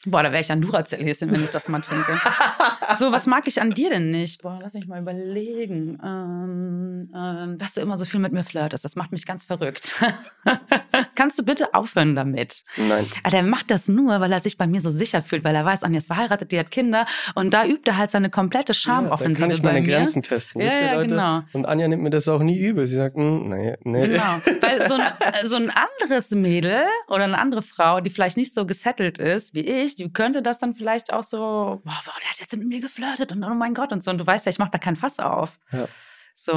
Boah, 0.05 0.23
da 0.23 0.31
wäre 0.31 0.41
ich 0.41 0.51
ein 0.51 0.61
Duracell-Häschen, 0.61 1.31
wenn 1.31 1.43
ich 1.43 1.51
das 1.51 1.67
mal 1.69 1.79
trinke. 1.81 2.19
so, 2.97 3.11
was 3.11 3.27
mag 3.27 3.47
ich 3.47 3.61
an 3.61 3.71
dir 3.71 3.89
denn 3.91 4.09
nicht? 4.11 4.41
Boah, 4.41 4.59
lass 4.61 4.73
mich 4.73 4.87
mal 4.87 4.99
überlegen. 5.01 5.99
Ähm, 6.03 7.09
ähm, 7.15 7.57
dass 7.57 7.75
du 7.75 7.81
immer 7.81 7.97
so 7.97 8.05
viel 8.05 8.19
mit 8.19 8.33
mir 8.33 8.43
flirtest, 8.43 8.83
das 8.83 8.95
macht 8.95 9.11
mich 9.11 9.25
ganz 9.25 9.45
verrückt. 9.45 9.95
Kannst 11.15 11.37
du 11.37 11.43
bitte 11.43 11.73
aufhören 11.73 12.15
damit? 12.15 12.63
Nein. 12.77 13.05
Aber 13.23 13.31
der 13.31 13.43
macht 13.43 13.69
das 13.69 13.87
nur, 13.87 14.19
weil 14.19 14.31
er 14.31 14.39
sich 14.39 14.57
bei 14.57 14.65
mir 14.67 14.81
so 14.81 14.89
sicher 14.89 15.21
fühlt, 15.21 15.43
weil 15.43 15.55
er 15.55 15.65
weiß, 15.65 15.83
Anja 15.83 15.99
ist 15.99 16.07
verheiratet, 16.07 16.51
die 16.51 16.59
hat 16.59 16.71
Kinder 16.71 17.05
und 17.35 17.53
da 17.53 17.65
übt 17.65 17.89
er 17.89 17.97
halt 17.97 18.09
seine 18.11 18.29
komplette 18.29 18.73
Ja, 18.73 18.77
Charmoffensive 18.79 19.39
kann 19.47 19.51
ich 19.51 19.63
meine. 19.63 19.83
Grenzen 19.83 20.23
testen. 20.23 20.61
Ja, 20.61 20.67
wisst 20.67 20.81
ihr, 20.81 20.87
ja, 20.87 20.93
Leute? 20.95 21.07
genau. 21.09 21.41
Und 21.53 21.65
Anja 21.65 21.87
nimmt 21.87 22.03
mir 22.03 22.09
das 22.09 22.27
auch 22.27 22.41
nie 22.41 22.57
übel. 22.57 22.87
Sie 22.87 22.95
sagt, 22.95 23.15
"Mm, 23.17 23.49
nee, 23.49 23.75
nee. 23.83 24.01
Genau, 24.01 24.23
weil 24.61 24.87
so 24.87 24.95
ein, 24.95 25.03
so 25.43 25.55
ein 25.57 25.71
anderes 25.71 26.31
Mädel 26.31 26.83
oder 27.07 27.25
eine 27.25 27.37
andere 27.37 27.61
Frau, 27.61 28.01
die 28.01 28.09
vielleicht 28.09 28.37
nicht 28.37 28.53
so 28.53 28.65
gesettelt 28.65 29.17
ist 29.19 29.53
wie 29.53 29.61
ich, 29.61 29.90
die 29.95 30.11
könnte 30.11 30.41
das 30.41 30.57
dann 30.57 30.73
vielleicht 30.73 31.13
auch 31.13 31.23
so, 31.23 31.37
boah, 31.83 32.01
boah 32.05 32.13
der 32.21 32.29
hat 32.29 32.39
jetzt 32.39 32.55
mit 32.55 32.67
mir 32.67 32.79
geflirtet 32.79 33.31
und 33.31 33.43
oh 33.43 33.53
mein 33.53 33.73
Gott 33.73 33.91
und 33.91 34.01
so. 34.03 34.11
Und 34.11 34.17
du 34.17 34.27
weißt 34.27 34.45
ja, 34.45 34.49
ich 34.49 34.59
mache 34.59 34.71
da 34.71 34.77
kein 34.77 34.95
Fass 34.95 35.19
auf. 35.19 35.59
Ja. 35.71 35.87
So. 36.35 36.53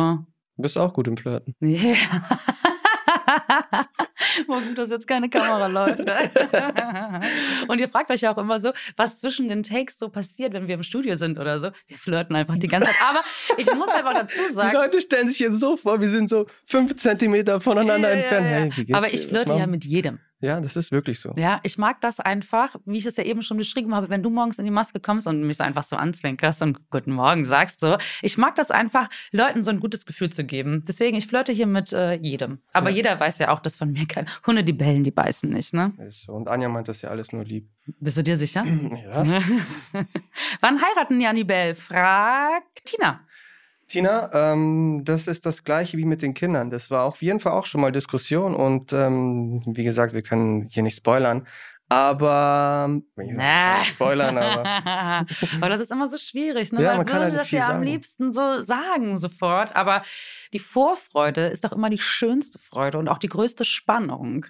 Du 0.56 0.62
bist 0.62 0.78
auch 0.78 0.92
gut 0.92 1.08
im 1.08 1.16
Flirten. 1.16 1.54
Yeah. 1.62 1.96
Wo 4.46 4.54
gut, 4.54 4.76
dass 4.76 4.90
jetzt 4.90 5.06
keine 5.06 5.28
Kamera 5.28 5.66
läuft. 5.66 6.00
Und 7.68 7.80
ihr 7.80 7.88
fragt 7.88 8.10
euch 8.10 8.20
ja 8.20 8.32
auch 8.32 8.38
immer 8.38 8.60
so, 8.60 8.72
was 8.96 9.18
zwischen 9.18 9.48
den 9.48 9.62
Takes 9.62 9.98
so 9.98 10.08
passiert, 10.08 10.52
wenn 10.52 10.66
wir 10.66 10.74
im 10.74 10.82
Studio 10.82 11.16
sind 11.16 11.38
oder 11.38 11.58
so. 11.58 11.70
Wir 11.86 11.96
flirten 11.96 12.34
einfach 12.36 12.58
die 12.58 12.68
ganze 12.68 12.88
Zeit. 12.88 12.96
Aber 13.08 13.20
ich 13.56 13.72
muss 13.74 13.88
einfach 13.88 14.14
dazu 14.14 14.38
Die 14.48 14.52
sagen, 14.54 14.74
Leute 14.74 15.00
stellen 15.00 15.28
sich 15.28 15.38
jetzt 15.38 15.60
so 15.60 15.76
vor, 15.76 16.00
wir 16.00 16.10
sind 16.10 16.28
so 16.28 16.46
fünf 16.66 16.96
Zentimeter 16.96 17.60
voneinander 17.60 18.10
Ja, 18.10 18.14
ja, 18.16 18.20
entfernt. 18.20 18.46
ja. 18.46 18.52
Hey, 18.52 18.70
wie 18.76 18.84
geht's 18.84 18.96
aber 18.96 19.12
ich 19.12 19.26
flirte 19.26 19.54
ja 19.54 19.66
mit 19.66 19.84
jedem. 19.84 20.18
Ja, 20.44 20.60
das 20.60 20.76
ist 20.76 20.92
wirklich 20.92 21.20
so. 21.20 21.32
Ja, 21.36 21.60
ich 21.62 21.78
mag 21.78 22.00
das 22.02 22.20
einfach, 22.20 22.76
wie 22.84 22.98
ich 22.98 23.06
es 23.06 23.16
ja 23.16 23.24
eben 23.24 23.40
schon 23.42 23.56
beschrieben 23.56 23.94
habe, 23.94 24.10
wenn 24.10 24.22
du 24.22 24.30
morgens 24.30 24.58
in 24.58 24.64
die 24.66 24.70
Maske 24.70 25.00
kommst 25.00 25.26
und 25.26 25.42
mich 25.42 25.56
so 25.56 25.64
einfach 25.64 25.82
so 25.82 25.96
anzwinkerst 25.96 26.60
und 26.62 26.78
Guten 26.90 27.12
Morgen 27.12 27.44
sagst 27.44 27.80
so. 27.80 27.96
Ich 28.22 28.36
mag 28.36 28.54
das 28.56 28.70
einfach, 28.70 29.08
Leuten 29.32 29.62
so 29.62 29.70
ein 29.70 29.80
gutes 29.80 30.04
Gefühl 30.06 30.30
zu 30.30 30.44
geben. 30.44 30.84
Deswegen, 30.86 31.16
ich 31.16 31.26
flirte 31.26 31.52
hier 31.52 31.66
mit 31.66 31.92
äh, 31.92 32.14
jedem. 32.14 32.58
Aber 32.72 32.90
Ja. 32.90 32.96
jeder 32.96 33.18
weiß 33.18 33.38
ja 33.38 33.50
auch, 33.52 33.60
dass 33.60 33.76
von 33.76 33.90
mir 33.92 34.06
kein 34.06 34.26
Hunde, 34.46 34.62
die 34.64 34.72
bellen, 34.74 35.02
die 35.02 35.10
beißen 35.10 35.48
nicht, 35.50 35.72
ne? 35.72 35.92
Ist 36.06 36.22
so. 36.26 36.32
Und 36.34 36.48
Anja 36.48 36.68
meint 36.68 36.88
das 36.88 37.00
ja 37.02 37.08
alles 37.08 37.32
nur 37.32 37.44
lieb. 37.44 37.68
Bist 38.00 38.18
du 38.18 38.22
dir 38.22 38.36
sicher? 38.36 38.64
Ja. 39.04 39.22
Wann 40.60 40.80
heiraten 40.82 41.20
Janni 41.20 41.44
Bell? 41.44 41.74
Fragt 41.74 42.84
Tina. 42.84 43.20
Tina, 43.94 44.28
ähm, 44.32 45.02
das 45.04 45.28
ist 45.28 45.46
das 45.46 45.62
gleiche 45.62 45.96
wie 45.96 46.04
mit 46.04 46.20
den 46.20 46.34
Kindern. 46.34 46.68
Das 46.68 46.90
war 46.90 47.04
auf 47.04 47.22
jeden 47.22 47.38
Fall 47.38 47.52
auch 47.52 47.64
schon 47.64 47.80
mal 47.80 47.92
Diskussion 47.92 48.52
und 48.52 48.92
ähm, 48.92 49.62
wie 49.66 49.84
gesagt, 49.84 50.14
wir 50.14 50.22
können 50.22 50.62
hier 50.68 50.82
nicht 50.82 50.96
spoilern. 50.96 51.46
Aber 51.94 53.00
Na. 53.16 53.78
nicht 53.78 53.88
spoilern, 53.88 54.36
aber 54.36 54.64
aber 55.56 55.68
das 55.68 55.80
ist 55.80 55.92
immer 55.92 56.08
so 56.08 56.16
schwierig, 56.16 56.72
ne? 56.72 56.82
Ja, 56.82 56.88
Man 56.90 56.96
man 56.98 57.06
kann 57.06 57.16
würde 57.20 57.30
halt 57.32 57.40
das 57.40 57.50
ja 57.50 57.62
am 57.62 57.66
sagen. 57.68 57.82
liebsten 57.84 58.32
so 58.32 58.60
sagen 58.62 59.16
sofort. 59.16 59.74
Aber 59.76 60.02
die 60.52 60.58
Vorfreude 60.58 61.46
ist 61.46 61.64
doch 61.64 61.72
immer 61.72 61.90
die 61.90 61.98
schönste 62.00 62.58
Freude 62.58 62.98
und 62.98 63.08
auch 63.08 63.18
die 63.18 63.28
größte 63.28 63.64
Spannung. 63.64 64.46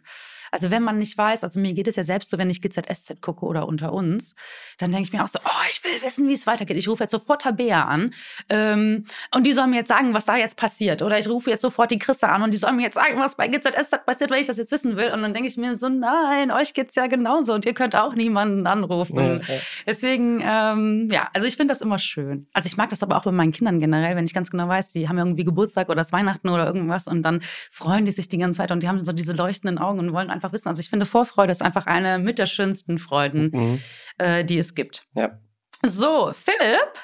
Also 0.51 0.71
wenn 0.71 0.85
man 0.85 0.99
nicht 1.01 1.19
weiß, 1.19 1.43
also 1.43 1.59
mir 1.59 1.73
geht 1.73 1.89
es 1.89 1.97
ja 1.97 2.05
selbst 2.05 2.31
so, 2.31 2.39
wenn 2.39 2.49
ich 2.49 2.63
GZSZ 2.63 3.21
gucke 3.21 3.45
oder 3.45 3.67
unter 3.67 3.93
uns, 3.93 4.37
dann 4.79 4.93
denke 4.93 5.09
ich 5.09 5.13
mir 5.13 5.25
auch 5.25 5.29
so, 5.29 5.41
oh, 5.45 5.65
ich 5.69 5.83
will 5.83 6.01
wissen, 6.01 6.29
wie 6.29 6.33
es 6.33 6.47
weitergeht. 6.47 6.77
Ich 6.77 6.89
rufe 6.89 7.03
jetzt 7.03 7.11
sofort 7.11 7.43
Tabea 7.43 7.87
an 7.87 8.15
ähm, 8.51 9.05
und 9.35 9.45
die 9.49 9.53
soll 9.53 9.67
mir 9.67 9.79
jetzt 9.79 9.89
sagen, 9.89 10.15
was 10.15 10.27
da 10.27 10.37
jetzt 10.37 10.57
passiert. 10.57 11.03
Oder 11.03 11.19
ich 11.19 11.29
rufe 11.29 11.51
jetzt 11.51 11.63
sofort 11.63 11.91
die 11.91 11.99
Chrissa 11.99 12.29
an 12.29 12.43
und 12.45 12.53
die 12.53 12.57
soll 12.57 12.71
mir 12.71 12.83
jetzt 12.83 12.95
sagen, 12.95 13.19
was 13.19 13.35
bei 13.35 13.49
GZSZ 13.49 14.07
passiert, 14.07 14.31
weil 14.31 14.43
ich 14.43 14.47
das 14.47 14.57
jetzt 14.57 14.71
wissen 14.71 14.97
will. 14.97 15.11
Und 15.11 15.23
dann 15.23 15.33
denke 15.35 15.49
ich 15.49 15.57
mir 15.57 15.75
so, 15.77 15.89
nein, 15.89 16.53
euch 16.53 16.73
geht's 16.73 16.95
ja 16.95 17.09
genauso 17.35 17.55
und 17.55 17.67
ihr 17.67 17.75
könnt 17.75 17.97
auch 17.97 18.15
niemanden 18.15 18.67
anrufen. 18.67 19.17
Ja, 19.19 19.35
ja. 19.37 19.61
Deswegen, 19.87 20.41
ähm, 20.45 21.09
ja, 21.11 21.29
also 21.35 21.47
ich 21.47 21.57
finde 21.57 21.73
das 21.73 21.81
immer 21.81 21.99
schön. 21.99 22.47
Also 22.53 22.67
ich 22.67 22.77
mag 22.77 22.91
das 22.91 23.03
aber 23.03 23.17
auch 23.17 23.25
bei 23.25 23.33
meinen 23.33 23.53
Kindern 23.53 23.81
generell, 23.81 24.17
wenn 24.17 24.25
ich 24.25 24.35
ganz 24.35 24.51
genau 24.51 24.69
weiß, 24.69 24.93
die 24.93 25.09
haben 25.09 25.19
irgendwie 25.19 25.45
Geburtstag 25.45 25.89
oder 25.89 26.01
ist 26.01 26.13
Weihnachten 26.13 26.49
oder 26.49 26.67
irgendwas 26.67 27.07
und 27.07 27.23
dann 27.23 27.41
freuen 27.71 28.05
die 28.05 28.13
sich 28.13 28.29
die 28.29 28.39
ganze 28.39 28.59
Zeit 28.59 28.71
und 28.71 28.83
die 28.83 28.89
haben 28.89 29.05
so 29.05 29.13
diese 29.13 29.33
leuchtenden 29.33 29.79
Augen 29.79 29.99
und 29.99 30.13
wollen 30.13 30.31
einfach 30.31 30.53
wissen. 30.53 30.69
Also 30.69 30.81
ich 30.81 30.91
finde, 30.91 31.07
Vorfreude 31.07 31.51
ist 31.53 31.63
einfach 31.63 31.87
eine 31.87 32.19
mit 32.19 32.39
der 32.39 32.47
schönsten 32.47 32.99
Freuden, 32.99 33.51
Mhm. 33.53 33.81
äh, 34.19 34.45
die 34.45 34.59
es 34.59 34.75
gibt. 34.75 35.07
Ja. 35.15 35.39
So, 35.83 36.33
Philipp 36.33 36.95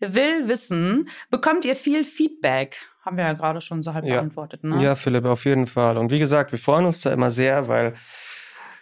will 0.00 0.48
wissen, 0.48 1.08
bekommt 1.30 1.64
ihr 1.64 1.74
viel 1.76 2.04
Feedback? 2.04 2.76
Haben 3.02 3.16
wir 3.16 3.24
ja 3.24 3.32
gerade 3.34 3.60
schon 3.60 3.82
so 3.82 3.94
halb 3.94 4.04
Ja. 4.04 4.16
beantwortet, 4.16 4.64
ne? 4.64 4.82
Ja, 4.82 4.94
Philipp, 4.96 5.24
auf 5.24 5.44
jeden 5.44 5.66
Fall. 5.66 5.96
Und 5.96 6.10
wie 6.10 6.18
gesagt, 6.18 6.50
wir 6.52 6.58
freuen 6.58 6.84
uns 6.86 7.00
da 7.02 7.12
immer 7.12 7.30
sehr, 7.30 7.68
weil 7.68 7.94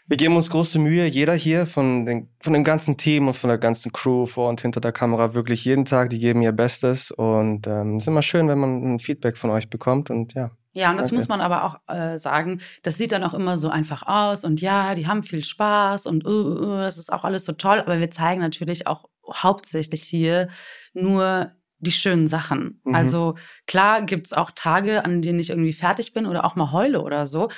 wir 0.06 0.16
geben 0.16 0.36
uns 0.36 0.50
große 0.50 0.78
Mühe, 0.78 1.06
jeder 1.06 1.34
hier 1.34 1.66
von, 1.66 2.04
den, 2.04 2.28
von 2.40 2.52
dem 2.52 2.64
ganzen 2.64 2.96
Team 2.96 3.28
und 3.28 3.34
von 3.34 3.48
der 3.48 3.58
ganzen 3.58 3.92
Crew 3.92 4.26
vor 4.26 4.50
und 4.50 4.60
hinter 4.60 4.80
der 4.80 4.92
Kamera, 4.92 5.32
wirklich 5.34 5.64
jeden 5.64 5.84
Tag, 5.86 6.10
die 6.10 6.18
geben 6.18 6.42
ihr 6.42 6.52
Bestes. 6.52 7.10
Und 7.10 7.66
ähm, 7.66 7.96
es 7.96 8.04
ist 8.04 8.08
immer 8.08 8.22
schön, 8.22 8.48
wenn 8.48 8.58
man 8.58 8.94
ein 8.94 9.00
Feedback 9.00 9.38
von 9.38 9.50
euch 9.50 9.70
bekommt. 9.70 10.10
Und 10.10 10.34
ja, 10.34 10.50
Ja, 10.74 10.90
und 10.90 10.98
das 10.98 11.10
Danke. 11.10 11.14
muss 11.16 11.28
man 11.28 11.40
aber 11.40 11.64
auch 11.64 11.76
äh, 11.88 12.18
sagen, 12.18 12.60
das 12.82 12.98
sieht 12.98 13.12
dann 13.12 13.22
auch 13.24 13.32
immer 13.32 13.56
so 13.56 13.70
einfach 13.70 14.02
aus 14.06 14.44
und 14.44 14.60
ja, 14.60 14.94
die 14.94 15.06
haben 15.06 15.22
viel 15.22 15.42
Spaß 15.42 16.06
und 16.06 16.26
uh, 16.26 16.28
uh, 16.28 16.76
das 16.78 16.98
ist 16.98 17.12
auch 17.12 17.24
alles 17.24 17.44
so 17.44 17.52
toll, 17.52 17.80
aber 17.80 18.00
wir 18.00 18.10
zeigen 18.10 18.40
natürlich 18.40 18.86
auch 18.86 19.06
hauptsächlich 19.32 20.02
hier 20.02 20.48
nur 20.92 21.52
die 21.84 21.92
schönen 21.92 22.26
Sachen. 22.26 22.80
Mhm. 22.84 22.94
Also 22.94 23.36
klar 23.66 24.02
gibt's 24.02 24.32
auch 24.32 24.50
Tage, 24.50 25.04
an 25.04 25.22
denen 25.22 25.38
ich 25.38 25.50
irgendwie 25.50 25.72
fertig 25.72 26.12
bin 26.12 26.26
oder 26.26 26.44
auch 26.44 26.56
mal 26.56 26.72
heule 26.72 27.00
oder 27.02 27.26
so, 27.26 27.48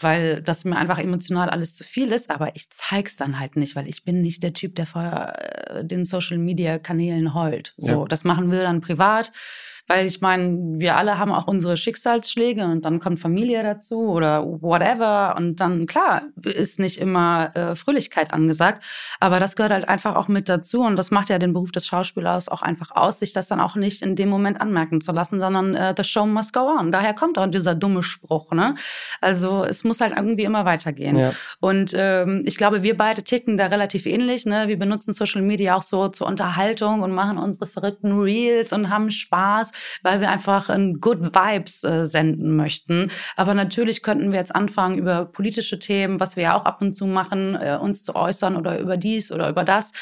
weil 0.00 0.42
das 0.42 0.64
mir 0.64 0.76
einfach 0.76 0.98
emotional 0.98 1.48
alles 1.50 1.76
zu 1.76 1.84
viel 1.84 2.10
ist, 2.12 2.30
aber 2.30 2.56
ich 2.56 2.68
zeig's 2.70 3.16
dann 3.16 3.38
halt 3.38 3.54
nicht, 3.56 3.76
weil 3.76 3.88
ich 3.88 4.04
bin 4.04 4.20
nicht 4.20 4.42
der 4.42 4.52
Typ, 4.52 4.74
der 4.74 4.86
vor 4.86 5.32
äh, 5.36 5.84
den 5.84 6.04
Social-Media-Kanälen 6.04 7.34
heult. 7.34 7.74
So, 7.76 8.02
Ja. 8.02 8.04
das 8.08 8.24
machen 8.24 8.50
wir 8.50 8.62
dann 8.62 8.80
privat. 8.80 9.30
Weil 9.86 10.06
ich 10.06 10.20
meine, 10.22 10.80
wir 10.80 10.96
alle 10.96 11.18
haben 11.18 11.30
auch 11.30 11.46
unsere 11.46 11.76
Schicksalsschläge 11.76 12.64
und 12.64 12.84
dann 12.84 13.00
kommt 13.00 13.20
Familie 13.20 13.62
dazu 13.62 14.08
oder 14.08 14.42
whatever. 14.44 15.34
Und 15.36 15.60
dann, 15.60 15.86
klar, 15.86 16.22
ist 16.42 16.78
nicht 16.78 16.98
immer 16.98 17.54
äh, 17.54 17.74
Fröhlichkeit 17.74 18.32
angesagt. 18.32 18.82
Aber 19.20 19.40
das 19.40 19.56
gehört 19.56 19.72
halt 19.72 19.88
einfach 19.88 20.16
auch 20.16 20.28
mit 20.28 20.48
dazu. 20.48 20.80
Und 20.80 20.96
das 20.96 21.10
macht 21.10 21.28
ja 21.28 21.38
den 21.38 21.52
Beruf 21.52 21.70
des 21.70 21.86
Schauspielers 21.86 22.48
auch 22.48 22.62
einfach 22.62 22.92
aus, 22.92 23.18
sich 23.18 23.34
das 23.34 23.48
dann 23.48 23.60
auch 23.60 23.76
nicht 23.76 24.00
in 24.00 24.16
dem 24.16 24.30
Moment 24.30 24.60
anmerken 24.60 25.02
zu 25.02 25.12
lassen, 25.12 25.38
sondern 25.38 25.74
äh, 25.74 25.94
the 25.96 26.04
show 26.04 26.24
must 26.24 26.54
go 26.54 26.60
on. 26.60 26.90
Daher 26.90 27.12
kommt 27.12 27.38
auch 27.38 27.46
dieser 27.46 27.74
dumme 27.74 28.02
Spruch. 28.02 28.52
Ne? 28.52 28.76
Also 29.20 29.64
es 29.64 29.84
muss 29.84 30.00
halt 30.00 30.14
irgendwie 30.16 30.44
immer 30.44 30.64
weitergehen. 30.64 31.18
ja. 31.18 31.32
Und 31.60 31.92
ähm, 31.94 32.42
ich 32.46 32.56
glaube, 32.56 32.82
wir 32.82 32.96
beide 32.96 33.22
ticken 33.22 33.58
da 33.58 33.66
relativ 33.66 34.06
ähnlich. 34.06 34.46
Ne? 34.46 34.68
Wir 34.68 34.78
benutzen 34.78 35.12
Social 35.12 35.42
Media 35.42 35.76
auch 35.76 35.82
so 35.82 36.08
zur 36.08 36.26
Unterhaltung 36.26 37.02
und 37.02 37.12
machen 37.12 37.36
unsere 37.36 37.66
verrückten 37.66 38.18
Reels 38.18 38.72
und 38.72 38.88
haben 38.88 39.10
Spaß, 39.10 39.72
weil 40.02 40.20
wir 40.20 40.30
einfach 40.30 40.68
ein 40.68 41.00
Good 41.00 41.34
Vibes 41.34 41.84
äh, 41.84 42.04
senden 42.04 42.56
möchten. 42.56 43.10
Aber 43.36 43.54
natürlich 43.54 44.02
könnten 44.02 44.32
wir 44.32 44.38
jetzt 44.38 44.54
anfangen, 44.54 44.98
über 44.98 45.24
politische 45.24 45.78
Themen, 45.78 46.20
was 46.20 46.36
wir 46.36 46.44
ja 46.44 46.56
auch 46.56 46.64
ab 46.64 46.80
und 46.80 46.94
zu 46.94 47.06
machen, 47.06 47.54
äh, 47.54 47.78
uns 47.80 48.02
zu 48.02 48.14
äußern 48.14 48.56
oder 48.56 48.78
über 48.78 48.96
dies 48.96 49.32
oder 49.32 49.48
über 49.48 49.64
das. 49.64 49.92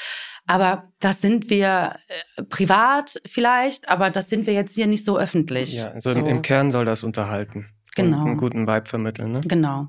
Aber 0.47 0.93
das 1.01 1.21
sind 1.21 1.51
wir 1.51 1.97
äh, 2.37 2.43
privat 2.45 3.21
vielleicht, 3.27 3.89
aber 3.89 4.11
das 4.11 4.29
sind 4.29 4.47
wir 4.47 4.55
jetzt 4.55 4.75
hier 4.75 4.87
nicht 4.87 5.05
so 5.05 5.19
öffentlich. 5.19 5.75
ja 5.75 5.93
also 5.93 6.13
so, 6.13 6.21
Im, 6.21 6.43
Kern 6.43 6.71
soll 6.71 6.85
das 6.85 7.05
unterhalten. 7.05 7.69
Genau. 7.95 8.25
Einen 8.25 8.37
guten 8.37 8.67
Vibe 8.67 8.87
vermitteln. 8.87 9.33
Ne? 9.33 9.41
Genau. 9.47 9.89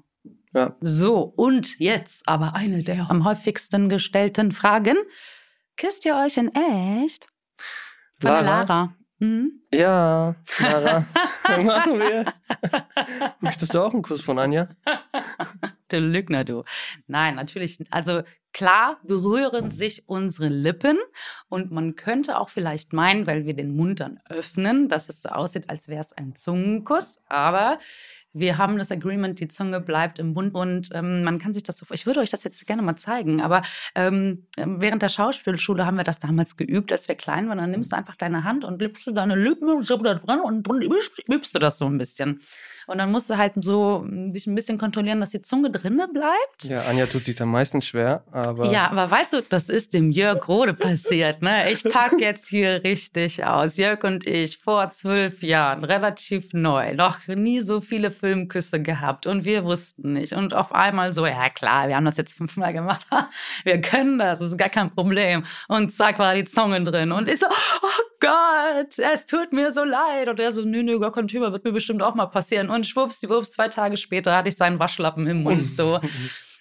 Ja. 0.54 0.76
So, 0.82 1.22
und 1.22 1.80
jetzt 1.80 2.28
aber 2.28 2.54
eine 2.54 2.84
der 2.84 3.10
am 3.10 3.26
häufigsten 3.26 3.90
gestellten 3.90 4.52
Fragen. 4.52 4.98
Küsst 5.78 6.06
ihr 6.06 6.16
euch 6.16 6.38
in 6.38 6.50
echt? 6.50 7.28
Von 8.22 8.32
der 8.32 8.42
Lara? 8.44 8.64
Lara. 8.64 8.96
Mhm. 9.24 9.62
Ja, 9.74 10.36
Lara, 10.60 11.06
machen 11.64 11.98
wir. 11.98 12.26
Möchtest 13.40 13.74
du 13.74 13.80
auch 13.80 13.94
einen 13.94 14.02
Kuss 14.02 14.22
von 14.22 14.38
Anja? 14.38 14.68
du 15.90 16.00
Lügner, 16.00 16.44
du. 16.44 16.64
Nein, 17.08 17.36
natürlich. 17.36 17.80
Also 17.90 18.24
klar 18.54 19.00
berühren 19.04 19.72
sich 19.72 20.04
unsere 20.08 20.48
Lippen 20.48 20.98
und 21.50 21.72
man 21.72 21.96
könnte 21.96 22.38
auch 22.40 22.50
vielleicht 22.50 22.94
meinen, 22.94 23.28
weil 23.28 23.46
wir 23.46 23.56
den 23.56 23.76
Mund 23.76 24.00
dann 24.00 24.20
öffnen, 24.30 24.90
dass 24.90 25.10
es 25.10 25.22
so 25.22 25.30
aussieht, 25.30 25.70
als 25.70 25.88
wäre 25.88 26.02
es 26.02 26.14
ein 26.14 26.36
Zungenkuss. 26.36 27.20
Aber 27.28 27.80
wir 28.34 28.58
haben 28.58 28.78
das 28.80 28.92
Agreement, 28.92 29.40
die 29.40 29.48
Zunge 29.48 29.80
bleibt 29.80 30.18
im 30.18 30.34
Mund 30.34 30.56
und 30.56 30.90
ähm, 30.94 31.24
man 31.24 31.38
kann 31.38 31.54
sich 31.54 31.64
das 31.64 31.78
so. 31.78 31.86
Ich 31.92 32.08
würde 32.08 32.20
euch 32.20 32.32
das 32.32 32.44
jetzt 32.44 32.66
gerne 32.66 32.82
mal 32.82 32.96
zeigen, 32.96 33.42
aber 33.42 33.62
ähm, 33.94 34.48
während 34.58 35.04
der 35.04 35.10
Schauspielschule 35.10 35.86
haben 35.86 35.98
wir 35.98 36.04
das 36.04 36.18
damals 36.18 36.58
geübt, 36.58 36.92
als 36.92 37.08
wir 37.08 37.16
klein 37.16 37.48
waren. 37.48 37.60
Dann 37.60 37.70
nimmst 37.72 37.92
du 37.92 37.96
einfach 37.96 38.16
deine 38.16 38.44
Hand 38.44 38.66
und 38.66 38.82
lippst 38.82 39.06
du 39.06 39.12
deine 39.12 39.36
Lippen 39.36 39.70
und 39.70 39.90
da 39.90 40.16
dran 40.16 40.40
und 40.42 40.68
dann 40.68 40.82
übst 40.82 41.54
du 41.54 41.60
das 41.60 41.78
so 41.78 41.86
ein 41.86 42.00
bisschen. 42.00 42.42
Und 42.88 42.98
dann 42.98 43.12
musst 43.12 43.30
du 43.30 43.38
halt 43.38 43.54
so 43.62 44.06
dich 44.08 44.48
ein 44.48 44.56
bisschen 44.56 44.78
kontrollieren, 44.78 45.20
dass 45.20 45.32
die 45.32 45.42
Zunge 45.42 45.72
drinne 45.72 46.08
bleibt. 46.08 46.64
Ja, 46.64 46.82
Anja 46.90 47.06
tut 47.06 47.24
sich 47.24 47.36
da 47.36 47.46
meistens 47.46 47.86
schwer, 47.86 48.24
aber. 48.32 48.72
Ja, 48.72 48.90
aber 48.90 49.10
weißt 49.10 49.34
du, 49.34 49.42
das 49.42 49.70
ist 49.70 49.94
dem 49.94 50.12
Jörg 50.12 50.48
Rode 50.48 50.74
passiert. 50.74 51.42
Ne? 51.42 51.72
Ich 51.72 51.84
packe 51.84 52.20
jetzt 52.20 52.48
hier 52.48 52.84
richtig 52.84 53.46
aus. 53.46 53.78
Jörg 53.78 54.04
und 54.04 54.28
ich 54.28 54.58
vor 54.58 54.90
zwölf 54.90 55.44
Jahren, 55.44 55.84
relativ 55.84 56.54
neu, 56.54 56.94
noch 56.94 57.28
nie 57.28 57.62
so 57.62 57.82
viele 57.82 58.12
Filmküsse 58.12 58.82
gehabt 58.82 59.28
und 59.28 59.46
wir 59.46 59.64
wussten 59.64 60.14
nicht. 60.14 60.34
Und 60.34 60.54
auf 60.54 60.74
einmal 60.74 61.14
so, 61.14 61.26
ja 61.26 61.50
klar, 61.50 61.88
wir 61.88 61.96
haben 61.96 62.06
das 62.06 62.18
jetzt 62.18 62.34
fünfmal 62.34 62.74
gemacht. 62.74 63.08
wir 63.64 63.82
können 63.82 64.20
das, 64.20 64.40
das 64.40 64.52
ist 64.52 64.58
gar 64.58 64.70
kein 64.70 64.94
Problem. 64.94 65.46
Und 65.68 65.94
zack, 65.94 66.20
war 66.20 66.36
die 66.36 66.46
Zunge 66.46 66.84
drin. 66.84 67.12
Und 67.12 67.28
ich 67.28 67.40
so, 67.40 67.48
oh 67.48 68.04
Gott, 68.20 68.98
es 69.00 69.26
tut 69.26 69.54
mir 69.54 69.74
so 69.74 69.84
leid. 69.84 70.30
Und 70.30 70.40
er 70.40 70.52
so, 70.52 70.64
nö, 70.64 70.84
nö, 70.84 71.00
gar 71.00 71.12
kein 71.12 71.28
Thema, 71.28 71.52
wird 71.52 71.64
mir 71.64 71.74
bestimmt 71.74 72.02
auch 72.02 72.16
mal 72.16 72.28
passieren. 72.28 72.70
Und 72.74 72.86
schwuppsdiwupps, 72.86 73.52
zwei 73.52 73.70
Tage 73.70 73.98
später 73.98 74.36
hatte 74.36 74.50
ich 74.50 74.56
seinen 74.56 74.80
Waschlappen 74.80 75.28
im 75.28 75.44
Mund 75.44 75.72
so. 75.72 76.00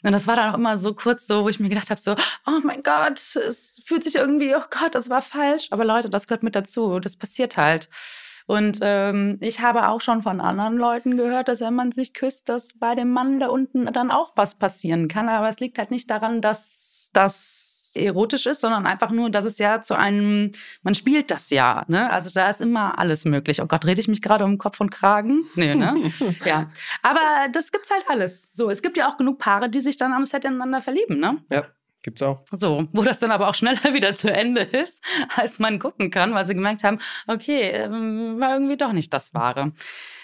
Und 0.05 0.11
das 0.11 0.27
war 0.27 0.35
dann 0.35 0.51
auch 0.51 0.59
immer 0.59 0.79
so 0.79 0.94
kurz 0.94 1.27
so, 1.27 1.44
wo 1.44 1.48
ich 1.48 1.61
mir 1.61 1.68
gedacht 1.68 1.90
habe, 1.90 2.01
so, 2.01 2.16
oh 2.46 2.59
mein 2.64 2.83
Gott, 2.83 3.18
es 3.37 3.81
fühlt 3.85 4.03
sich 4.03 4.16
irgendwie, 4.16 4.55
oh 4.55 4.64
Gott, 4.68 4.96
das 4.96 5.09
war 5.09 5.22
falsch. 5.22 5.68
Aber 5.70 5.85
Leute, 5.85 6.11
das 6.11 6.27
gehört 6.27 6.42
mit 6.42 6.57
dazu. 6.57 6.98
Das 6.98 7.16
passiert 7.16 7.57
halt. 7.57 7.88
Und 8.46 8.81
ähm, 8.83 9.38
ich 9.40 9.61
habe 9.61 9.88
auch 9.88 10.01
schon 10.01 10.22
von 10.22 10.40
anderen 10.40 10.77
Leuten 10.77 11.16
gehört, 11.16 11.46
dass 11.46 11.61
wenn 11.61 11.75
man 11.75 11.92
sich 11.92 12.14
küsst, 12.14 12.48
dass 12.48 12.77
bei 12.79 12.96
dem 12.96 13.11
Mann 13.11 13.38
da 13.38 13.46
unten 13.46 13.87
dann 13.92 14.11
auch 14.11 14.33
was 14.35 14.57
passieren 14.57 15.07
kann. 15.07 15.29
Aber 15.29 15.48
es 15.48 15.61
liegt 15.61 15.79
halt 15.79 15.92
nicht 15.92 16.11
daran, 16.11 16.40
dass 16.40 17.11
das 17.12 17.62
erotisch 17.96 18.46
ist, 18.46 18.61
sondern 18.61 18.87
einfach 18.87 19.11
nur, 19.11 19.31
dass 19.31 19.44
es 19.44 19.59
ja 19.59 19.83
zu 19.83 19.94
einem, 19.94 20.52
man 20.83 20.94
spielt 20.94 21.31
das 21.31 21.50
ja. 21.50 21.85
Ne? 21.88 22.11
Also 22.11 22.31
da 22.31 22.48
ist 22.48 22.61
immer 22.61 22.98
alles 22.98 23.24
möglich. 23.24 23.61
Oh 23.62 23.66
Gott, 23.66 23.85
rede 23.85 24.00
ich 24.00 24.09
mich 24.09 24.22
gerade 24.22 24.44
um 24.44 24.59
Kopf 24.59 24.81
und 24.81 24.90
Kragen? 24.90 25.44
Nee, 25.55 25.74
ne? 25.74 26.11
ja. 26.44 26.70
Aber 27.02 27.20
das 27.52 27.72
gibt's 27.72 27.90
halt 27.90 28.05
alles. 28.09 28.48
So, 28.50 28.70
es 28.70 28.83
gibt 28.83 28.96
ja 28.96 29.09
auch 29.09 29.16
genug 29.16 29.38
Paare, 29.38 29.68
die 29.68 29.81
sich 29.81 29.96
dann 29.96 30.12
am 30.12 30.26
Set 30.26 30.44
ineinander 30.44 30.81
verlieben, 30.81 31.18
ne? 31.18 31.38
Ja. 31.50 31.64
Gibt's 32.02 32.20
auch. 32.20 32.42
So, 32.50 32.88
wo 32.92 33.02
das 33.02 33.20
dann 33.20 33.31
aber 33.31 33.48
auch 33.48 33.55
schneller 33.55 33.78
wieder 33.94 34.14
zu 34.14 34.33
Ende 34.33 34.62
ist, 34.62 35.05
als 35.37 35.59
man 35.59 35.78
gucken 35.78 36.11
kann, 36.11 36.35
weil 36.35 36.44
sie 36.44 36.55
gemerkt 36.55 36.83
haben, 36.83 36.98
okay, 37.28 37.70
ähm, 37.70 38.40
war 38.40 38.55
irgendwie 38.55 38.76
doch 38.76 38.92
nicht 38.92 39.12
das 39.12 39.35
Wahre. 39.35 39.72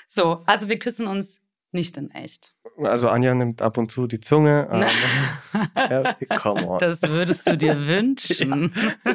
So, 0.08 0.42
also 0.46 0.68
wir 0.68 0.78
küssen 0.78 1.06
uns 1.06 1.40
nicht 1.72 1.96
in 1.96 2.10
echt. 2.10 2.54
Also 2.82 3.08
Anja 3.08 3.34
nimmt 3.34 3.60
ab 3.60 3.76
und 3.76 3.90
zu 3.90 4.06
die 4.06 4.20
Zunge. 4.20 4.68
ja, 5.76 6.14
das 6.78 7.02
würdest 7.02 7.48
du 7.48 7.56
dir 7.56 7.76
wünschen. 7.86 8.72
Ja. 9.04 9.14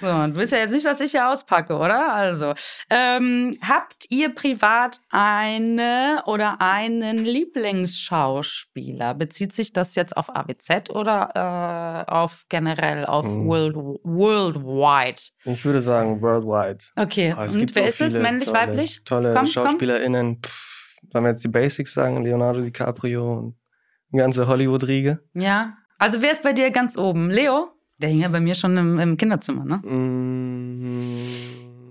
so, 0.00 0.08
und 0.08 0.32
du 0.32 0.40
willst 0.40 0.52
ja 0.52 0.58
jetzt 0.58 0.72
nicht, 0.72 0.86
dass 0.86 1.00
ich 1.00 1.10
hier 1.10 1.28
auspacke, 1.28 1.76
oder? 1.76 2.14
Also, 2.14 2.54
ähm, 2.88 3.58
habt 3.60 4.06
ihr 4.08 4.34
privat 4.34 5.00
eine 5.10 6.22
oder 6.26 6.60
einen 6.60 7.18
Lieblingsschauspieler? 7.18 9.14
Bezieht 9.14 9.52
sich 9.52 9.72
das 9.72 9.94
jetzt 9.94 10.16
auf 10.16 10.34
AWZ 10.34 10.90
oder 10.90 12.06
äh, 12.06 12.10
auf 12.10 12.46
generell 12.48 13.04
auf 13.04 13.26
hm. 13.26 13.46
world, 13.46 13.76
worldwide? 13.76 15.20
Ich 15.44 15.64
würde 15.64 15.82
sagen 15.82 16.22
worldwide. 16.22 16.84
Okay, 16.96 17.32
und 17.32 17.74
wer 17.74 17.82
so 17.82 17.88
ist 17.88 18.00
es? 18.00 18.18
Männlich, 18.18 18.46
tolle, 18.46 18.58
weiblich? 18.58 19.02
Tolle 19.04 19.34
komm, 19.34 19.46
SchauspielerInnen. 19.46 20.40
Komm 20.40 20.50
wenn 21.12 21.22
wir 21.22 21.30
jetzt 21.30 21.44
die 21.44 21.48
Basics 21.48 21.94
sagen, 21.94 22.22
Leonardo 22.22 22.60
DiCaprio 22.60 23.38
und 23.38 23.56
die 24.12 24.18
ganze 24.18 24.46
Hollywood-Riege. 24.46 25.20
Ja. 25.34 25.76
Also 25.98 26.22
wer 26.22 26.32
ist 26.32 26.42
bei 26.42 26.52
dir 26.52 26.70
ganz 26.70 26.96
oben? 26.96 27.30
Leo? 27.30 27.70
Der 27.98 28.08
hing 28.08 28.20
ja 28.20 28.28
bei 28.28 28.40
mir 28.40 28.54
schon 28.54 28.76
im, 28.76 28.98
im 29.00 29.16
Kinderzimmer, 29.16 29.64
ne? 29.64 29.78
Mm, 29.78 31.18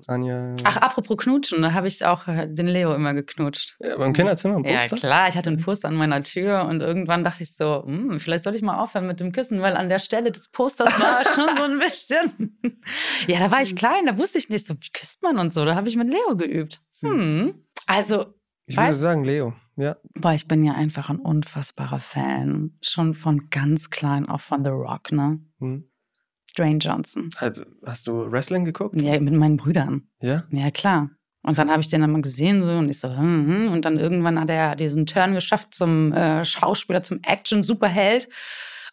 Anja. 0.08 0.56
Ach, 0.64 0.78
apropos 0.78 1.18
Knutschen, 1.18 1.62
da 1.62 1.74
habe 1.74 1.88
ich 1.88 2.06
auch 2.06 2.30
äh, 2.30 2.48
den 2.48 2.68
Leo 2.68 2.94
immer 2.94 3.14
geknutscht. 3.14 3.76
Ja, 3.82 3.98
beim 3.98 4.14
Kinderzimmer, 4.14 4.56
im 4.56 4.64
Poster? 4.64 4.96
Ja, 4.96 5.00
klar, 5.00 5.28
ich 5.28 5.36
hatte 5.36 5.50
einen 5.50 5.62
Poster 5.62 5.90
an 5.90 5.96
meiner 5.96 6.24
Tür 6.24 6.64
und 6.64 6.82
irgendwann 6.82 7.26
dachte 7.26 7.44
ich 7.44 7.54
so, 7.56 7.84
hm, 7.86 8.22
vielleicht 8.22 8.46
soll 8.46 8.56
ich 8.56 8.62
mal 8.62 8.82
aufhören 8.82 9.06
mit 9.06 9.20
dem 9.20 9.34
Küssen, 9.34 9.62
weil 9.62 9.76
an 9.76 9.90
der 9.90 10.00
Stelle 10.00 10.32
des 10.32 10.48
Posters 10.50 10.98
war 11.02 11.26
schon 11.26 11.58
so 11.58 11.64
ein 11.64 11.80
bisschen. 11.80 12.58
ja, 13.28 13.40
da 13.40 13.52
war 13.52 13.62
ich 13.62 13.76
klein, 13.76 14.06
da 14.06 14.18
wusste 14.18 14.38
ich 14.38 14.48
nicht 14.48 14.66
so, 14.66 14.76
wie 14.76 14.92
küsst 14.94 15.22
man 15.24 15.38
und 15.38 15.54
so. 15.54 15.66
Da 15.66 15.76
habe 15.76 15.90
ich 15.90 15.98
mit 15.98 16.08
Leo 16.08 16.38
geübt. 16.38 16.82
Hm. 17.02 17.66
Also, 17.86 18.37
ich 18.68 18.78
würde 18.78 18.94
sagen 18.94 19.24
Leo, 19.24 19.54
ja. 19.76 19.98
Boah, 20.14 20.34
ich 20.34 20.48
bin 20.48 20.64
ja 20.64 20.74
einfach 20.74 21.10
ein 21.10 21.20
unfassbarer 21.20 22.00
Fan. 22.00 22.78
Schon 22.82 23.14
von 23.14 23.50
ganz 23.50 23.90
klein 23.90 24.28
auf 24.28 24.42
von 24.42 24.64
The 24.64 24.72
Rock, 24.72 25.12
ne? 25.12 25.40
Hm. 25.60 25.90
Dwayne 26.58 26.80
Johnson. 26.80 27.30
Also, 27.38 27.64
hast 27.86 28.08
du 28.08 28.32
Wrestling 28.32 28.66
geguckt? 28.66 29.00
Ja, 29.00 29.20
mit 29.20 29.34
meinen 29.34 29.58
Brüdern. 29.58 30.08
Ja? 30.22 30.44
Ja, 30.50 30.72
klar. 30.72 31.12
Und 31.44 31.58
dann 31.58 31.70
habe 31.70 31.82
ich 31.82 31.88
den 31.88 32.02
dann 32.02 32.12
mal 32.12 32.22
gesehen 32.22 32.62
so 32.62 32.72
und 32.72 32.90
ich 32.90 33.00
so, 33.00 33.10
hm, 33.10 33.48
hm. 33.48 33.72
und 33.72 33.86
dann 33.86 33.98
irgendwann 33.98 34.40
hat 34.40 34.50
er 34.50 34.76
diesen 34.76 35.06
Turn 35.06 35.34
geschafft 35.34 35.74
zum 35.74 36.12
äh, 36.12 36.44
Schauspieler, 36.44 37.04
zum 37.04 37.22
Action-Superheld. 37.26 38.28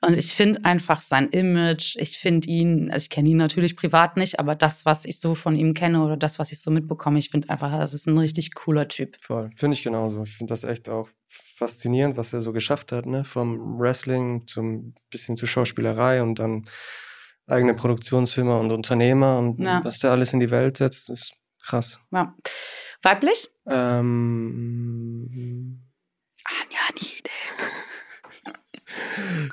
Und 0.06 0.18
ich 0.18 0.34
finde 0.34 0.64
einfach 0.64 1.00
sein 1.00 1.28
Image, 1.30 1.96
ich 1.96 2.18
finde 2.18 2.48
ihn, 2.48 2.90
also 2.90 3.04
ich 3.04 3.10
kenne 3.10 3.28
ihn 3.30 3.36
natürlich 3.36 3.76
privat 3.76 4.16
nicht, 4.16 4.38
aber 4.38 4.54
das, 4.54 4.84
was 4.84 5.04
ich 5.04 5.18
so 5.18 5.34
von 5.34 5.56
ihm 5.56 5.74
kenne 5.74 6.04
oder 6.04 6.16
das, 6.16 6.38
was 6.38 6.52
ich 6.52 6.60
so 6.60 6.70
mitbekomme, 6.70 7.18
ich 7.18 7.30
finde 7.30 7.48
einfach, 7.50 7.72
das 7.78 7.94
ist 7.94 8.06
ein 8.06 8.18
richtig 8.18 8.54
cooler 8.54 8.86
Typ. 8.88 9.16
Voll, 9.20 9.50
finde 9.56 9.74
ich 9.76 9.82
genauso. 9.82 10.22
Ich 10.24 10.36
finde 10.36 10.52
das 10.52 10.64
echt 10.64 10.88
auch 10.88 11.08
faszinierend, 11.28 12.16
was 12.16 12.32
er 12.32 12.40
so 12.40 12.52
geschafft 12.52 12.92
hat, 12.92 13.06
ne? 13.06 13.24
Vom 13.24 13.78
Wrestling 13.78 14.46
zum 14.46 14.94
bisschen 15.10 15.36
zur 15.36 15.48
Schauspielerei 15.48 16.22
und 16.22 16.38
dann 16.38 16.66
eigene 17.46 17.74
Produktionsfirma 17.74 18.58
und 18.58 18.72
Unternehmer 18.72 19.38
und 19.38 19.60
ja. 19.60 19.84
was 19.84 19.98
der 19.98 20.10
alles 20.10 20.32
in 20.32 20.40
die 20.40 20.50
Welt 20.50 20.78
setzt, 20.78 21.10
ist 21.10 21.34
krass. 21.62 22.00
Ja. 22.10 22.34
Weiblich? 23.02 23.50
Ähm, 23.66 25.30
Anja 26.44 26.80
Niedek. 26.94 27.30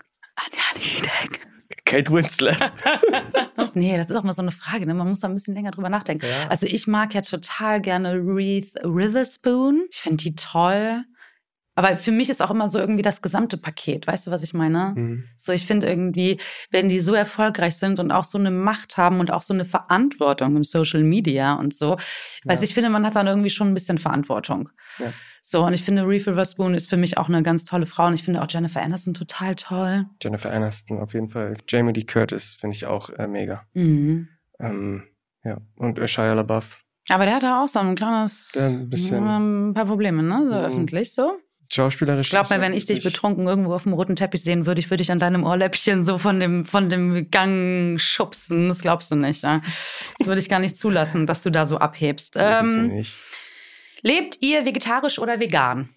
Anja 0.45 0.63
Niedek. 0.75 1.47
Kate 1.85 2.11
Winslet. 2.11 2.57
nee, 3.73 3.97
das 3.97 4.09
ist 4.09 4.15
auch 4.15 4.23
mal 4.23 4.33
so 4.33 4.41
eine 4.41 4.51
Frage. 4.51 4.85
Ne? 4.85 4.93
Man 4.93 5.09
muss 5.09 5.19
da 5.19 5.27
ein 5.27 5.33
bisschen 5.33 5.53
länger 5.53 5.71
drüber 5.71 5.89
nachdenken. 5.89 6.25
Ja. 6.25 6.47
Also 6.47 6.67
ich 6.67 6.87
mag 6.87 7.13
ja 7.13 7.21
total 7.21 7.81
gerne 7.81 8.13
Reese 8.13 8.75
Witherspoon. 8.83 9.87
Ich 9.91 10.01
finde 10.01 10.23
die 10.23 10.35
toll. 10.35 11.03
Aber 11.81 11.97
für 11.97 12.11
mich 12.11 12.29
ist 12.29 12.43
auch 12.43 12.51
immer 12.51 12.69
so 12.69 12.77
irgendwie 12.77 13.01
das 13.01 13.23
gesamte 13.23 13.57
Paket. 13.57 14.05
Weißt 14.05 14.27
du, 14.27 14.31
was 14.31 14.43
ich 14.43 14.53
meine? 14.53 14.93
Mhm. 14.95 15.23
So, 15.35 15.51
ich 15.51 15.65
finde 15.65 15.87
irgendwie, 15.87 16.39
wenn 16.69 16.89
die 16.89 16.99
so 16.99 17.15
erfolgreich 17.15 17.75
sind 17.75 17.99
und 17.99 18.11
auch 18.11 18.23
so 18.23 18.37
eine 18.37 18.51
Macht 18.51 18.97
haben 18.97 19.19
und 19.19 19.31
auch 19.31 19.41
so 19.41 19.55
eine 19.55 19.65
Verantwortung 19.65 20.55
im 20.55 20.63
Social 20.63 21.01
Media 21.01 21.55
und 21.55 21.73
so. 21.73 21.93
Ja. 21.93 21.97
Weißt 22.45 22.63
ich 22.63 22.75
finde, 22.75 22.91
man 22.91 23.03
hat 23.03 23.15
dann 23.15 23.25
irgendwie 23.25 23.49
schon 23.49 23.69
ein 23.69 23.73
bisschen 23.73 23.97
Verantwortung. 23.97 24.69
Ja. 24.99 25.11
So, 25.41 25.65
und 25.65 25.73
ich 25.73 25.83
finde, 25.83 26.07
Reef 26.07 26.27
Witherspoon 26.27 26.75
ist 26.75 26.87
für 26.87 26.97
mich 26.97 27.17
auch 27.17 27.29
eine 27.29 27.41
ganz 27.41 27.65
tolle 27.65 27.87
Frau. 27.87 28.05
Und 28.05 28.13
ich 28.13 28.21
finde 28.21 28.43
auch 28.43 28.47
Jennifer 28.47 28.83
Aniston 28.83 29.15
total 29.15 29.55
toll. 29.55 30.05
Jennifer 30.21 30.51
Aniston 30.51 30.99
auf 30.99 31.15
jeden 31.15 31.29
Fall. 31.29 31.55
Jamie 31.67 31.93
Lee 31.93 32.03
Curtis 32.03 32.53
finde 32.53 32.75
ich 32.75 32.85
auch 32.85 33.09
äh, 33.09 33.25
mega. 33.25 33.63
Mhm. 33.73 34.27
Ähm, 34.59 35.03
ja, 35.43 35.57
und 35.77 35.97
Shia 36.07 36.33
LaBeouf. 36.33 36.83
Aber 37.09 37.25
der 37.25 37.35
hatte 37.35 37.55
auch 37.55 37.67
so 37.67 37.79
ein 37.79 37.95
kleines, 37.95 38.55
ein, 38.55 38.87
bisschen, 38.87 39.27
ein 39.27 39.73
paar 39.73 39.85
Probleme, 39.85 40.21
ne? 40.21 40.45
So 40.47 40.53
mhm. 40.53 40.65
öffentlich 40.65 41.15
so. 41.15 41.39
Schauspielerisch. 41.73 42.29
Glaub 42.29 42.49
mir, 42.49 42.59
wenn 42.59 42.73
ich 42.73 42.85
dich 42.85 43.01
betrunken 43.01 43.47
irgendwo 43.47 43.73
auf 43.73 43.83
dem 43.83 43.93
roten 43.93 44.17
Teppich 44.17 44.43
sehen 44.43 44.65
würde, 44.65 44.79
ich 44.79 44.89
würde 44.89 45.01
dich 45.01 45.11
an 45.11 45.19
deinem 45.19 45.45
Ohrläppchen 45.45 46.03
so 46.03 46.17
von 46.17 46.39
dem, 46.39 46.65
von 46.65 46.89
dem 46.89 47.31
Gang 47.31 47.97
schubsen. 47.97 48.67
Das 48.67 48.81
glaubst 48.81 49.09
du 49.09 49.15
nicht. 49.15 49.43
Ja? 49.43 49.61
Das 50.17 50.27
würde 50.27 50.41
ich 50.41 50.49
gar 50.49 50.59
nicht 50.59 50.75
zulassen, 50.75 51.25
dass 51.25 51.43
du 51.43 51.49
da 51.49 51.63
so 51.63 51.77
abhebst. 51.77 52.35
Ähm, 52.37 52.87
nicht. 52.87 53.15
Lebt 54.01 54.41
ihr 54.41 54.65
vegetarisch 54.65 55.17
oder 55.17 55.39
vegan? 55.39 55.89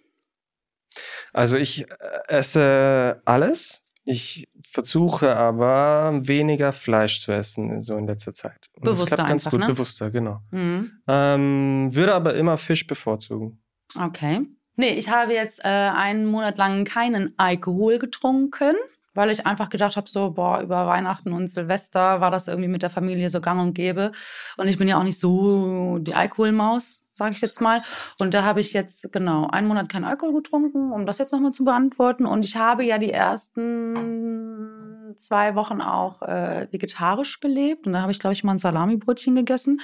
Also 1.32 1.56
ich 1.56 1.90
äh, 1.90 1.94
esse 2.28 3.20
alles. 3.24 3.84
Ich 4.04 4.48
versuche 4.70 5.34
aber 5.34 6.20
weniger 6.22 6.72
Fleisch 6.72 7.20
zu 7.20 7.32
essen, 7.32 7.82
so 7.82 7.96
in 7.96 8.06
letzter 8.06 8.34
Zeit. 8.34 8.68
Und 8.74 8.84
bewusster 8.84 9.16
das 9.16 9.28
ganz 9.28 9.44
gut, 9.46 9.60
ne? 9.60 9.66
bewusster, 9.66 10.10
genau. 10.10 10.40
Mhm. 10.50 10.92
Ähm, 11.08 11.88
würde 11.90 12.14
aber 12.14 12.34
immer 12.34 12.58
Fisch 12.58 12.86
bevorzugen. 12.86 13.62
Okay. 13.98 14.42
Nee, 14.76 14.90
ich 14.94 15.08
habe 15.08 15.32
jetzt 15.32 15.64
äh, 15.64 15.68
einen 15.68 16.26
Monat 16.26 16.58
lang 16.58 16.84
keinen 16.84 17.32
Alkohol 17.38 17.98
getrunken. 17.98 18.74
weil 19.14 19.30
ich 19.30 19.46
einfach 19.46 19.70
gedacht 19.70 19.96
habe, 19.96 20.08
so, 20.08 20.32
boah, 20.32 20.60
über 20.60 20.86
Weihnachten 20.86 21.32
und 21.32 21.46
Silvester 21.46 22.20
war 22.20 22.30
das 22.32 22.48
irgendwie 22.48 22.68
mit 22.68 22.82
der 22.82 22.90
Familie 22.90 23.30
so 23.30 23.40
gang 23.40 23.60
und 23.60 23.72
gäbe. 23.72 24.10
Und 24.58 24.68
ich 24.68 24.76
bin 24.76 24.88
ja 24.88 24.98
auch 24.98 25.04
nicht 25.04 25.18
so 25.18 25.98
die 26.00 26.14
Alkoholmaus, 26.14 27.04
sage 27.12 27.32
ich 27.34 27.40
jetzt 27.40 27.60
mal. 27.60 27.80
Und 28.18 28.34
da 28.34 28.42
habe 28.42 28.60
ich 28.60 28.72
jetzt, 28.72 29.12
genau, 29.12 29.46
einen 29.46 29.68
Monat 29.68 29.88
keinen 29.88 30.04
Alkohol 30.04 30.34
getrunken, 30.34 30.92
um 30.92 31.06
das 31.06 31.18
jetzt 31.18 31.32
nochmal 31.32 31.52
zu 31.52 31.64
beantworten. 31.64 32.26
Und 32.26 32.44
ich 32.44 32.56
habe 32.56 32.84
ja 32.84 32.98
die 32.98 33.12
ersten 33.12 35.14
zwei 35.16 35.54
Wochen 35.54 35.80
auch 35.80 36.20
äh, 36.22 36.66
vegetarisch 36.72 37.38
gelebt. 37.38 37.86
Und 37.86 37.92
da 37.92 38.02
habe 38.02 38.10
ich, 38.10 38.18
glaube 38.18 38.32
ich, 38.32 38.42
mal 38.42 38.52
ein 38.52 38.58
Salamibrötchen 38.58 39.36
gegessen, 39.36 39.80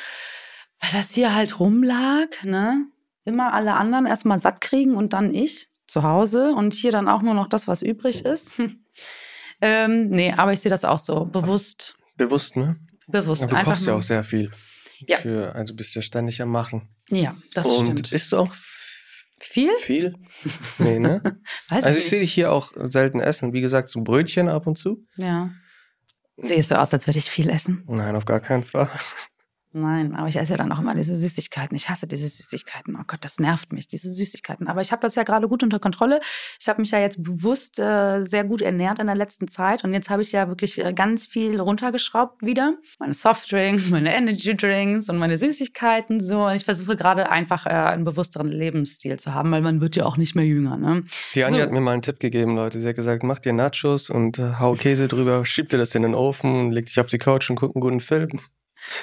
weil 0.81 0.90
das 0.92 1.12
hier 1.12 1.35
halt 1.35 1.61
rumlag, 1.61 2.42
ne? 2.42 2.87
Immer 3.25 3.53
alle 3.53 3.75
anderen 3.75 4.07
erstmal 4.07 4.41
satt 4.41 4.61
kriegen 4.61 4.97
und 4.97 5.13
dann 5.13 5.35
ich 5.35 5.69
zu 5.87 6.03
Hause 6.03 6.53
und 6.55 6.73
hier 6.75 6.93
dann 6.93 7.09
auch 7.09 7.23
nur 7.23 7.35
noch 7.35 7.49
das, 7.49 7.69
was 7.69 7.83
übrig 7.83 8.25
ist. 8.25 8.61
ähm, 9.61 10.09
nee, 10.09 10.33
aber 10.33 10.53
ich 10.53 10.61
sehe 10.61 10.71
das 10.71 10.85
auch 10.85 10.99
so. 10.99 11.25
Bewusst. 11.27 11.97
Bewusst, 12.17 12.57
ne? 12.57 12.77
Bewusst. 13.09 13.43
Ja, 13.43 13.49
du 13.49 13.57
Einfach 13.57 13.73
kochst 13.73 13.87
ja 13.87 13.95
auch 13.95 14.03
sehr 14.03 14.25
viel. 14.25 14.51
Ja. 15.07 15.19
Für, 15.19 15.55
also 15.55 15.75
bist 15.75 15.95
ja 15.95 16.03
ständig 16.03 16.41
am 16.43 16.51
Machen. 16.51 16.89
Ja, 17.09 17.35
das 17.55 17.67
Und 17.67 17.85
stimmt. 17.99 18.13
isst 18.13 18.33
du 18.33 18.39
auch 18.39 18.55
Viel? 19.41 19.71
viel? 19.79 20.15
Nee, 20.79 20.99
ne? 20.99 21.23
Weiß 21.69 21.85
Also 21.85 21.99
ich 21.99 22.05
ich 22.05 22.11
sehe 22.11 22.21
dich 22.21 22.33
hier 22.33 22.53
auch 22.53 22.73
selten 22.75 23.21
essen. 23.21 23.53
Wie 23.53 23.63
gesagt, 23.63 23.89
so 23.89 24.03
Brötchen 24.03 24.49
ab 24.49 24.67
und 24.67 24.77
zu. 24.77 25.05
Ja. 25.17 25.51
Siehst 26.37 26.71
du 26.71 26.79
aus, 26.79 26.93
als 26.93 27.07
würde 27.07 27.19
ich 27.19 27.31
viel 27.31 27.51
essen? 27.51 27.85
Nein, 27.87 28.17
auf 28.17 28.25
gar 28.25 28.41
keinen 28.41 28.65
Fall. 28.65 28.91
Nein, 29.73 30.17
aber 30.17 30.27
ich 30.27 30.37
esse 30.37 30.55
ja 30.55 30.57
dann 30.57 30.73
auch 30.73 30.81
immer 30.81 30.97
diese 30.97 31.17
Süßigkeiten. 31.17 31.77
Ich 31.77 31.89
hasse 31.89 32.09
diese 32.09 32.29
Süßigkeiten. 32.29 32.97
Oh 32.97 33.05
Gott, 33.07 33.21
das 33.23 33.39
nervt 33.39 33.73
mich, 33.73 33.87
diese 33.87 34.11
Süßigkeiten. 34.11 34.67
Aber 34.67 34.81
ich 34.81 34.91
habe 34.91 35.01
das 35.03 35.15
ja 35.15 35.23
gerade 35.23 35.47
gut 35.47 35.63
unter 35.63 35.79
Kontrolle. 35.79 36.21
Ich 36.59 36.69
habe 36.69 36.81
mich 36.81 36.91
ja 36.91 36.99
jetzt 36.99 37.23
bewusst 37.23 37.79
äh, 37.79 38.25
sehr 38.25 38.43
gut 38.43 38.63
ernährt 38.63 38.99
in 38.99 39.07
der 39.07 39.15
letzten 39.15 39.47
Zeit. 39.47 39.85
Und 39.85 39.93
jetzt 39.93 40.11
habe 40.11 40.23
ich 40.23 40.33
ja 40.33 40.49
wirklich 40.49 40.85
äh, 40.85 40.93
ganz 40.93 41.29
viel 41.29 41.61
runtergeschraubt 41.61 42.43
wieder. 42.43 42.75
Meine 42.99 43.15
Softdrinks, 43.15 43.91
meine 43.91 44.13
Energydrinks 44.13 45.09
und 45.09 45.19
meine 45.19 45.37
Süßigkeiten 45.37 46.21
so. 46.21 46.47
Und 46.47 46.57
ich 46.57 46.65
versuche 46.65 46.97
gerade 46.97 47.31
einfach 47.31 47.67
äh, 47.67 47.71
einen 47.71 48.05
bewussteren 48.05 48.49
Lebensstil 48.49 49.21
zu 49.21 49.35
haben, 49.35 49.53
weil 49.53 49.63
man 49.63 49.81
wird 49.81 49.95
ja 49.95 50.05
auch 50.05 50.17
nicht 50.17 50.35
mehr 50.35 50.47
jünger. 50.47 50.79
Ne? 50.79 51.05
Die 51.37 51.45
Anja 51.45 51.61
So. 51.61 51.63
hat 51.63 51.71
mir 51.71 51.81
mal 51.81 51.93
einen 51.93 52.03
Tipp 52.03 52.19
gegeben, 52.19 52.57
Leute. 52.57 52.81
Sie 52.81 52.89
hat 52.89 52.97
gesagt, 52.97 53.23
mach 53.23 53.39
dir 53.39 53.53
Nachos 53.53 54.11
und 54.11 54.41
äh, 54.41 54.55
hau 54.59 54.75
Käse 54.75 55.07
drüber, 55.07 55.47
schieb 55.47 55.69
dir 55.69 55.79
das 55.79 55.95
in 55.95 56.03
den 56.03 56.17
Ofen, 56.17 56.73
leg 56.73 56.87
dich 56.87 56.99
auf 56.99 57.07
die 57.07 57.19
Couch 57.19 57.51
und 57.51 57.57
guck 57.57 57.77
einen 57.77 57.81
guten 57.81 58.01
Film. 58.01 58.41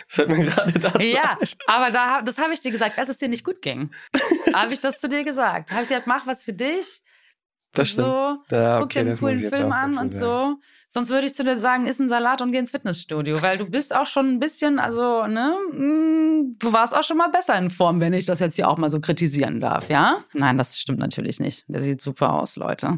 Fällt 0.07 0.29
mir 0.29 0.43
gerade 0.43 0.77
dazu. 0.79 0.99
Ja, 0.99 1.37
aber 1.67 1.91
da, 1.91 2.21
das 2.21 2.37
habe 2.37 2.53
ich 2.53 2.61
dir 2.61 2.71
gesagt, 2.71 2.97
als 2.97 3.09
es 3.09 3.17
dir 3.17 3.29
nicht 3.29 3.43
gut 3.43 3.61
ging. 3.61 3.91
habe 4.53 4.73
ich 4.73 4.79
das 4.79 4.99
zu 4.99 5.09
dir 5.09 5.23
gesagt. 5.23 5.71
Habe 5.71 5.83
ich 5.83 5.89
gesagt, 5.89 6.07
mach 6.07 6.27
was 6.27 6.43
für 6.43 6.53
dich. 6.53 7.01
Das 7.73 7.89
stimmt. 7.89 8.07
So, 8.07 8.55
Ja, 8.55 8.77
guck 8.77 8.85
okay, 8.85 9.03
dir 9.03 9.09
einen 9.11 9.19
coolen 9.19 9.39
Film 9.49 9.71
an 9.71 9.89
und 9.97 10.13
sagen. 10.13 10.19
so. 10.19 10.55
Sonst 10.87 11.09
würde 11.09 11.27
ich 11.27 11.35
zu 11.35 11.43
dir 11.43 11.57
sagen, 11.57 11.85
iss 11.85 11.99
einen 11.99 12.09
Salat 12.09 12.41
und 12.41 12.51
geh 12.51 12.57
ins 12.57 12.71
Fitnessstudio, 12.71 13.41
weil 13.41 13.57
du 13.57 13.69
bist 13.69 13.93
auch 13.93 14.05
schon 14.05 14.27
ein 14.33 14.39
bisschen, 14.39 14.79
also, 14.79 15.27
ne, 15.27 15.53
mm, 15.73 16.55
du 16.59 16.73
warst 16.73 16.95
auch 16.95 17.03
schon 17.03 17.17
mal 17.17 17.27
besser 17.29 17.57
in 17.57 17.69
Form, 17.69 17.99
wenn 17.99 18.13
ich 18.13 18.25
das 18.25 18.39
jetzt 18.39 18.55
hier 18.55 18.69
auch 18.69 18.77
mal 18.77 18.89
so 18.89 18.99
kritisieren 19.01 19.59
darf, 19.59 19.89
ja? 19.89 20.23
Nein, 20.33 20.57
das 20.57 20.79
stimmt 20.79 20.99
natürlich 20.99 21.39
nicht. 21.39 21.65
Der 21.67 21.81
sieht 21.81 22.01
super 22.01 22.33
aus, 22.33 22.55
Leute. 22.55 22.97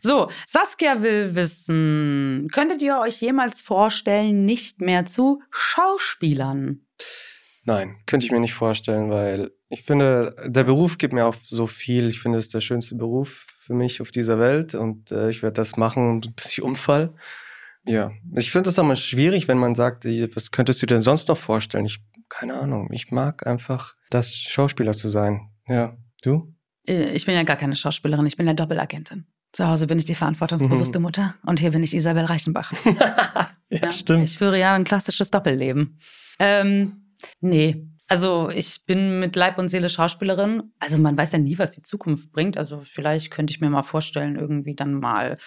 So, 0.00 0.30
Saskia 0.46 1.02
will 1.02 1.34
wissen, 1.34 2.48
könntet 2.52 2.82
ihr 2.82 2.98
euch 2.98 3.20
jemals 3.20 3.62
vorstellen, 3.62 4.44
nicht 4.44 4.80
mehr 4.80 5.06
zu 5.06 5.40
Schauspielern? 5.50 6.80
Nein, 7.64 7.96
könnte 8.06 8.26
ich 8.26 8.32
mir 8.32 8.40
nicht 8.40 8.54
vorstellen, 8.54 9.10
weil 9.10 9.50
ich 9.68 9.82
finde, 9.82 10.34
der 10.46 10.64
Beruf 10.64 10.98
gibt 10.98 11.12
mir 11.14 11.26
auch 11.26 11.36
so 11.42 11.66
viel. 11.66 12.08
Ich 12.08 12.20
finde, 12.20 12.38
es 12.38 12.46
ist 12.46 12.54
der 12.54 12.60
schönste 12.60 12.94
Beruf 12.96 13.46
für 13.70 13.74
mich 13.76 14.00
auf 14.00 14.10
dieser 14.10 14.40
Welt 14.40 14.74
und 14.74 15.12
äh, 15.12 15.30
ich 15.30 15.44
werde 15.44 15.54
das 15.54 15.76
machen, 15.76 16.20
bis 16.34 16.46
ich 16.50 16.60
umfall. 16.60 17.14
Ja, 17.86 18.10
ich 18.34 18.50
finde 18.50 18.64
das 18.66 18.78
auch 18.80 18.84
mal 18.84 18.96
schwierig, 18.96 19.46
wenn 19.46 19.58
man 19.58 19.76
sagt, 19.76 20.04
was 20.04 20.50
könntest 20.50 20.82
du 20.82 20.86
dir 20.86 20.94
denn 20.94 21.02
sonst 21.02 21.28
noch 21.28 21.36
vorstellen? 21.38 21.86
Ich, 21.86 22.00
keine 22.28 22.54
Ahnung, 22.54 22.88
ich 22.92 23.12
mag 23.12 23.46
einfach 23.46 23.94
das 24.10 24.34
Schauspieler 24.34 24.92
zu 24.92 25.08
sein. 25.08 25.50
Ja, 25.68 25.96
du? 26.22 26.52
Äh, 26.88 27.12
Ich 27.14 27.26
bin 27.26 27.36
ja 27.36 27.44
gar 27.44 27.54
keine 27.56 27.76
Schauspielerin, 27.76 28.26
ich 28.26 28.36
bin 28.36 28.48
ja 28.48 28.54
Doppelagentin. 28.54 29.26
Zu 29.52 29.68
Hause 29.68 29.86
bin 29.86 29.98
ich 30.00 30.04
die 30.04 30.16
verantwortungsbewusste 30.16 30.98
Mhm. 30.98 31.04
Mutter 31.04 31.34
und 31.46 31.60
hier 31.60 31.70
bin 31.70 31.84
ich 31.84 31.94
Isabel 31.94 32.24
Reichenbach. 32.24 32.72
ja, 33.70 33.88
Ich 33.88 34.36
führe 34.36 34.58
ja 34.58 34.74
ein 34.74 34.82
klassisches 34.84 35.30
Doppelleben. 35.30 36.00
Ähm, 36.40 37.14
nee. 37.40 37.86
Also 38.10 38.50
ich 38.52 38.84
bin 38.86 39.20
mit 39.20 39.36
Leib 39.36 39.56
und 39.60 39.68
Seele 39.68 39.88
Schauspielerin. 39.88 40.72
Also 40.80 40.98
man 40.98 41.16
weiß 41.16 41.30
ja 41.30 41.38
nie, 41.38 41.56
was 41.60 41.70
die 41.70 41.82
Zukunft 41.82 42.32
bringt. 42.32 42.56
Also 42.58 42.82
vielleicht 42.84 43.30
könnte 43.30 43.52
ich 43.52 43.60
mir 43.60 43.70
mal 43.70 43.84
vorstellen, 43.84 44.34
irgendwie 44.34 44.74
dann 44.74 44.94
mal 44.94 45.38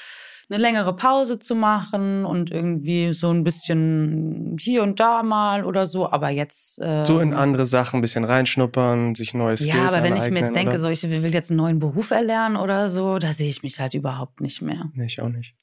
eine 0.49 0.61
längere 0.61 0.95
Pause 0.95 1.39
zu 1.39 1.55
machen 1.55 2.23
und 2.23 2.51
irgendwie 2.51 3.11
so 3.11 3.31
ein 3.31 3.43
bisschen 3.43 4.55
hier 4.57 4.81
und 4.83 5.01
da 5.01 5.23
mal 5.23 5.65
oder 5.65 5.85
so. 5.85 6.09
Aber 6.09 6.29
jetzt. 6.29 6.79
ähm, 6.81 7.03
So 7.03 7.19
in 7.19 7.33
andere 7.33 7.65
Sachen 7.65 7.97
ein 7.97 8.01
bisschen 8.01 8.23
reinschnuppern, 8.23 9.13
sich 9.13 9.33
neue 9.33 9.57
Skills 9.57 9.75
Ja, 9.75 9.87
aber 9.89 10.01
wenn 10.01 10.15
ich 10.15 10.29
mir 10.29 10.39
jetzt 10.39 10.55
denke, 10.55 10.75
oder? 10.75 10.79
so 10.79 10.89
ich 10.89 11.03
will 11.03 11.33
jetzt 11.33 11.51
einen 11.51 11.57
neuen 11.57 11.79
Beruf 11.79 12.11
erlernen 12.11 12.55
oder 12.55 12.87
so, 12.87 13.19
da 13.19 13.33
sehe 13.33 13.49
ich 13.49 13.61
mich 13.63 13.81
halt 13.81 13.93
überhaupt 13.93 14.39
nicht 14.39 14.61
mehr. 14.61 14.89
Nee, 14.93 15.07
ich 15.07 15.21
auch 15.21 15.27
nicht. 15.27 15.53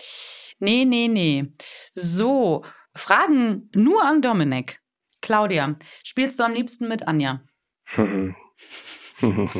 Nee, 0.58 0.84
nee, 0.84 1.08
nee. 1.08 1.50
So, 1.94 2.62
Fragen 2.94 3.70
nur 3.74 4.04
an 4.04 4.20
Dominik. 4.20 4.80
Claudia, 5.20 5.76
spielst 6.02 6.38
du 6.38 6.44
am 6.44 6.52
liebsten 6.52 6.88
mit 6.88 7.06
Anja? 7.06 7.40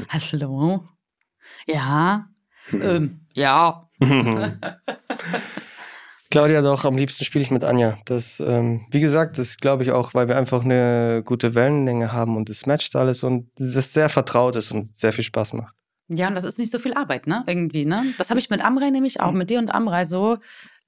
Hallo? 0.09 0.89
Ja? 1.67 2.29
Ähm, 2.73 3.27
ja. 3.35 3.89
Claudia 6.31 6.63
doch, 6.63 6.85
am 6.85 6.97
liebsten 6.97 7.25
spiele 7.25 7.43
ich 7.43 7.51
mit 7.51 7.65
Anja. 7.65 7.99
Das, 8.05 8.39
ähm, 8.41 8.87
wie 8.91 9.01
gesagt, 9.01 9.37
das 9.39 9.57
glaube 9.57 9.83
ich 9.83 9.91
auch, 9.91 10.15
weil 10.15 10.29
wir 10.29 10.37
einfach 10.37 10.65
eine 10.65 11.23
gute 11.25 11.57
Wellenlänge 11.57 12.13
haben 12.13 12.37
und 12.37 12.49
es 12.51 12.67
matcht 12.67 12.95
alles 12.95 13.25
und 13.25 13.51
es 13.61 13.93
sehr 13.93 14.09
vertraut 14.09 14.55
ist 14.55 14.71
und 14.71 14.87
sehr 14.95 15.13
viel 15.13 15.25
Spaß 15.25 15.55
macht. 15.55 15.75
Ja, 16.07 16.29
und 16.29 16.35
das 16.35 16.45
ist 16.45 16.59
nicht 16.59 16.71
so 16.71 16.79
viel 16.79 16.95
Arbeit, 16.95 17.27
ne? 17.27 17.43
Irgendwie, 17.47 17.85
ne? 17.85 18.15
Das 18.19 18.31
habe 18.31 18.39
ich 18.41 18.49
mit 18.51 18.65
Amrei 18.65 18.91
nämlich 18.91 19.21
auch, 19.21 19.33
mit 19.33 19.51
dir 19.51 19.59
und 19.59 19.73
Amrei 19.73 20.05
so, 20.05 20.39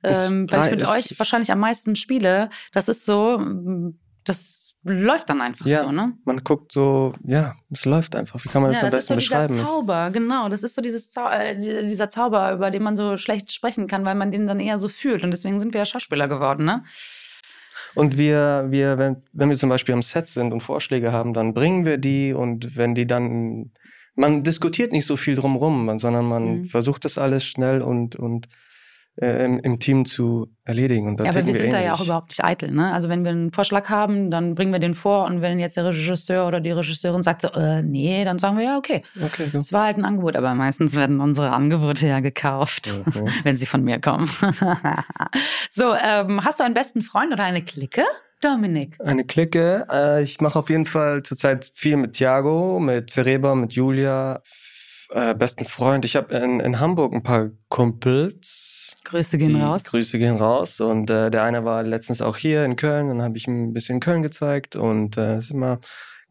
ähm, 0.02 0.46
weil 0.50 0.64
ich 0.64 0.70
mit 0.78 0.86
euch 0.86 1.18
wahrscheinlich 1.18 1.52
am 1.52 1.60
meisten 1.60 1.94
spiele. 1.96 2.48
Das 2.72 2.88
ist 2.88 3.04
so, 3.04 3.38
mm, 3.38 3.98
das 4.24 4.61
läuft 4.84 5.30
dann 5.30 5.40
einfach 5.40 5.66
Ja. 5.66 5.84
so, 5.84 5.92
ne? 5.92 6.14
Man 6.24 6.38
guckt 6.42 6.72
so, 6.72 7.12
ja, 7.24 7.54
es 7.70 7.84
läuft 7.84 8.16
einfach. 8.16 8.44
Wie 8.44 8.48
kann 8.48 8.62
man 8.62 8.72
das 8.72 8.82
am 8.82 8.90
das 8.90 9.02
ist 9.04 9.08
so 9.08 9.14
besten 9.14 9.30
dieser 9.30 9.46
beschreiben? 9.46 9.62
Es- 9.62 9.68
Zauber, 9.70 10.10
genau. 10.10 10.48
Das 10.48 10.62
ist 10.64 10.74
so 10.74 10.82
dieses 10.82 11.10
Zau 11.10 11.28
äh, 11.28 11.58
die- 11.58 11.88
dieser 11.88 12.08
Zauber, 12.08 12.52
über 12.52 12.70
den 12.70 12.82
man 12.82 12.96
so 12.96 13.16
schlecht 13.16 13.52
sprechen 13.52 13.86
kann, 13.86 14.04
weil 14.04 14.14
man 14.16 14.32
den 14.32 14.46
dann 14.46 14.58
eher 14.60 14.78
so 14.78 14.88
fühlt. 14.88 15.22
Und 15.24 15.30
deswegen 15.30 15.60
sind 15.60 15.72
wir 15.72 15.78
ja 15.80 15.84
Schauspieler 15.84 16.26
geworden, 16.28 16.64
ne? 16.64 16.82
Und 17.94 18.16
wir, 18.16 18.66
wir 18.70 18.96
wenn, 18.98 19.16
wenn 19.32 19.50
wir 19.50 19.56
zum 19.56 19.68
Beispiel 19.68 19.94
am 19.94 20.02
Set 20.02 20.26
sind 20.26 20.52
und 20.52 20.62
Vorschläge 20.62 21.12
haben, 21.12 21.34
dann 21.34 21.52
bringen 21.52 21.84
wir 21.84 21.98
die 21.98 22.32
und 22.32 22.76
wenn 22.76 22.94
die 22.94 23.06
dann, 23.06 23.70
man 24.14 24.42
diskutiert 24.42 24.92
nicht 24.92 25.06
so 25.06 25.16
viel 25.16 25.36
drumrum, 25.36 25.98
sondern 25.98 26.24
man 26.26 26.44
Mhm. 26.60 26.64
versucht 26.66 27.04
das 27.04 27.18
alles 27.18 27.44
schnell 27.44 27.82
und, 27.82 28.16
und 28.16 28.48
äh, 29.20 29.44
im, 29.44 29.58
im 29.60 29.78
Team 29.78 30.04
zu 30.04 30.48
erledigen. 30.64 31.06
Und 31.08 31.20
Ja, 31.20 31.30
aber 31.30 31.44
wir 31.46 31.54
sind 31.54 31.72
da 31.72 31.80
ja 31.80 31.92
auch 31.92 32.02
überhaupt 32.02 32.30
nicht 32.30 32.42
eitel, 32.42 32.70
ne? 32.70 32.92
Also 32.92 33.08
wenn 33.08 33.24
wir 33.24 33.30
einen 33.30 33.52
Vorschlag 33.52 33.88
haben, 33.90 34.30
dann 34.30 34.54
bringen 34.54 34.72
wir 34.72 34.78
den 34.78 34.94
vor 34.94 35.26
und 35.26 35.42
wenn 35.42 35.58
jetzt 35.58 35.76
der 35.76 35.84
Regisseur 35.86 36.46
oder 36.46 36.60
die 36.60 36.70
Regisseurin 36.70 37.22
sagt 37.22 37.42
so, 37.42 37.48
äh, 37.48 37.82
nee, 37.82 38.24
dann 38.24 38.38
sagen 38.38 38.56
wir 38.56 38.64
ja, 38.64 38.78
okay. 38.78 39.02
Okay. 39.22 39.48
Das 39.52 39.72
war 39.72 39.84
halt 39.84 39.98
ein 39.98 40.04
Angebot, 40.04 40.36
aber 40.36 40.54
meistens 40.54 40.96
werden 40.96 41.20
unsere 41.20 41.50
Angebote 41.50 42.06
ja 42.06 42.20
gekauft, 42.20 42.92
Mhm. 43.06 43.28
wenn 43.44 43.56
sie 43.56 43.66
von 43.66 43.82
mir 43.82 44.00
kommen. 44.00 44.28
so, 45.70 45.94
ähm, 45.94 46.44
hast 46.44 46.60
du 46.60 46.64
einen 46.64 46.74
besten 46.74 47.02
Freund 47.02 47.32
oder 47.32 47.44
eine 47.44 47.62
Clique? 47.62 48.04
Dominik. 48.40 48.96
Eine 49.00 49.24
Clique. 49.24 49.86
Äh, 49.90 50.22
ich 50.22 50.40
mache 50.40 50.58
auf 50.58 50.68
jeden 50.68 50.86
Fall 50.86 51.22
zurzeit 51.22 51.70
viel 51.74 51.96
mit 51.96 52.14
Thiago, 52.14 52.80
mit 52.80 53.12
Fereba, 53.12 53.54
mit 53.54 53.72
Julia. 53.74 54.42
Äh, 55.10 55.34
besten 55.34 55.64
Freund. 55.64 56.04
Ich 56.04 56.16
habe 56.16 56.34
in, 56.34 56.58
in 56.60 56.80
Hamburg 56.80 57.12
ein 57.12 57.22
paar 57.22 57.50
Kumpels. 57.68 58.81
Grüße 59.04 59.38
gehen 59.38 59.54
Die 59.54 59.60
raus. 59.60 59.84
Grüße 59.84 60.18
gehen 60.18 60.36
raus. 60.36 60.80
Und 60.80 61.10
äh, 61.10 61.30
der 61.30 61.42
eine 61.42 61.64
war 61.64 61.82
letztens 61.82 62.22
auch 62.22 62.36
hier 62.36 62.64
in 62.64 62.76
Köln. 62.76 63.08
Dann 63.08 63.22
habe 63.22 63.36
ich 63.36 63.46
ihm 63.46 63.68
ein 63.68 63.72
bisschen 63.72 64.00
Köln 64.00 64.22
gezeigt. 64.22 64.76
Und 64.76 65.16
äh, 65.16 65.38
ist 65.38 65.50
immer 65.50 65.80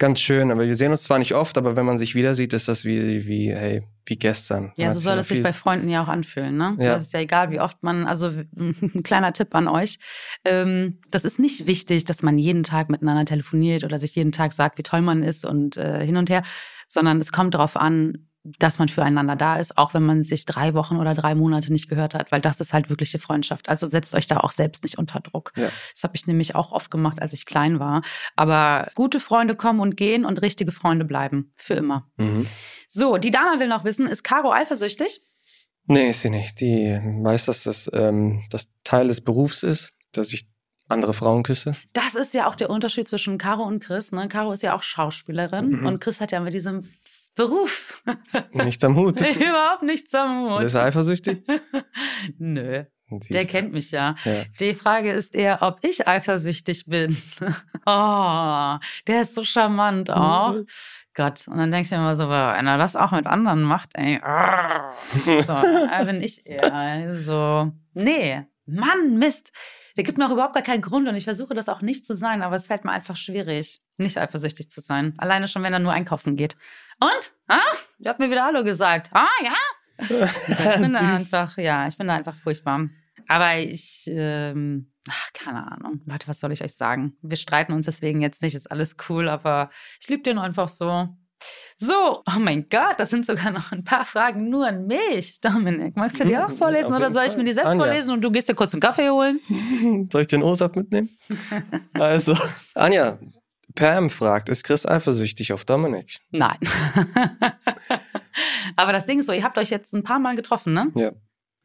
ganz 0.01 0.19
schön. 0.19 0.51
Aber 0.51 0.65
wir 0.65 0.75
sehen 0.75 0.91
uns 0.91 1.03
zwar 1.03 1.19
nicht 1.19 1.35
oft, 1.35 1.57
aber 1.57 1.75
wenn 1.75 1.85
man 1.85 1.99
sich 1.99 2.15
wieder 2.15 2.33
sieht, 2.33 2.53
ist 2.53 2.67
das 2.67 2.83
wie, 2.83 3.27
wie, 3.27 3.53
hey, 3.53 3.83
wie 4.05 4.17
gestern. 4.17 4.73
Ja, 4.75 4.89
so 4.89 4.99
soll 4.99 5.19
es 5.19 5.27
sich 5.27 5.43
bei 5.43 5.53
Freunden 5.53 5.89
ja 5.89 6.03
auch 6.03 6.07
anfühlen. 6.07 6.57
Ne? 6.57 6.75
Ja. 6.79 6.93
Das 6.93 7.03
ist 7.03 7.13
ja 7.13 7.19
egal, 7.19 7.51
wie 7.51 7.59
oft 7.59 7.83
man, 7.83 8.07
also 8.07 8.27
ein 8.57 9.03
kleiner 9.03 9.31
Tipp 9.31 9.53
an 9.53 9.67
euch. 9.67 9.99
Ähm, 10.43 10.99
das 11.11 11.23
ist 11.23 11.37
nicht 11.37 11.67
wichtig, 11.67 12.03
dass 12.03 12.23
man 12.23 12.39
jeden 12.39 12.63
Tag 12.63 12.89
miteinander 12.89 13.25
telefoniert 13.25 13.83
oder 13.83 13.99
sich 13.99 14.15
jeden 14.15 14.31
Tag 14.31 14.53
sagt, 14.53 14.79
wie 14.79 14.83
toll 14.83 15.01
man 15.01 15.21
ist 15.21 15.45
und 15.45 15.77
äh, 15.77 16.03
hin 16.03 16.17
und 16.17 16.31
her, 16.31 16.41
sondern 16.87 17.19
es 17.19 17.31
kommt 17.31 17.53
darauf 17.53 17.77
an, 17.77 18.27
dass 18.43 18.79
man 18.79 18.89
füreinander 18.89 19.35
da 19.35 19.57
ist, 19.57 19.77
auch 19.77 19.93
wenn 19.93 20.03
man 20.03 20.23
sich 20.23 20.45
drei 20.45 20.73
Wochen 20.73 20.97
oder 20.97 21.13
drei 21.13 21.35
Monate 21.35 21.71
nicht 21.71 21.89
gehört 21.89 22.15
hat, 22.15 22.31
weil 22.31 22.41
das 22.41 22.59
ist 22.59 22.73
halt 22.73 22.89
wirkliche 22.89 23.19
Freundschaft. 23.19 23.69
Also 23.69 23.87
setzt 23.87 24.15
euch 24.15 24.25
da 24.25 24.37
auch 24.37 24.51
selbst 24.51 24.83
nicht 24.83 24.97
unter 24.97 25.19
Druck. 25.19 25.53
Ja. 25.55 25.69
Das 25.93 26.03
habe 26.03 26.15
ich 26.15 26.25
nämlich 26.25 26.55
auch 26.55 26.71
oft 26.71 26.89
gemacht, 26.89 27.21
als 27.21 27.33
ich 27.33 27.45
klein 27.45 27.79
war. 27.79 28.01
Aber 28.35 28.89
gute 28.95 29.19
Freunde 29.19 29.55
kommen 29.55 29.79
und 29.79 29.95
gehen 29.95 30.25
und 30.25 30.41
richtige 30.41 30.71
Freunde 30.71 31.05
bleiben. 31.05 31.53
Für 31.55 31.75
immer. 31.75 32.09
Mhm. 32.17 32.47
So, 32.87 33.17
die 33.17 33.31
Dana 33.31 33.59
will 33.59 33.67
noch 33.67 33.83
wissen, 33.83 34.07
ist 34.07 34.23
Caro 34.23 34.51
eifersüchtig? 34.51 35.21
Nee, 35.85 36.09
ist 36.09 36.21
sie 36.21 36.29
nicht. 36.29 36.59
Die 36.61 36.99
weiß, 37.21 37.45
dass 37.45 37.63
das, 37.63 37.89
ähm, 37.93 38.43
das 38.49 38.69
Teil 38.83 39.07
des 39.07 39.21
Berufs 39.21 39.63
ist, 39.63 39.93
dass 40.13 40.33
ich 40.33 40.50
andere 40.91 41.13
Frauen 41.13 41.43
küsse. 41.43 41.75
Das 41.93 42.15
ist 42.15 42.33
ja 42.33 42.47
auch 42.47 42.55
der 42.55 42.69
Unterschied 42.69 43.07
zwischen 43.07 43.37
Caro 43.37 43.63
und 43.63 43.81
Chris. 43.83 44.11
Ne? 44.11 44.27
Caro 44.27 44.51
ist 44.51 44.63
ja 44.63 44.75
auch 44.75 44.83
Schauspielerin 44.83 45.69
Mhm. 45.79 45.85
und 45.85 45.99
Chris 46.01 46.21
hat 46.21 46.31
ja 46.31 46.39
mit 46.39 46.53
diesem 46.53 46.89
Beruf 47.35 48.03
Nicht 48.53 48.83
am 48.83 48.95
Hut. 48.97 49.21
überhaupt 49.35 49.83
nichts 49.83 50.13
am 50.13 50.51
Hut. 50.51 50.63
Ist 50.63 50.75
er 50.75 50.83
eifersüchtig? 50.83 51.41
Nö, 52.37 52.83
Siehst 53.09 53.33
der 53.33 53.45
kennt 53.45 53.73
mich 53.73 53.91
ja. 53.91 54.15
Ja. 54.23 54.43
Die 54.59 54.73
Frage 54.73 55.11
ist 55.11 55.35
eher, 55.35 55.61
ob 55.61 55.79
ich 55.83 56.07
eifersüchtig 56.07 56.85
bin. 56.85 57.17
Oh, 57.85 58.77
der 59.07 59.21
ist 59.21 59.35
so 59.35 59.43
charmant. 59.43 60.09
Oh 60.09 60.63
Gott. 61.13 61.45
Und 61.47 61.57
dann 61.57 61.71
denke 61.71 61.85
ich 61.87 61.91
mir 61.91 61.97
immer 61.97 62.15
so, 62.15 62.29
wenn 62.29 62.67
er 62.67 62.77
das 62.77 62.95
auch 62.95 63.11
mit 63.11 63.25
anderen 63.27 63.63
macht, 63.63 63.89
ey. 63.95 64.21
So, 65.25 65.53
äh, 65.53 66.05
bin 66.05 66.21
ich 66.21 66.45
eher 66.45 67.17
so, 67.17 67.71
nee, 67.93 68.45
Mann, 68.65 69.17
Mist. 69.17 69.51
Der 69.97 70.03
gibt 70.03 70.17
mir 70.17 70.27
auch 70.27 70.31
überhaupt 70.31 70.53
gar 70.53 70.63
keinen 70.63 70.81
Grund 70.81 71.07
und 71.07 71.15
ich 71.15 71.25
versuche 71.25 71.53
das 71.53 71.69
auch 71.69 71.81
nicht 71.81 72.05
zu 72.05 72.15
sein, 72.15 72.41
aber 72.41 72.55
es 72.55 72.67
fällt 72.67 72.85
mir 72.85 72.91
einfach 72.91 73.15
schwierig, 73.15 73.81
nicht 73.97 74.17
eifersüchtig 74.17 74.69
zu 74.69 74.81
sein. 74.81 75.13
Alleine 75.17 75.47
schon, 75.47 75.63
wenn 75.63 75.73
er 75.73 75.79
nur 75.79 75.93
einkaufen 75.93 76.35
geht. 76.35 76.55
Und? 76.99 77.33
Ah? 77.47 77.59
Ihr 77.99 78.09
habt 78.09 78.19
mir 78.19 78.29
wieder 78.29 78.45
Hallo 78.45 78.63
gesagt. 78.63 79.09
Ah, 79.13 79.27
ja? 79.43 79.55
Ich 79.97 80.07
bin 80.79 80.93
da 80.93 80.99
einfach, 80.99 81.57
ja, 81.57 81.87
ich 81.87 81.97
bin 81.97 82.07
da 82.07 82.15
einfach 82.15 82.35
furchtbar. 82.35 82.89
Aber 83.27 83.57
ich, 83.57 84.05
ähm, 84.07 84.91
ach, 85.07 85.33
keine 85.33 85.71
Ahnung. 85.71 86.01
Leute, 86.05 86.27
was 86.27 86.39
soll 86.39 86.51
ich 86.51 86.63
euch 86.63 86.75
sagen? 86.75 87.15
Wir 87.21 87.37
streiten 87.37 87.73
uns 87.73 87.85
deswegen 87.85 88.21
jetzt 88.21 88.41
nicht, 88.41 88.55
ist 88.55 88.71
alles 88.71 88.97
cool, 89.09 89.29
aber 89.29 89.69
ich 89.99 90.09
liebe 90.09 90.23
den 90.23 90.37
einfach 90.37 90.69
so. 90.69 91.09
So, 91.83 92.21
oh 92.27 92.39
mein 92.39 92.69
Gott, 92.69 92.99
das 92.99 93.09
sind 93.09 93.25
sogar 93.25 93.49
noch 93.49 93.71
ein 93.71 93.83
paar 93.83 94.05
Fragen 94.05 94.49
nur 94.51 94.67
an 94.67 94.85
mich. 94.85 95.41
Dominik, 95.41 95.97
magst 95.97 96.19
du 96.19 96.25
die 96.25 96.37
auch 96.37 96.51
vorlesen 96.51 96.93
oder 96.93 97.09
soll 97.09 97.25
ich 97.25 97.35
mir 97.35 97.43
die 97.43 97.53
selbst 97.53 97.71
Anja. 97.71 97.85
vorlesen 97.85 98.13
und 98.13 98.21
du 98.21 98.29
gehst 98.29 98.47
dir 98.47 98.53
kurz 98.53 98.75
einen 98.75 98.81
Kaffee 98.81 99.09
holen? 99.09 99.39
Soll 100.11 100.21
ich 100.21 100.27
den 100.27 100.43
O-Saft 100.43 100.75
mitnehmen? 100.75 101.09
Also, 101.93 102.37
Anja, 102.75 103.17
Pam 103.73 104.11
fragt, 104.11 104.49
ist 104.49 104.63
Chris 104.63 104.85
eifersüchtig 104.85 105.53
auf 105.53 105.65
Dominik? 105.65 106.19
Nein. 106.29 106.59
aber 108.75 108.91
das 108.91 109.07
Ding 109.07 109.17
ist 109.17 109.25
so, 109.25 109.33
ihr 109.33 109.43
habt 109.43 109.57
euch 109.57 109.71
jetzt 109.71 109.91
ein 109.93 110.03
paar 110.03 110.19
Mal 110.19 110.35
getroffen, 110.35 110.73
ne? 110.73 110.91
Ja. 110.93 111.11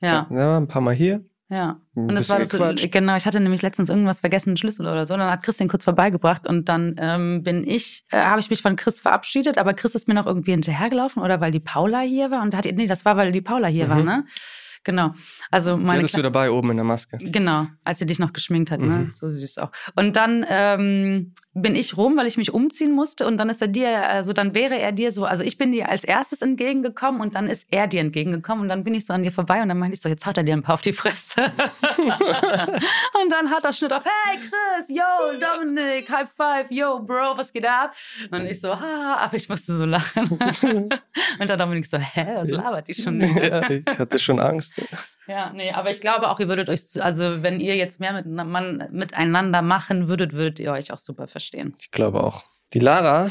Ja, 0.01 0.27
Ja, 0.31 0.57
ein 0.57 0.67
paar 0.67 0.81
Mal 0.81 0.95
hier. 0.95 1.27
Ja. 1.49 1.81
ein 1.95 2.09
Und 2.09 2.15
das 2.15 2.29
war 2.29 2.39
das 2.39 2.51
genau, 2.91 3.17
ich 3.17 3.27
hatte 3.27 3.41
nämlich 3.41 3.63
letztens 3.63 3.89
irgendwas 3.89 4.21
vergessen, 4.21 4.51
einen 4.51 4.57
Schlüssel 4.57 4.87
oder 4.87 5.07
so. 5.07 5.17
Dann 5.17 5.31
hat 5.31 5.43
Chris 5.43 5.57
den 5.57 5.69
kurz 5.69 5.85
vorbeigebracht 5.85 6.49
und 6.49 6.69
dann 6.69 6.97
ähm, 6.99 7.43
bin 7.43 7.67
ich, 7.67 8.05
äh, 8.11 8.19
habe 8.19 8.41
ich 8.41 8.51
mich 8.51 8.63
von 8.63 8.77
Chris 8.77 9.01
verabschiedet, 9.01 9.57
aber 9.59 9.75
Chris 9.75 9.95
ist 9.95 10.09
mir 10.09 10.15
noch 10.15 10.27
irgendwie 10.27 10.53
hinterhergelaufen 10.53 11.23
oder 11.23 11.41
weil 11.41 11.53
die 11.53 11.61
Paula 11.61 12.01
hier 12.01 12.31
war 12.31 12.43
und 12.43 12.55
hat, 12.55 12.65
nee, 12.65 12.87
das 12.87 13.05
war, 13.05 13.17
weil 13.17 13.33
die 13.33 13.41
Paula 13.43 13.69
hier 13.69 13.89
war, 13.89 13.99
Mhm. 13.99 14.05
ne? 14.05 14.25
Genau. 14.87 15.15
Also 15.51 15.77
meine 15.77 15.99
hattest 15.99 16.17
du 16.17 16.23
dabei 16.23 16.49
oben 16.49 16.71
in 16.71 16.77
der 16.77 16.85
Maske. 16.85 17.19
Genau, 17.19 17.67
als 17.83 17.99
sie 17.99 18.07
dich 18.07 18.21
noch 18.21 18.33
geschminkt 18.33 18.71
hat, 18.71 18.79
ne? 18.79 18.87
Mhm. 18.87 19.11
So 19.11 19.27
süß 19.27 19.59
auch. 19.59 19.73
Und 19.97 20.15
dann 20.15 20.47
ähm, 20.49 21.35
bin 21.55 21.75
ich 21.75 21.97
rum, 21.97 22.17
weil 22.17 22.29
ich 22.29 22.37
mich 22.37 22.55
umziehen 22.55 22.93
musste 22.93 23.27
und 23.27 23.39
dann 23.39 23.49
ist 23.49 23.61
er 23.63 23.67
dir, 23.67 24.09
also 24.09 24.33
dann 24.33 24.55
wäre 24.55 24.79
er 24.79 24.93
dir 24.93 25.11
so, 25.11 25.25
also 25.25 25.43
ich 25.43 25.59
bin 25.59 25.73
dir 25.73 25.89
als 25.89 26.05
erstes 26.05 26.41
entgegengekommen 26.41 27.21
und 27.21 27.35
dann 27.35 27.49
ist 27.49 27.67
er 27.71 27.89
dir 27.89 28.01
entgegengekommen 28.01 28.63
und 28.63 28.69
dann 28.69 28.85
bin 28.85 28.95
ich 28.95 29.07
so 29.07 29.13
an 29.13 29.25
dir 29.25 29.33
vorbei 29.33 29.61
und 29.61 29.71
dann 29.71 29.79
meinte 29.79 29.97
ich 29.97 30.03
so, 30.03 30.09
jetzt 30.09 30.25
haut 30.25 30.37
er 30.37 30.45
dir 30.45 30.53
ein 30.53 30.63
paar 30.63 30.75
auf 30.75 30.83
die 30.83 30.93
Fresse. 30.93 31.41
und 31.97 33.33
dann 33.33 33.51
hat 33.51 33.65
er 33.65 33.73
Schnitt 33.73 33.93
auf, 33.93 34.05
hey 34.05 34.39
Chris, 34.39 34.89
yo, 34.89 35.03
Dominik, 35.41 36.09
High 36.09 36.29
Five, 36.31 36.71
yo, 36.71 37.01
Bro, 37.01 37.39
was 37.39 37.53
geht 37.53 37.67
ab? 37.67 37.93
Und 38.31 38.47
ich 38.47 38.61
so, 38.61 38.79
ha, 38.79 39.17
aber 39.17 39.35
ich 39.35 39.49
musste 39.49 39.75
so 39.77 39.85
lachen. 39.85 40.29
und 41.41 41.51
dann 41.51 41.59
Dominik 41.59 41.87
so, 41.87 41.99
hä, 41.99 42.35
was 42.37 42.51
labert 42.51 42.87
die 42.87 42.95
schon 42.95 43.19
nicht? 43.19 43.35
ja, 43.35 43.69
ich 43.69 43.99
hatte 43.99 44.19
schon 44.19 44.39
Angst. 44.39 44.76
Ja, 45.27 45.53
nee, 45.53 45.73
aber 45.73 45.91
ich 45.91 46.01
glaube 46.01 46.29
auch, 46.31 46.39
ihr 46.39 46.49
würdet 46.49 46.69
euch, 46.69 46.87
zu- 46.87 47.03
also 47.05 47.43
wenn 47.43 47.59
ihr 47.61 47.75
jetzt 47.77 47.99
mehr 47.99 48.13
mit, 48.13 48.27
man, 48.27 48.89
miteinander 48.93 49.61
machen 49.63 50.09
würdet, 50.09 50.33
würdet 50.35 50.59
ihr 50.61 50.71
euch 50.73 50.93
auch 50.93 50.99
super 50.99 51.27
verstehen. 51.27 51.75
Ich 51.81 51.91
glaube 51.91 52.23
auch. 52.23 52.45
Die 52.75 52.79
Lara 52.79 53.31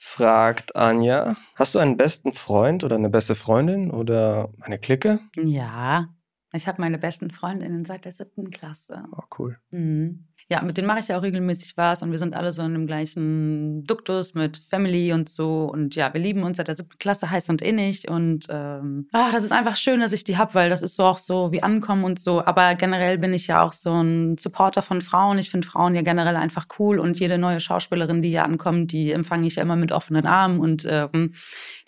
fragt 0.00 0.74
Anja, 0.76 1.36
hast 1.54 1.74
du 1.74 1.78
einen 1.78 1.96
besten 1.96 2.32
Freund 2.32 2.84
oder 2.84 2.96
eine 2.96 3.10
beste 3.10 3.34
Freundin 3.34 3.90
oder 3.90 4.52
eine 4.60 4.78
Clique? 4.78 5.18
Ja, 5.36 6.08
ich 6.52 6.68
habe 6.68 6.80
meine 6.80 6.98
besten 6.98 7.30
Freundinnen 7.30 7.84
seit 7.84 8.04
der 8.04 8.12
siebten 8.12 8.50
Klasse. 8.50 9.04
Oh, 9.12 9.22
cool. 9.38 9.58
Mhm. 9.70 10.28
Ja, 10.50 10.60
mit 10.62 10.76
denen 10.76 10.86
mache 10.86 10.98
ich 10.98 11.08
ja 11.08 11.18
auch 11.18 11.22
regelmäßig 11.22 11.76
was 11.76 12.02
und 12.02 12.10
wir 12.10 12.18
sind 12.18 12.34
alle 12.36 12.52
so 12.52 12.62
in 12.62 12.74
dem 12.74 12.86
gleichen 12.86 13.84
Duktus 13.84 14.34
mit 14.34 14.58
Family 14.68 15.12
und 15.12 15.28
so. 15.28 15.64
Und 15.64 15.96
ja, 15.96 16.12
wir 16.12 16.20
lieben 16.20 16.42
uns 16.42 16.58
seit 16.58 16.68
der 16.68 16.76
siebten 16.76 16.98
Klasse 16.98 17.30
heiß 17.30 17.48
und 17.48 17.62
innig. 17.62 18.08
Und 18.10 18.46
ähm, 18.50 19.08
ach, 19.12 19.32
das 19.32 19.42
ist 19.42 19.52
einfach 19.52 19.76
schön, 19.76 20.00
dass 20.00 20.12
ich 20.12 20.22
die 20.24 20.36
habe, 20.36 20.54
weil 20.54 20.68
das 20.68 20.82
ist 20.82 20.96
so 20.96 21.04
auch 21.04 21.18
so 21.18 21.50
wie 21.52 21.62
Ankommen 21.62 22.04
und 22.04 22.18
so. 22.18 22.44
Aber 22.44 22.74
generell 22.74 23.16
bin 23.18 23.32
ich 23.32 23.46
ja 23.46 23.62
auch 23.62 23.72
so 23.72 23.92
ein 23.92 24.36
Supporter 24.36 24.82
von 24.82 25.00
Frauen. 25.00 25.38
Ich 25.38 25.50
finde 25.50 25.66
Frauen 25.66 25.94
ja 25.94 26.02
generell 26.02 26.36
einfach 26.36 26.66
cool 26.78 26.98
und 26.98 27.18
jede 27.18 27.38
neue 27.38 27.60
Schauspielerin, 27.60 28.20
die 28.20 28.28
hier 28.28 28.44
ankommt, 28.44 28.92
die 28.92 29.12
empfange 29.12 29.46
ich 29.46 29.56
ja 29.56 29.62
immer 29.62 29.76
mit 29.76 29.92
offenen 29.92 30.26
Armen. 30.26 30.60
Und 30.60 30.86
ähm, 30.88 31.32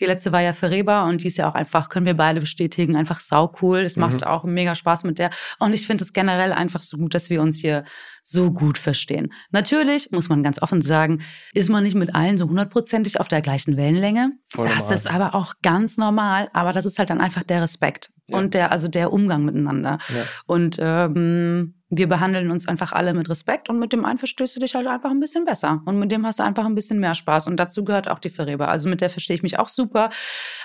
die 0.00 0.06
letzte 0.06 0.32
war 0.32 0.40
ja 0.40 0.54
Fereba 0.54 1.08
und 1.08 1.22
die 1.22 1.28
ist 1.28 1.36
ja 1.36 1.48
auch 1.50 1.54
einfach, 1.54 1.88
können 1.90 2.06
wir 2.06 2.16
beide 2.16 2.40
bestätigen, 2.40 2.96
einfach 2.96 3.20
sau 3.20 3.52
cool. 3.60 3.80
Es 3.80 3.96
Mhm. 3.96 4.00
macht 4.00 4.26
auch 4.26 4.44
mega 4.44 4.74
Spaß 4.74 5.04
mit 5.04 5.18
der. 5.18 5.30
Und 5.58 5.74
ich 5.74 5.86
finde 5.86 6.04
es 6.04 6.12
generell 6.14 6.52
einfach 6.52 6.82
so 6.82 6.96
gut, 6.96 7.14
dass 7.14 7.28
wir 7.28 7.42
uns 7.42 7.58
hier 7.58 7.84
so 8.22 8.45
gut 8.52 8.78
verstehen. 8.78 9.32
Natürlich, 9.50 10.10
muss 10.10 10.28
man 10.28 10.42
ganz 10.42 10.60
offen 10.60 10.82
sagen, 10.82 11.22
ist 11.54 11.70
man 11.70 11.84
nicht 11.84 11.94
mit 11.94 12.14
allen 12.14 12.36
so 12.36 12.48
hundertprozentig 12.48 13.20
auf 13.20 13.28
der 13.28 13.42
gleichen 13.42 13.76
Wellenlänge. 13.76 14.32
Voll 14.48 14.66
das 14.66 14.78
normal. 14.78 14.94
ist 14.94 15.10
aber 15.10 15.34
auch 15.34 15.54
ganz 15.62 15.96
normal, 15.96 16.48
aber 16.52 16.72
das 16.72 16.86
ist 16.86 16.98
halt 16.98 17.10
dann 17.10 17.20
einfach 17.20 17.42
der 17.42 17.62
Respekt 17.62 18.10
Ja. 18.28 18.38
und 18.38 18.54
der, 18.54 18.72
also 18.72 18.88
der 18.88 19.12
Umgang 19.12 19.44
miteinander. 19.44 19.98
Ja. 20.08 20.22
Und 20.46 20.78
ähm, 20.80 21.74
wir 21.88 22.08
behandeln 22.08 22.50
uns 22.50 22.66
einfach 22.66 22.92
alle 22.92 23.14
mit 23.14 23.28
Respekt 23.28 23.68
und 23.68 23.78
mit 23.78 23.92
dem 23.92 24.04
einen 24.04 24.18
verstehst 24.18 24.56
du 24.56 24.60
dich 24.60 24.74
halt 24.74 24.88
einfach 24.88 25.10
ein 25.10 25.20
bisschen 25.20 25.44
besser. 25.44 25.82
Und 25.84 26.00
mit 26.00 26.10
dem 26.10 26.26
hast 26.26 26.40
du 26.40 26.42
einfach 26.42 26.64
ein 26.64 26.74
bisschen 26.74 26.98
mehr 26.98 27.14
Spaß. 27.14 27.46
Und 27.46 27.58
dazu 27.58 27.84
gehört 27.84 28.08
auch 28.08 28.18
die 28.18 28.30
Ferreba. 28.30 28.66
Also 28.66 28.88
mit 28.88 29.00
der 29.00 29.08
verstehe 29.08 29.36
ich 29.36 29.44
mich 29.44 29.60
auch 29.60 29.68
super. 29.68 30.10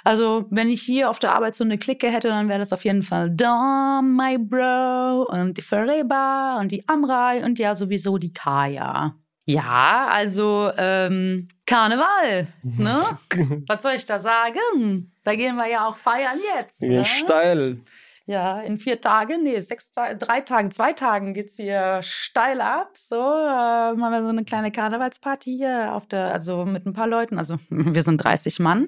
Also 0.03 0.47
wenn 0.49 0.69
ich 0.69 0.81
hier 0.81 1.11
auf 1.11 1.19
der 1.19 1.33
Arbeit 1.33 1.53
so 1.55 1.63
eine 1.63 1.77
Clique 1.77 2.09
hätte, 2.09 2.29
dann 2.29 2.49
wäre 2.49 2.59
das 2.59 2.73
auf 2.73 2.83
jeden 2.83 3.03
Fall 3.03 3.29
Dom, 3.29 4.17
my 4.17 4.39
bro, 4.39 5.27
und 5.29 5.57
die 5.57 5.61
Ferreba 5.61 6.59
und 6.59 6.71
die 6.71 6.87
Amrei 6.87 7.45
und 7.45 7.59
ja 7.59 7.75
sowieso 7.75 8.17
die 8.17 8.33
Kaya. 8.33 9.15
Ja, 9.45 10.07
also 10.11 10.71
ähm, 10.77 11.49
Karneval, 11.65 12.47
ne? 12.63 13.17
Was 13.67 13.83
soll 13.83 13.93
ich 13.93 14.05
da 14.05 14.19
sagen? 14.19 15.11
Da 15.23 15.35
gehen 15.35 15.55
wir 15.55 15.67
ja 15.67 15.87
auch 15.87 15.95
feiern 15.95 16.39
jetzt. 16.55 16.81
Ne? 16.81 17.03
steil. 17.05 17.79
Ja, 18.27 18.61
in 18.61 18.77
vier 18.77 19.01
Tagen, 19.01 19.43
nee, 19.43 19.59
sechs 19.59 19.91
Tage, 19.91 20.15
drei 20.15 20.41
Tagen, 20.41 20.71
zwei 20.71 20.93
Tagen 20.93 21.33
geht's 21.33 21.55
hier 21.55 21.99
steil 22.01 22.61
ab. 22.61 22.91
So, 22.95 23.15
äh, 23.15 23.93
machen 23.93 24.11
wir 24.11 24.21
so 24.21 24.29
eine 24.29 24.45
kleine 24.45 24.71
Karnevalsparty 24.71 25.57
hier 25.57 25.93
auf 25.93 26.05
der, 26.05 26.31
also 26.31 26.63
mit 26.65 26.85
ein 26.85 26.93
paar 26.93 27.07
Leuten. 27.07 27.37
Also 27.37 27.57
wir 27.69 28.01
sind 28.03 28.23
30 28.23 28.59
Mann. 28.59 28.87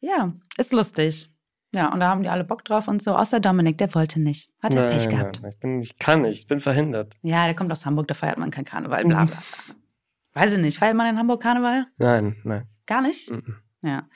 Ja, 0.00 0.32
ist 0.56 0.72
lustig. 0.72 1.28
Ja, 1.76 1.92
und 1.92 2.00
da 2.00 2.08
haben 2.08 2.22
die 2.22 2.28
alle 2.28 2.42
Bock 2.42 2.64
drauf 2.64 2.88
und 2.88 3.02
so. 3.02 3.14
Außer 3.14 3.38
Dominik, 3.38 3.76
der 3.78 3.94
wollte 3.94 4.18
nicht. 4.18 4.48
Hat 4.60 4.74
er 4.74 4.88
Pech 4.88 5.08
gehabt. 5.08 5.40
nein, 5.42 5.52
ich, 5.52 5.58
bin, 5.60 5.80
ich 5.80 5.98
kann 5.98 6.22
nicht, 6.22 6.40
ich 6.40 6.46
bin 6.46 6.60
verhindert. 6.60 7.14
Ja, 7.22 7.44
der 7.44 7.54
kommt 7.54 7.70
aus 7.70 7.84
Hamburg, 7.84 8.08
da 8.08 8.14
feiert 8.14 8.38
man 8.38 8.50
kein 8.50 8.64
Karneval, 8.64 9.04
bla 9.04 9.24
bla. 9.26 9.36
Weiß 10.32 10.52
ich 10.54 10.58
nicht, 10.58 10.78
feiert 10.78 10.96
man 10.96 11.06
in 11.06 11.18
Hamburg 11.18 11.42
Karneval? 11.42 11.86
Nein, 11.98 12.36
nein. 12.44 12.66
Gar 12.86 13.02
nicht? 13.02 13.30
Mhm. 13.30 13.56
Ja. 13.82 14.08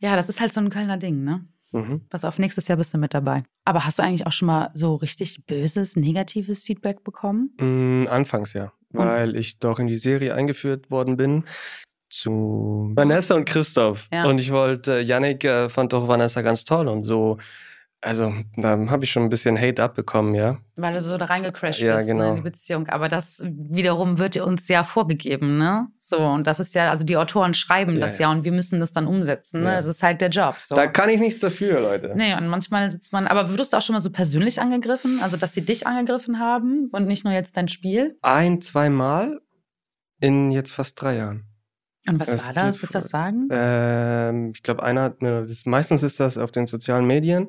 Ja, 0.00 0.16
das 0.16 0.28
ist 0.28 0.40
halt 0.40 0.52
so 0.52 0.60
ein 0.60 0.70
Kölner 0.70 0.96
Ding, 0.96 1.22
ne? 1.22 1.46
Mhm. 1.72 2.06
Pass 2.08 2.24
auf, 2.24 2.38
nächstes 2.38 2.68
Jahr 2.68 2.78
bist 2.78 2.94
du 2.94 2.98
mit 2.98 3.12
dabei. 3.12 3.44
Aber 3.64 3.84
hast 3.84 3.98
du 3.98 4.02
eigentlich 4.02 4.26
auch 4.26 4.32
schon 4.32 4.46
mal 4.46 4.70
so 4.74 4.94
richtig 4.94 5.44
böses, 5.46 5.96
negatives 5.96 6.62
Feedback 6.62 7.04
bekommen? 7.04 7.50
Mm, 7.58 8.06
Anfangs 8.08 8.52
ja, 8.52 8.72
weil 8.90 9.36
ich 9.36 9.58
doch 9.58 9.78
in 9.78 9.86
die 9.86 9.96
Serie 9.96 10.34
eingeführt 10.34 10.90
worden 10.90 11.16
bin 11.16 11.44
zu 12.08 12.92
Vanessa 12.94 13.34
und 13.34 13.44
Christoph. 13.44 14.08
Ja. 14.12 14.24
Und 14.26 14.40
ich 14.40 14.50
wollte, 14.52 15.00
Yannick 15.00 15.44
äh, 15.44 15.68
fand 15.68 15.92
doch 15.92 16.08
Vanessa 16.08 16.42
ganz 16.42 16.64
toll 16.64 16.88
und 16.88 17.04
so. 17.04 17.38
Also, 18.02 18.32
da 18.56 18.78
habe 18.88 19.04
ich 19.04 19.10
schon 19.10 19.24
ein 19.24 19.30
bisschen 19.30 19.58
Hate 19.58 19.82
abbekommen, 19.82 20.34
ja. 20.34 20.58
Weil 20.76 20.94
du 20.94 21.00
so 21.00 21.16
da 21.16 21.24
reingecrashed 21.24 21.82
Ja, 21.82 21.96
bist 21.96 22.06
ne, 22.06 22.14
genau. 22.14 22.28
in 22.30 22.36
die 22.36 22.42
Beziehung. 22.42 22.88
Aber 22.88 23.08
das 23.08 23.42
wiederum 23.44 24.18
wird 24.18 24.36
uns 24.36 24.68
ja 24.68 24.84
vorgegeben, 24.84 25.58
ne? 25.58 25.88
So, 25.98 26.18
und 26.18 26.46
das 26.46 26.60
ist 26.60 26.74
ja, 26.74 26.90
also 26.90 27.04
die 27.04 27.16
Autoren 27.16 27.54
schreiben 27.54 27.94
Ja, 27.94 28.00
das 28.00 28.18
ja. 28.18 28.28
ja 28.28 28.32
und 28.32 28.44
wir 28.44 28.52
müssen 28.52 28.78
das 28.78 28.92
dann 28.92 29.06
umsetzen, 29.06 29.62
ne? 29.62 29.70
Ja. 29.70 29.76
Das 29.78 29.86
ist 29.86 30.02
halt 30.02 30.20
der 30.20 30.28
Job. 30.28 30.60
So. 30.60 30.76
Da 30.76 30.86
kann 30.86 31.08
ich 31.08 31.18
nichts 31.18 31.40
dafür, 31.40 31.80
Leute. 31.80 32.12
Nee, 32.14 32.34
und 32.34 32.46
manchmal 32.46 32.90
sitzt 32.90 33.12
man, 33.12 33.26
aber 33.26 33.50
wurdest 33.50 33.72
du 33.72 33.78
auch 33.78 33.82
schon 33.82 33.94
mal 33.94 34.00
so 34.00 34.10
persönlich 34.10 34.60
angegriffen? 34.60 35.18
Also, 35.22 35.36
dass 35.36 35.54
sie 35.54 35.64
dich 35.64 35.86
angegriffen 35.86 36.38
haben 36.38 36.90
und 36.92 37.06
nicht 37.08 37.24
nur 37.24 37.32
jetzt 37.32 37.56
dein 37.56 37.66
Spiel? 37.66 38.16
Ein, 38.22 38.60
zweimal 38.60 39.40
in 40.20 40.52
jetzt 40.52 40.70
fast 40.70 41.00
drei 41.00 41.16
Jahren. 41.16 41.44
Und 42.08 42.20
was 42.20 42.46
war 42.46 42.52
das? 42.54 42.82
Willst 42.82 42.94
du 42.94 42.98
das 42.98 43.08
sagen? 43.08 43.48
Ähm, 43.50 44.52
ich 44.54 44.62
glaube, 44.62 44.82
einer 44.82 45.02
hat 45.02 45.22
mir, 45.22 45.42
das, 45.42 45.66
meistens 45.66 46.02
ist 46.02 46.20
das 46.20 46.38
auf 46.38 46.50
den 46.50 46.66
sozialen 46.66 47.06
Medien. 47.06 47.48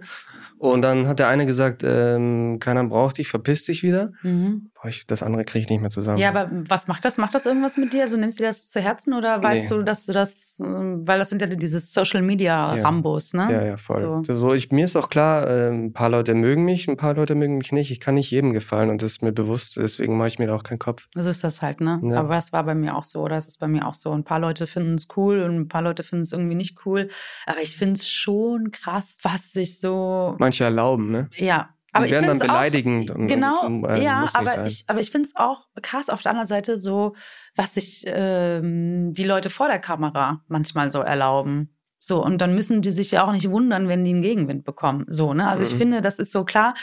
Und 0.60 0.82
dann 0.82 1.08
hat 1.08 1.20
der 1.20 1.28
eine 1.28 1.46
gesagt, 1.46 1.84
ähm, 1.86 2.58
keiner 2.60 2.84
braucht 2.84 3.20
dich, 3.20 3.28
verpiss 3.28 3.64
dich 3.66 3.84
wieder. 3.84 4.12
Mhm. 4.24 4.72
Boah, 4.74 4.88
ich, 4.90 5.06
das 5.06 5.22
andere 5.22 5.46
kriege 5.46 5.64
ich 5.66 5.70
nicht 5.70 5.82
mehr 5.82 5.92
zusammen. 5.92 6.18
Ja, 6.18 6.30
aber 6.30 6.50
was 6.68 6.88
macht 6.88 7.06
das? 7.06 7.20
Macht 7.20 7.36
das 7.36 7.46
irgendwas 7.46 7.78
mit 7.78 7.94
dir? 7.94 8.02
Also 8.02 8.18
nimmst 8.18 8.40
du 8.40 8.44
das 8.44 8.70
zu 8.72 8.80
Herzen 8.82 9.14
oder 9.14 9.44
weißt 9.44 9.70
Nee. 9.70 9.78
du, 9.78 9.84
dass 9.84 10.08
du 10.08 10.14
das, 10.14 10.60
ähm, 10.66 11.08
weil 11.08 11.20
das 11.20 11.30
sind 11.30 11.44
ja 11.44 11.48
diese 11.48 11.78
Social 11.80 12.24
Media 12.24 12.76
Ja. 12.76 12.84
Rambos, 12.84 13.36
ne? 13.36 13.48
Ja, 13.52 13.64
ja, 13.66 13.78
voll. 13.78 14.00
So. 14.26 14.36
So. 14.36 14.54
Ich, 14.56 14.72
mir 14.72 14.86
ist 14.86 14.96
auch 14.96 15.10
klar, 15.12 15.48
äh, 15.48 15.70
ein 15.70 15.94
paar 15.94 16.10
Leute 16.10 16.34
mögen 16.34 16.66
mich, 16.66 16.88
ein 16.88 16.98
paar 16.98 17.14
Leute 17.14 17.36
mögen 17.36 17.60
mich 17.60 17.72
nicht. 17.72 17.92
Ich 17.92 18.00
kann 18.00 18.16
nicht 18.16 18.32
jedem 18.32 18.54
gefallen 18.54 18.90
und 18.90 19.04
das 19.04 19.12
ist 19.12 19.22
mir 19.22 19.32
bewusst, 19.34 19.78
deswegen 19.78 20.18
mache 20.18 20.30
ich 20.30 20.40
mir 20.40 20.48
da 20.48 20.56
auch 20.56 20.64
keinen 20.64 20.80
Kopf. 20.80 21.08
So 21.14 21.30
ist 21.30 21.44
das 21.44 21.62
halt, 21.62 21.82
ne? 21.82 22.02
Ja. 22.04 22.20
Aber 22.22 22.36
es 22.36 22.52
war 22.52 22.64
bei 22.64 22.74
mir 22.74 22.96
auch 22.96 23.04
so, 23.04 23.22
oder 23.22 23.38
es 23.38 23.48
ist 23.48 23.60
bei 23.60 23.68
mir 23.68 23.86
auch 23.86 23.94
so. 23.94 24.12
Ein 24.12 24.24
paar 24.24 24.40
Leute 24.40 24.47
finden 24.56 24.96
es 24.96 25.08
cool 25.18 25.42
und 25.42 25.56
ein 25.56 25.68
paar 25.68 25.82
Leute 25.82 26.04
finden 26.04 26.22
es 26.24 26.32
irgendwie 26.32 26.56
nicht 26.56 26.86
cool. 26.86 27.10
Aber 27.46 27.62
ich 27.62 27.76
finde 27.76 27.94
es 27.96 28.10
schon 28.10 28.72
krass, 28.72 29.18
was 29.24 29.52
sich 29.52 29.80
so. 29.82 30.36
Manche 30.40 30.64
erlauben, 30.64 31.12
ne? 31.12 31.30
Ja. 31.36 31.70
Die 31.90 31.96
Aber 32.00 32.06
ich 32.06 32.12
werden 32.12 32.28
dann 32.28 32.32
find's 32.38 32.44
auch- 32.44 32.48
beleidigend 32.56 33.10
und- 33.12 33.20
und 33.22 33.28
Genau, 33.28 33.80
das, 33.88 34.00
äh, 34.00 34.04
ja, 34.04 34.26
aber 34.34 34.66
ich, 34.66 34.84
aber 34.88 35.00
ich 35.00 35.10
finde 35.10 35.28
es 35.30 35.36
auch 35.36 35.68
krass 35.82 36.10
auf 36.10 36.22
der 36.22 36.32
anderen 36.32 36.48
Seite 36.48 36.78
so, 36.78 37.16
was 37.56 37.74
sich 37.74 38.04
ähm, 38.06 39.14
die 39.14 39.24
Leute 39.24 39.50
vor 39.50 39.68
der 39.68 39.80
Kamera 39.80 40.44
manchmal 40.48 40.92
so 40.92 41.00
erlauben. 41.00 41.74
So, 42.08 42.24
und 42.24 42.40
dann 42.42 42.56
müssen 42.56 42.82
die 42.82 42.92
sich 42.92 43.12
ja 43.12 43.28
auch 43.28 43.32
nicht 43.32 43.50
wundern, 43.50 43.88
wenn 43.88 44.04
die 44.04 44.12
einen 44.12 44.22
Gegenwind 44.22 44.64
bekommen. 44.64 45.06
So, 45.10 45.34
ne? 45.34 45.48
Also 45.48 45.64
ich 45.64 45.74
Mhm. 45.74 45.78
finde, 45.78 46.02
das 46.02 46.20
ist 46.20 46.32
so 46.32 46.46
klar. 46.46 46.74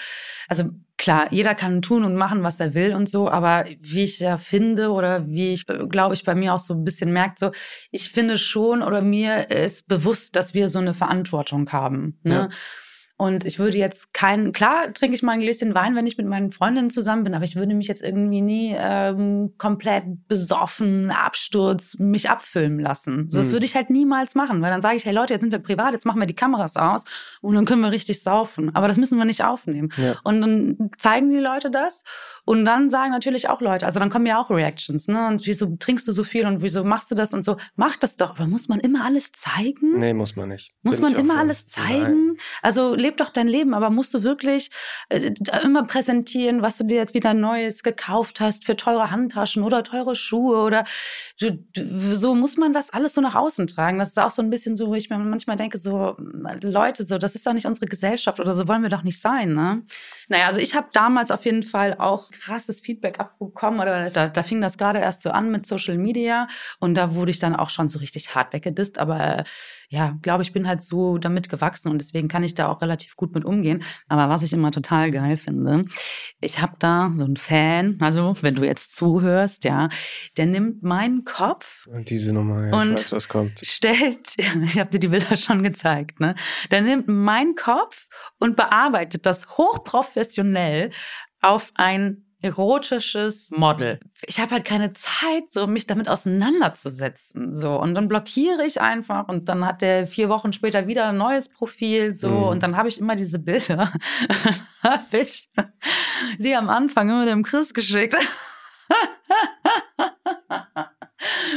Also 0.48 0.64
klar, 0.98 1.28
jeder 1.32 1.54
kann 1.54 1.80
tun 1.82 2.04
und 2.04 2.14
machen, 2.14 2.42
was 2.42 2.60
er 2.60 2.74
will 2.74 2.94
und 2.94 3.08
so, 3.08 3.28
aber 3.30 3.64
wie 3.80 4.02
ich 4.04 4.20
ja 4.20 4.36
finde 4.36 4.90
oder 4.90 5.26
wie 5.26 5.52
ich, 5.52 5.68
äh, 5.68 5.86
glaube 5.88 6.14
ich, 6.14 6.24
bei 6.24 6.34
mir 6.34 6.54
auch 6.54 6.58
so 6.58 6.74
ein 6.74 6.84
bisschen 6.84 7.12
merkt, 7.12 7.38
so, 7.38 7.50
ich 7.90 8.10
finde 8.10 8.36
schon 8.38 8.82
oder 8.82 9.00
mir 9.00 9.50
ist 9.50 9.88
bewusst, 9.88 10.36
dass 10.36 10.54
wir 10.54 10.68
so 10.68 10.78
eine 10.78 10.94
Verantwortung 10.94 11.70
haben. 11.72 12.18
Ne? 12.22 12.34
Ja. 12.34 12.48
Und 13.16 13.44
ich 13.44 13.60
würde 13.60 13.78
jetzt 13.78 14.12
keinen, 14.12 14.52
klar 14.52 14.92
trinke 14.92 15.14
ich 15.14 15.22
mal 15.22 15.32
ein 15.32 15.40
Gläschen 15.40 15.72
Wein, 15.74 15.94
wenn 15.94 16.06
ich 16.06 16.18
mit 16.18 16.26
meinen 16.26 16.50
Freundinnen 16.50 16.90
zusammen 16.90 17.22
bin, 17.22 17.34
aber 17.34 17.44
ich 17.44 17.54
würde 17.54 17.72
mich 17.74 17.86
jetzt 17.86 18.02
irgendwie 18.02 18.40
nie 18.40 18.74
ähm, 18.76 19.52
komplett 19.56 20.04
besoffen, 20.26 21.12
Absturz, 21.12 21.96
mich 21.98 22.28
abfilmen 22.28 22.80
lassen. 22.80 23.28
So, 23.28 23.38
das 23.38 23.48
Mhm. 23.48 23.52
würde 23.52 23.66
ich 23.66 23.76
halt 23.76 23.88
niemals 23.90 24.34
machen, 24.34 24.60
weil 24.62 24.70
dann 24.72 24.82
sage 24.82 24.96
ich, 24.96 25.04
hey 25.04 25.14
Leute, 25.14 25.32
jetzt 25.32 25.42
sind 25.42 25.52
wir 25.52 25.60
privat, 25.60 25.92
jetzt 25.92 26.06
machen 26.06 26.18
wir 26.20 26.26
die 26.26 26.34
Kameras 26.34 26.76
aus 26.76 27.04
und 27.40 27.54
dann 27.54 27.64
können 27.66 27.82
wir 27.82 27.92
richtig 27.92 28.20
saufen. 28.20 28.74
Aber 28.74 28.88
das 28.88 28.98
müssen 28.98 29.16
wir 29.16 29.24
nicht 29.24 29.44
aufnehmen. 29.44 29.90
Ja. 29.96 30.16
Und 30.24 30.40
dann 30.40 30.90
zeigen 30.98 31.30
die 31.30 31.38
Leute 31.38 31.70
das 31.70 32.02
und 32.44 32.64
dann 32.64 32.90
sagen 32.90 33.12
natürlich 33.12 33.48
auch 33.48 33.60
Leute, 33.60 33.86
also 33.86 34.00
dann 34.00 34.10
kommen 34.10 34.26
ja 34.26 34.40
auch 34.40 34.50
Reactions, 34.50 35.06
ne? 35.06 35.28
Und 35.28 35.46
wieso 35.46 35.76
trinkst 35.76 36.06
du 36.08 36.12
so 36.12 36.24
viel 36.24 36.46
und 36.46 36.62
wieso 36.62 36.82
machst 36.82 37.10
du 37.12 37.14
das 37.14 37.32
und 37.32 37.44
so? 37.44 37.56
Mach 37.76 37.94
das 37.96 38.16
doch. 38.16 38.30
Aber 38.30 38.46
muss 38.48 38.68
man 38.68 38.80
immer 38.80 39.04
alles 39.04 39.30
zeigen? 39.32 39.98
Nee, 39.98 40.14
muss 40.14 40.34
man 40.34 40.48
nicht. 40.48 40.72
Muss 40.82 41.00
Bin 41.00 41.12
man 41.12 41.14
immer 41.14 41.38
alles 41.38 41.66
Nein. 41.76 41.86
zeigen? 41.86 42.36
Also 42.60 42.94
leb 43.04 43.18
doch 43.18 43.30
dein 43.30 43.46
Leben, 43.46 43.74
aber 43.74 43.90
musst 43.90 44.14
du 44.14 44.22
wirklich 44.22 44.70
äh, 45.10 45.32
immer 45.62 45.84
präsentieren, 45.84 46.62
was 46.62 46.78
du 46.78 46.84
dir 46.84 46.96
jetzt 46.96 47.14
wieder 47.14 47.34
Neues 47.34 47.82
gekauft 47.82 48.40
hast 48.40 48.64
für 48.64 48.76
teure 48.76 49.10
Handtaschen 49.10 49.62
oder 49.62 49.84
teure 49.84 50.16
Schuhe 50.16 50.58
oder 50.58 50.84
du, 51.38 51.52
du, 51.74 52.14
so 52.14 52.34
muss 52.34 52.56
man 52.56 52.72
das 52.72 52.90
alles 52.90 53.14
so 53.14 53.20
nach 53.20 53.34
außen 53.34 53.66
tragen. 53.66 53.98
Das 53.98 54.08
ist 54.08 54.18
auch 54.18 54.30
so 54.30 54.40
ein 54.42 54.50
bisschen 54.50 54.74
so, 54.74 54.88
wo 54.88 54.94
ich 54.94 55.10
mir 55.10 55.18
manchmal 55.18 55.56
denke, 55.56 55.78
so 55.78 56.16
Leute, 56.62 57.06
so 57.06 57.18
das 57.18 57.34
ist 57.34 57.46
doch 57.46 57.52
nicht 57.52 57.66
unsere 57.66 57.86
Gesellschaft 57.86 58.40
oder 58.40 58.52
so 58.52 58.66
wollen 58.68 58.82
wir 58.82 58.88
doch 58.88 59.02
nicht 59.02 59.20
sein. 59.20 59.52
Ne? 59.52 59.82
Naja, 60.28 60.46
also 60.46 60.60
ich 60.60 60.74
habe 60.74 60.88
damals 60.92 61.30
auf 61.30 61.44
jeden 61.44 61.62
Fall 61.62 61.94
auch 61.98 62.30
krasses 62.30 62.80
Feedback 62.80 63.20
abbekommen 63.20 63.80
oder 63.80 64.10
da, 64.10 64.28
da 64.28 64.42
fing 64.42 64.60
das 64.62 64.78
gerade 64.78 64.98
erst 64.98 65.22
so 65.22 65.30
an 65.30 65.50
mit 65.50 65.66
Social 65.66 65.98
Media 65.98 66.48
und 66.80 66.94
da 66.94 67.14
wurde 67.14 67.30
ich 67.30 67.38
dann 67.38 67.54
auch 67.54 67.68
schon 67.68 67.88
so 67.88 67.98
richtig 67.98 68.34
hart 68.34 68.52
weggedisst, 68.54 68.98
aber 68.98 69.44
ja, 69.88 70.16
glaube 70.22 70.42
ich, 70.42 70.52
bin 70.52 70.66
halt 70.66 70.80
so 70.80 71.18
damit 71.18 71.48
gewachsen 71.48 71.90
und 71.90 71.98
deswegen 72.00 72.28
kann 72.28 72.42
ich 72.42 72.54
da 72.54 72.68
auch 72.68 72.80
relativ 72.82 73.16
gut 73.16 73.34
mit 73.34 73.44
umgehen. 73.44 73.82
Aber 74.08 74.28
was 74.28 74.42
ich 74.42 74.52
immer 74.52 74.70
total 74.70 75.10
geil 75.10 75.36
finde, 75.36 75.84
ich 76.40 76.60
habe 76.60 76.74
da 76.78 77.10
so 77.12 77.24
einen 77.24 77.36
Fan, 77.36 77.98
also 78.00 78.34
wenn 78.40 78.54
du 78.54 78.64
jetzt 78.64 78.96
zuhörst, 78.96 79.64
ja, 79.64 79.88
der 80.36 80.46
nimmt 80.46 80.82
meinen 80.82 81.24
Kopf 81.24 81.86
Und 81.86 82.10
diese 82.10 82.32
Nummer, 82.32 82.66
ja, 82.68 82.80
Und- 82.80 82.98
ich 83.00 83.04
weiß, 83.06 83.12
was 83.12 83.28
kommt. 83.28 83.60
stellt, 83.62 84.34
ich 84.64 84.78
habe 84.78 84.90
dir 84.90 84.98
die 84.98 85.08
Bilder 85.08 85.36
schon 85.36 85.62
gezeigt, 85.62 86.20
ne? 86.20 86.34
Der 86.70 86.80
nimmt 86.82 87.08
meinen 87.08 87.54
Kopf 87.54 88.08
und 88.38 88.56
bearbeitet 88.56 89.26
das 89.26 89.48
hochprofessionell 89.56 90.90
auf 91.40 91.72
ein 91.74 92.23
erotisches 92.44 93.50
Model. 93.50 93.98
Ich 94.26 94.38
habe 94.38 94.52
halt 94.52 94.64
keine 94.64 94.92
Zeit, 94.92 95.50
so 95.50 95.66
mich 95.66 95.86
damit 95.86 96.08
auseinanderzusetzen, 96.08 97.54
so 97.54 97.80
und 97.80 97.94
dann 97.94 98.06
blockiere 98.08 98.64
ich 98.66 98.80
einfach 98.80 99.28
und 99.28 99.48
dann 99.48 99.64
hat 99.64 99.80
der 99.82 100.06
vier 100.06 100.28
Wochen 100.28 100.52
später 100.52 100.86
wieder 100.86 101.08
ein 101.08 101.16
neues 101.16 101.48
Profil, 101.48 102.12
so 102.12 102.28
Mhm. 102.28 102.42
und 102.44 102.62
dann 102.62 102.76
habe 102.76 102.88
ich 102.88 103.00
immer 103.00 103.16
diese 103.16 103.38
Bilder, 103.38 103.92
habe 104.82 105.18
ich 105.18 105.48
die 106.38 106.54
am 106.54 106.68
Anfang 106.68 107.08
immer 107.08 107.26
dem 107.26 107.42
Chris 107.42 107.72
geschickt. 107.74 108.16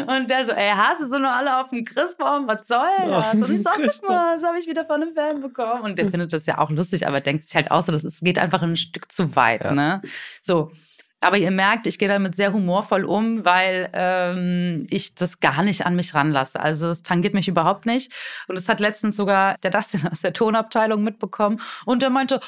Und 0.06 0.30
der 0.30 0.46
so, 0.46 0.52
ey, 0.52 0.72
hast 0.76 1.02
du 1.02 1.08
so 1.08 1.18
nur 1.18 1.32
alle 1.32 1.60
auf 1.60 1.70
dem 1.70 1.86
Christbaum? 1.86 2.48
Was 2.48 2.68
soll 2.68 2.80
das? 3.08 3.34
Und 3.34 3.50
ich 3.52 3.66
ach, 3.66 3.76
guck 3.76 4.10
mal, 4.10 4.36
das 4.36 4.44
habe 4.44 4.60
ich 4.60 4.68
wieder 4.68 4.86
von 4.86 5.02
einem 5.02 5.14
Fan 5.14 5.42
bekommen. 5.42 5.82
Und 5.82 5.98
der 5.98 6.10
findet 6.10 6.34
das 6.34 6.46
ja 6.46 6.58
auch 6.58 6.70
lustig, 6.70 7.08
aber 7.08 7.22
denkt 7.22 7.44
sich 7.44 7.56
halt 7.56 7.72
auch 7.72 7.82
so, 7.82 7.92
das 7.92 8.04
ist, 8.04 8.24
geht 8.24 8.40
einfach 8.40 8.62
ein 8.62 8.76
Stück 8.76 9.12
zu 9.12 9.36
weit. 9.36 9.64
Ja. 9.64 9.72
Ne? 9.72 10.02
So. 10.42 10.72
Aber 11.20 11.38
ihr 11.38 11.50
merkt, 11.50 11.88
ich 11.88 11.98
gehe 11.98 12.08
damit 12.08 12.36
sehr 12.36 12.54
humorvoll 12.54 13.04
um, 13.04 13.44
weil 13.44 13.90
ähm, 13.94 14.86
ich 14.92 15.16
das 15.16 15.40
gar 15.40 15.64
nicht 15.64 15.84
an 15.86 15.96
mich 15.96 16.14
ranlasse. 16.14 16.60
Also 16.60 16.90
es 16.90 17.02
tangiert 17.02 17.34
mich 17.34 17.48
überhaupt 17.48 17.88
nicht. 17.88 18.14
Und 18.48 18.58
es 18.58 18.70
hat 18.70 18.80
letztens 18.80 19.16
sogar 19.16 19.58
der 19.64 19.72
Dustin 19.72 20.08
aus 20.12 20.22
der 20.22 20.34
Tonabteilung 20.34 21.04
mitbekommen. 21.04 21.60
Und 21.86 22.04
der 22.04 22.12
meinte, 22.12 22.40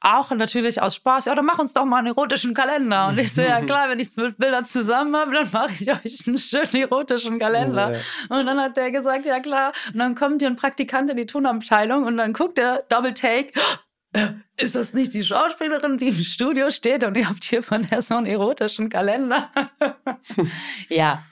auch 0.00 0.30
natürlich 0.30 0.80
aus 0.80 0.94
Spaß, 0.94 1.24
ja, 1.24 1.34
dann 1.34 1.44
mach 1.44 1.58
uns 1.58 1.72
doch 1.72 1.84
mal 1.84 1.98
einen 1.98 2.08
erotischen 2.08 2.54
Kalender. 2.54 3.08
Und 3.08 3.18
ich 3.18 3.34
so, 3.34 3.42
ja 3.42 3.60
klar, 3.64 3.88
wenn 3.88 3.98
ich 3.98 4.10
zwölf 4.12 4.36
Bilder 4.36 4.64
zusammen 4.64 5.16
habe, 5.16 5.32
dann 5.32 5.48
mache 5.52 5.72
ich 5.72 5.90
euch 5.90 6.26
einen 6.26 6.38
schönen 6.38 6.74
erotischen 6.74 7.38
Kalender. 7.38 7.94
Ja. 7.94 8.36
Und 8.36 8.46
dann 8.46 8.60
hat 8.60 8.76
der 8.76 8.90
gesagt, 8.90 9.26
ja 9.26 9.40
klar. 9.40 9.72
Und 9.92 9.98
dann 9.98 10.14
kommt 10.14 10.40
hier 10.40 10.48
ein 10.48 10.56
Praktikant 10.56 11.10
in 11.10 11.16
die 11.16 11.26
Tonabteilung 11.26 12.04
und 12.04 12.16
dann 12.16 12.32
guckt 12.32 12.58
der 12.58 12.84
Double 12.88 13.14
Take. 13.14 13.52
"Äh, 14.12 14.26
Ist 14.60 14.74
das 14.74 14.92
nicht 14.92 15.14
die 15.14 15.22
Schauspielerin, 15.22 15.98
die 15.98 16.08
im 16.08 16.14
Studio 16.14 16.70
steht 16.70 17.04
und 17.04 17.16
ihr 17.16 17.28
habt 17.28 17.44
hier 17.44 17.62
von 17.62 17.86
der 17.88 18.02
so 18.02 18.16
einen 18.16 18.26
erotischen 18.26 18.88
Kalender? 18.88 19.50
ja, 20.88 21.22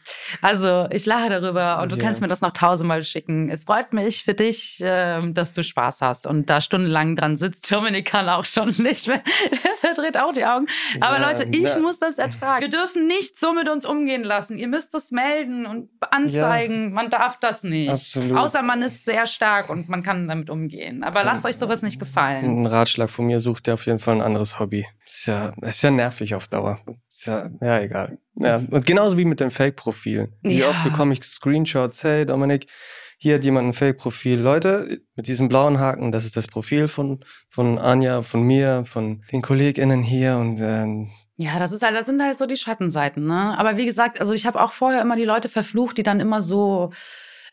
also 0.43 0.87
ich 0.93 1.07
lache 1.07 1.29
darüber 1.31 1.81
und 1.83 1.91
du 1.91 1.97
Ja. 1.97 2.03
kannst 2.05 2.20
mir 2.20 2.29
das 2.29 2.41
noch 2.41 2.53
tausendmal 2.53 3.03
schicken. 3.03 3.51
Es 3.51 3.64
freut 3.64 3.93
mich 3.93 4.22
für 4.24 4.35
dich, 4.35 4.79
ähm, 4.81 5.35
dass 5.35 5.53
du 5.53 5.62
Spaß 5.64 6.03
hast 6.03 6.27
und 6.29 6.49
da 6.49 6.61
stundenlang 6.61 7.16
dran 7.16 7.37
sitzt. 7.37 7.70
Dominik 7.72 8.07
kann 8.07 8.29
auch 8.29 8.45
schon 8.45 8.68
nicht 8.79 9.09
mehr. 9.09 9.22
Der 9.51 9.70
verdreht 9.95 10.18
auch 10.18 10.33
die 10.33 10.45
Augen. 10.45 10.66
Aber 11.01 11.18
Ja, 11.20 11.29
Leute, 11.29 11.49
ich 11.51 11.62
na- 11.74 11.79
muss 11.81 11.99
das 11.99 12.18
ertragen. 12.18 12.62
Wir 12.62 12.68
dürfen 12.68 13.07
nicht 13.09 13.37
so 13.37 13.53
mit 13.53 13.68
uns 13.68 13.85
umgehen 13.85 14.22
lassen. 14.22 14.57
Ihr 14.57 14.68
müsst 14.68 14.95
das 14.95 15.11
melden 15.11 15.66
und 15.66 15.89
anzeigen. 16.11 16.93
Man 16.93 17.11
darf 17.11 17.39
das 17.41 17.62
nicht. 17.62 17.91
Absolut. 17.91 18.37
Außer 18.39 18.62
man 18.62 18.83
ist 18.83 19.05
sehr 19.05 19.27
stark 19.27 19.68
und 19.68 19.89
man 19.89 20.03
kann 20.05 20.29
damit 20.29 20.49
umgehen. 20.51 21.03
Aber 21.03 21.24
lasst 21.24 21.45
euch 21.45 21.57
sowas 21.57 21.83
nicht 21.83 21.99
gefallen. 21.99 22.66
Ein 22.67 22.73
Ratschlag 22.73 23.11
von 23.11 23.27
mir, 23.27 23.39
sucht 23.39 23.69
ihr 23.69 23.75
auf 23.75 23.87
jeden 23.87 24.01
Fall 24.01 24.17
ein 24.17 24.21
anderes 24.23 24.59
Hobby. 24.59 24.87
Ist 25.07 25.27
ja, 25.27 25.55
ist 25.62 25.83
ja 25.83 25.91
nervig 25.93 26.35
auf 26.35 26.49
Dauer. 26.49 26.81
Ist 27.09 27.27
ja, 27.27 27.49
ja, 27.61 27.81
egal. 27.81 28.19
Ja, 28.35 28.57
und 28.71 28.85
genauso 28.85 29.17
wie 29.17 29.25
mit 29.25 29.39
den 29.39 29.53
Fake-Profilen. 29.53 30.33
Wie 30.43 30.59
Ja. 30.59 30.69
oft 30.71 30.83
bekomme 30.83 31.12
ich 31.12 31.23
Screenshots, 31.23 32.03
hey 32.03 32.27
Dominik, 32.27 32.67
hier 33.19 33.37
hat 33.37 33.45
jemand 33.45 33.69
ein 33.69 33.73
Fake-Profil. 33.73 34.41
Leute, 34.41 35.01
mit 35.14 35.29
diesem 35.29 35.49
blauen 35.49 35.79
Haken, 35.79 36.11
das 36.11 36.25
ist 36.25 36.37
das 36.37 36.49
Profil 36.49 36.89
von, 36.89 37.21
von 37.51 37.79
Anja, 37.79 38.23
von 38.23 38.43
mir, 38.43 38.83
von 38.85 39.23
den 39.31 39.43
KollegInnen 39.43 40.03
hier 40.03 40.37
und 40.37 40.59
ähm, 40.61 41.11
Ja, 41.37 41.59
das 41.61 41.71
ist 41.71 41.83
halt, 41.85 41.95
das 41.95 42.07
sind 42.07 42.21
halt 42.21 42.37
so 42.37 42.47
die 42.47 42.57
Schattenseiten, 42.57 43.27
ne? 43.27 43.57
Aber 43.59 43.77
wie 43.77 43.87
gesagt, 43.87 44.19
also 44.21 44.35
ich 44.35 44.45
habe 44.45 44.61
auch 44.61 44.73
vorher 44.73 45.01
immer 45.03 45.17
die 45.17 45.25
Leute 45.25 45.49
verflucht, 45.49 45.99
die 45.99 46.03
dann 46.03 46.19
immer 46.21 46.41
so, 46.41 46.91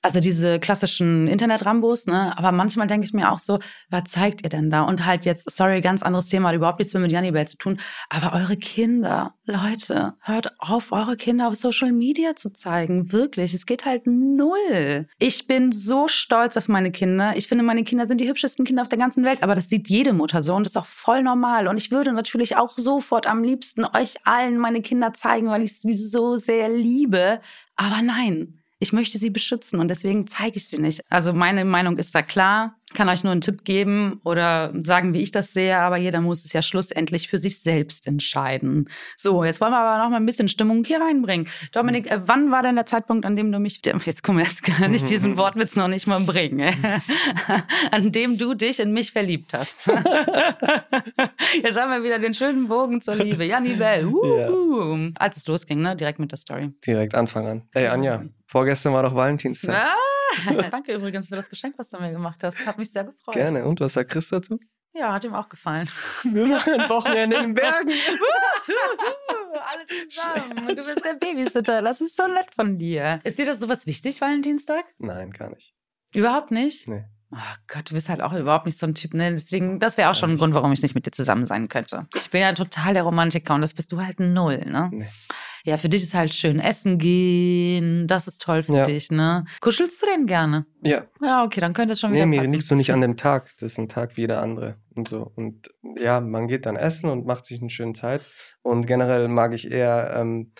also 0.03 0.19
diese 0.19 0.59
klassischen 0.59 1.27
Internet-Rambos, 1.27 2.07
ne? 2.07 2.37
Aber 2.37 2.51
manchmal 2.51 2.87
denke 2.87 3.05
ich 3.05 3.13
mir 3.13 3.31
auch 3.31 3.39
so, 3.39 3.59
was 3.89 4.03
zeigt 4.05 4.43
ihr 4.43 4.49
denn 4.49 4.69
da? 4.69 4.83
Und 4.83 5.05
halt 5.05 5.23
jetzt, 5.23 5.49
sorry, 5.49 5.79
ganz 5.79 6.03
anderes 6.03 6.27
Thema, 6.27 6.53
überhaupt 6.53 6.79
nichts 6.79 6.93
mehr 6.93 7.01
mit 7.01 7.11
Jannibel 7.11 7.47
zu 7.47 7.57
tun. 7.57 7.79
Aber 8.09 8.33
eure 8.33 8.57
Kinder, 8.57 9.33
Leute, 9.45 10.15
hört 10.21 10.51
auf, 10.59 10.91
eure 10.91 11.15
Kinder 11.15 11.47
auf 11.47 11.55
Social 11.55 11.93
Media 11.93 12.35
zu 12.35 12.51
zeigen. 12.51 13.13
Wirklich. 13.13 13.53
Es 13.53 13.65
geht 13.65 13.85
halt 13.85 14.05
null. 14.05 15.07
Ich 15.19 15.47
bin 15.47 15.71
so 15.71 16.09
stolz 16.09 16.57
auf 16.57 16.67
meine 16.67 16.91
Kinder. 16.91 17.37
Ich 17.37 17.47
finde, 17.47 17.63
meine 17.63 17.85
Kinder 17.85 18.05
sind 18.05 18.19
die 18.19 18.27
hübschesten 18.27 18.65
Kinder 18.65 18.81
auf 18.81 18.89
der 18.89 18.99
ganzen 18.99 19.23
Welt. 19.23 19.41
Aber 19.41 19.55
das 19.55 19.69
sieht 19.69 19.87
jede 19.87 20.11
Mutter 20.11 20.43
so 20.43 20.53
und 20.53 20.65
das 20.65 20.73
ist 20.73 20.77
auch 20.77 20.85
voll 20.85 21.23
normal. 21.23 21.69
Und 21.69 21.77
ich 21.77 21.91
würde 21.91 22.11
natürlich 22.11 22.57
auch 22.57 22.77
sofort 22.77 23.25
am 23.25 23.41
liebsten 23.41 23.85
euch 23.85 24.15
allen 24.25 24.57
meine 24.57 24.81
Kinder 24.81 25.13
zeigen, 25.13 25.47
weil 25.47 25.63
ich 25.63 25.79
sie 25.79 25.93
so 25.93 26.35
sehr 26.35 26.67
liebe. 26.67 27.39
Aber 27.77 28.01
nein. 28.01 28.62
Ich 28.83 28.91
möchte 28.91 29.17
sie 29.17 29.29
beschützen 29.29 29.79
und 29.79 29.87
deswegen 29.87 30.27
zeige 30.27 30.57
ich 30.57 30.67
sie 30.67 30.77
nicht. 30.77 31.01
Also 31.09 31.31
meine 31.31 31.63
Meinung 31.63 31.97
ist 31.97 32.13
da 32.13 32.21
klar. 32.21 32.75
Kann 32.93 33.07
euch 33.07 33.23
nur 33.23 33.31
einen 33.31 33.39
Tipp 33.39 33.63
geben 33.63 34.19
oder 34.25 34.71
sagen, 34.81 35.13
wie 35.13 35.21
ich 35.21 35.31
das 35.31 35.53
sehe, 35.53 35.77
aber 35.77 35.97
jeder 35.97 36.19
muss 36.19 36.43
es 36.43 36.51
ja 36.51 36.61
schlussendlich 36.61 37.29
für 37.29 37.37
sich 37.37 37.61
selbst 37.61 38.05
entscheiden. 38.05 38.89
So, 39.15 39.45
jetzt 39.45 39.61
wollen 39.61 39.71
wir 39.71 39.79
aber 39.79 40.03
noch 40.03 40.09
mal 40.09 40.17
ein 40.17 40.25
bisschen 40.25 40.49
Stimmung 40.49 40.83
hier 40.83 40.99
reinbringen. 40.99 41.47
Dominik, 41.71 42.11
äh, 42.11 42.19
wann 42.25 42.51
war 42.51 42.61
denn 42.61 42.75
der 42.75 42.85
Zeitpunkt, 42.85 43.25
an 43.25 43.37
dem 43.37 43.53
du 43.53 43.59
mich, 43.59 43.79
jetzt 43.85 44.21
komm, 44.21 44.37
jetzt 44.37 44.63
kann 44.63 44.93
ich 44.93 45.03
diesen 45.03 45.37
Wortwitz 45.39 45.77
noch 45.77 45.87
nicht 45.87 46.05
mal 46.05 46.19
bringen, 46.19 46.61
an 47.91 48.11
dem 48.11 48.37
du 48.37 48.53
dich 48.53 48.81
in 48.81 48.91
mich 48.91 49.13
verliebt 49.13 49.53
hast. 49.53 49.87
jetzt 49.87 51.79
haben 51.79 51.89
wir 51.89 52.03
wieder 52.03 52.19
den 52.19 52.33
schönen 52.33 52.67
Bogen 52.67 53.01
zur 53.01 53.15
Liebe. 53.15 53.45
Janni 53.45 53.75
Bell, 53.75 54.05
uh, 54.05 54.97
ja. 54.97 55.09
als 55.19 55.37
es 55.37 55.47
losging, 55.47 55.81
ne? 55.81 55.95
direkt 55.95 56.19
mit 56.19 56.31
der 56.31 56.37
Story. 56.37 56.73
Direkt 56.85 57.15
Anfang 57.15 57.47
an. 57.47 57.61
Ey, 57.71 57.87
Anja, 57.87 58.23
vorgestern 58.53 58.93
war 58.93 59.01
doch 59.01 59.15
Valentinstag. 59.15 59.75
Ah! 59.75 60.69
Danke 60.71 60.93
übrigens 60.93 61.27
für 61.27 61.35
das 61.35 61.49
Geschenk, 61.49 61.73
was 61.77 61.89
du 61.89 61.99
mir 61.99 62.11
gemacht 62.11 62.43
hast. 62.43 62.63
Hat 62.65 62.77
mich 62.77 62.91
sehr 62.91 63.03
gefreut. 63.03 63.33
Gerne. 63.33 63.65
Und 63.65 63.79
was 63.79 63.93
sagt 63.93 64.11
Chris 64.11 64.29
dazu? 64.29 64.59
Ja, 64.93 65.11
hat 65.11 65.23
ihm 65.23 65.33
auch 65.33 65.49
gefallen. 65.49 65.89
Wir 66.23 66.45
machen 66.45 66.79
ein 66.79 66.87
Wochenende 66.87 67.37
in 67.37 67.41
den 67.41 67.53
Bergen. 67.55 67.89
Alle 69.71 69.87
zusammen. 69.87 70.67
Du 70.67 70.75
bist 70.75 71.03
der 71.03 71.15
Babysitter. 71.15 71.81
Das 71.81 71.99
ist 71.99 72.15
so 72.15 72.27
nett 72.27 72.53
von 72.53 72.77
dir. 72.77 73.19
Ist 73.23 73.39
dir 73.39 73.45
das 73.47 73.59
sowas 73.59 73.87
wichtig, 73.87 74.21
Valentinstag? 74.21 74.85
Nein, 74.99 75.31
gar 75.31 75.49
nicht. 75.49 75.73
Überhaupt 76.13 76.51
nicht? 76.51 76.87
Nee. 76.87 77.05
Oh 77.31 77.55
Gott, 77.67 77.89
du 77.89 77.95
bist 77.95 78.09
halt 78.09 78.21
auch 78.21 78.33
überhaupt 78.33 78.67
nicht 78.67 78.77
so 78.77 78.85
ein 78.85 78.93
Typ, 78.93 79.15
ne? 79.15 79.31
Deswegen, 79.31 79.79
das 79.79 79.97
wäre 79.97 80.11
auch 80.11 80.15
schon 80.15 80.31
ein 80.31 80.37
Grund, 80.37 80.53
warum 80.53 80.71
ich 80.71 80.83
nicht 80.83 80.93
mit 80.93 81.07
dir 81.07 81.11
zusammen 81.11 81.45
sein 81.45 81.67
könnte. 81.69 82.05
Ich 82.13 82.29
bin 82.29 82.41
ja 82.41 82.53
total 82.53 82.93
der 82.93 83.01
Romantiker 83.01 83.55
und 83.55 83.61
das 83.61 83.73
bist 83.73 83.91
du 83.91 83.99
halt 83.99 84.19
null, 84.19 84.59
ne? 84.59 84.89
Nee. 84.93 85.09
Ja, 85.65 85.77
für 85.77 85.87
dich 85.87 86.03
ist 86.03 86.13
halt 86.13 86.33
schön 86.33 86.59
essen 86.59 86.97
gehen, 86.97 88.05
das 88.05 88.27
ist 88.27 88.41
toll 88.41 88.63
für 88.63 88.75
ja. 88.75 88.83
dich, 88.83 89.11
ne? 89.11 89.45
Kuschelst 89.61 90.01
du 90.01 90.07
denn 90.07 90.25
gerne? 90.25 90.65
Ja. 90.81 91.03
Ja, 91.21 91.43
okay, 91.43 91.61
dann 91.61 91.71
könnte 91.71 91.93
es 91.93 92.01
schon 92.01 92.11
wieder 92.11 92.25
nee, 92.25 92.41
mir 92.41 92.47
liegst 92.47 92.69
du 92.69 92.75
nicht 92.75 92.91
an 92.91 92.99
dem 93.01 93.15
Tag. 93.15 93.49
Das 93.59 93.71
ist 93.71 93.77
ein 93.79 93.87
Tag 93.87 94.17
wie 94.17 94.21
jeder 94.21 94.41
andere 94.41 94.75
und 94.93 95.07
so. 95.07 95.31
Und 95.35 95.69
ja, 95.97 96.19
man 96.19 96.47
geht 96.49 96.65
dann 96.65 96.75
essen 96.75 97.09
und 97.09 97.25
macht 97.25 97.45
sich 97.45 97.61
eine 97.61 97.69
schöne 97.69 97.93
Zeit. 97.93 98.21
Und 98.61 98.87
generell 98.87 99.29
mag 99.29 99.53
ich 99.53 99.71
eher 99.71 100.13
ähm, 100.17 100.51